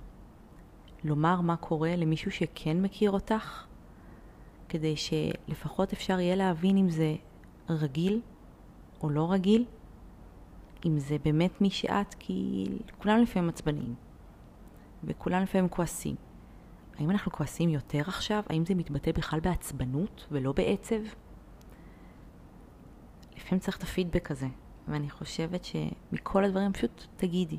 לומר 1.03 1.41
מה 1.41 1.55
קורה 1.55 1.95
למישהו 1.95 2.31
שכן 2.31 2.81
מכיר 2.81 3.11
אותך, 3.11 3.65
כדי 4.69 4.95
שלפחות 4.95 5.93
אפשר 5.93 6.19
יהיה 6.19 6.35
להבין 6.35 6.77
אם 6.77 6.89
זה 6.89 7.15
רגיל 7.69 8.21
או 9.03 9.09
לא 9.09 9.31
רגיל, 9.31 9.65
אם 10.85 10.99
זה 10.99 11.17
באמת 11.23 11.61
מי 11.61 11.69
שאת, 11.69 12.13
כי 12.19 12.65
כולם 12.97 13.21
לפעמים 13.21 13.49
עצבניים, 13.49 13.95
וכולם 15.03 15.43
לפעמים 15.43 15.69
כועסים. 15.69 16.15
האם 16.97 17.11
אנחנו 17.11 17.31
כועסים 17.31 17.69
יותר 17.69 18.01
עכשיו? 18.07 18.43
האם 18.49 18.65
זה 18.65 18.75
מתבטא 18.75 19.11
בכלל 19.11 19.39
בעצבנות 19.39 20.27
ולא 20.31 20.51
בעצב? 20.51 20.95
לפעמים 23.37 23.59
צריך 23.59 23.77
את 23.77 23.83
הפידבק 23.83 24.31
הזה, 24.31 24.47
ואני 24.87 25.09
חושבת 25.09 25.65
שמכל 25.65 26.43
הדברים 26.43 26.73
פשוט 26.73 27.05
תגידי. 27.17 27.57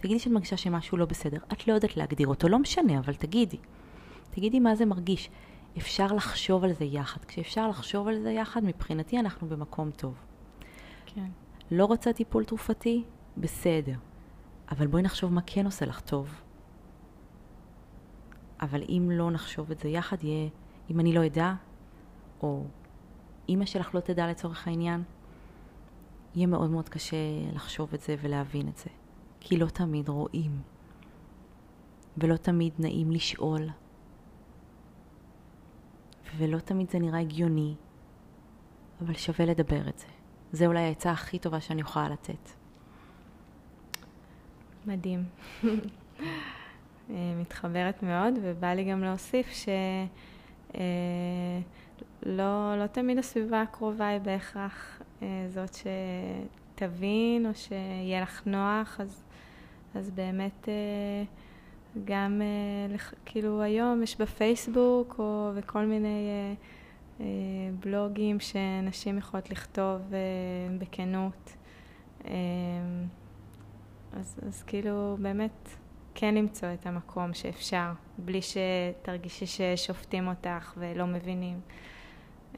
תגידי 0.00 0.18
שאת 0.18 0.32
מרגישה 0.32 0.56
שמשהו 0.56 0.98
לא 0.98 1.04
בסדר. 1.04 1.38
את 1.52 1.68
לא 1.68 1.72
יודעת 1.72 1.96
להגדיר 1.96 2.28
אותו, 2.28 2.48
לא 2.48 2.58
משנה, 2.58 2.98
אבל 2.98 3.14
תגידי. 3.14 3.58
תגידי 4.30 4.60
מה 4.60 4.74
זה 4.74 4.86
מרגיש. 4.86 5.30
אפשר 5.78 6.06
לחשוב 6.06 6.64
על 6.64 6.72
זה 6.72 6.84
יחד. 6.84 7.24
כשאפשר 7.24 7.68
לחשוב 7.68 8.08
על 8.08 8.22
זה 8.22 8.30
יחד, 8.30 8.64
מבחינתי 8.64 9.18
אנחנו 9.18 9.48
במקום 9.48 9.90
טוב. 9.90 10.14
כן. 11.06 11.28
לא 11.70 11.84
רוצה 11.84 12.12
טיפול 12.12 12.44
תרופתי? 12.44 13.04
בסדר. 13.36 13.94
אבל 14.70 14.86
בואי 14.86 15.02
נחשוב 15.02 15.32
מה 15.32 15.40
כן 15.46 15.64
עושה 15.64 15.86
לך 15.86 16.00
טוב. 16.00 16.40
אבל 18.60 18.82
אם 18.88 19.10
לא 19.12 19.30
נחשוב 19.30 19.70
את 19.70 19.78
זה 19.78 19.88
יחד, 19.88 20.24
יהיה, 20.24 20.48
אם 20.90 21.00
אני 21.00 21.12
לא 21.12 21.26
אדע, 21.26 21.54
או 22.42 22.64
אימא 23.48 23.64
שלך 23.64 23.94
לא 23.94 24.00
תדע 24.00 24.30
לצורך 24.30 24.68
העניין, 24.68 25.02
יהיה 26.34 26.46
מאוד 26.46 26.70
מאוד 26.70 26.88
קשה 26.88 27.16
לחשוב 27.54 27.94
את 27.94 28.00
זה 28.00 28.16
ולהבין 28.20 28.68
את 28.68 28.76
זה. 28.76 28.90
כי 29.40 29.56
לא 29.56 29.66
תמיד 29.66 30.08
רואים, 30.08 30.62
ולא 32.16 32.36
תמיד 32.36 32.72
נעים 32.78 33.10
לשאול, 33.10 33.68
ולא 36.36 36.58
תמיד 36.58 36.90
זה 36.90 36.98
נראה 36.98 37.20
הגיוני, 37.20 37.74
אבל 39.00 39.14
שווה 39.14 39.46
לדבר 39.46 39.88
את 39.88 39.98
זה. 39.98 40.06
זה 40.52 40.66
אולי 40.66 40.80
העצה 40.80 41.10
הכי 41.10 41.38
טובה 41.38 41.60
שאני 41.60 41.80
יכולה 41.80 42.08
לתת. 42.08 42.50
מדהים. 44.86 45.24
אה, 47.10 47.34
מתחברת 47.40 48.02
מאוד, 48.02 48.34
ובא 48.42 48.66
לי 48.66 48.84
גם 48.84 49.04
להוסיף 49.04 49.46
שלא 49.52 50.78
לא 52.76 52.86
תמיד 52.92 53.18
הסביבה 53.18 53.62
הקרובה 53.62 54.06
היא 54.08 54.20
בהכרח 54.20 55.02
אה, 55.22 55.46
זאת 55.48 55.76
שתבין 56.74 57.46
או 57.46 57.50
שיהיה 57.54 58.20
לך 58.22 58.42
נוח, 58.46 59.00
אז, 59.00 59.24
אז 59.94 60.10
באמת 60.10 60.68
אה, 60.68 61.24
גם 62.04 62.42
כאילו 63.24 63.62
היום 63.62 64.02
יש 64.02 64.20
בפייסבוק 64.20 65.16
או 65.18 65.50
וכל 65.54 65.84
מיני 65.84 66.28
בלוגים 67.80 68.40
שנשים 68.40 69.18
יכולות 69.18 69.50
לכתוב 69.50 70.00
בכנות. 70.78 71.56
אז, 74.12 74.40
אז 74.46 74.62
כאילו 74.62 75.16
באמת 75.20 75.68
כן 76.20 76.34
למצוא 76.34 76.68
את 76.74 76.86
המקום 76.86 77.34
שאפשר, 77.34 77.92
בלי 78.18 78.40
שתרגישי 78.42 79.46
ששופטים 79.46 80.28
אותך 80.28 80.74
ולא 80.76 81.06
מבינים. 81.06 81.60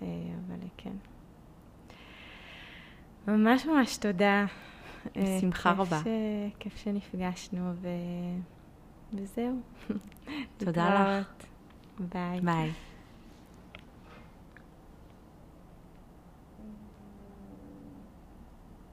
אה, 0.03 0.07
אבל 0.47 0.57
כן. 0.77 0.93
ממש 3.27 3.67
ממש 3.67 3.97
תודה. 3.97 4.47
בשמחה 5.17 5.73
רבה. 5.73 6.01
ש... 6.05 6.07
כיף 6.59 6.77
שנפגשנו, 6.77 7.73
ו... 7.75 7.89
וזהו. 9.15 9.61
תודה 10.59 11.19
לך. 11.21 11.33
ביי. 11.99 12.41
ביי. 12.41 12.71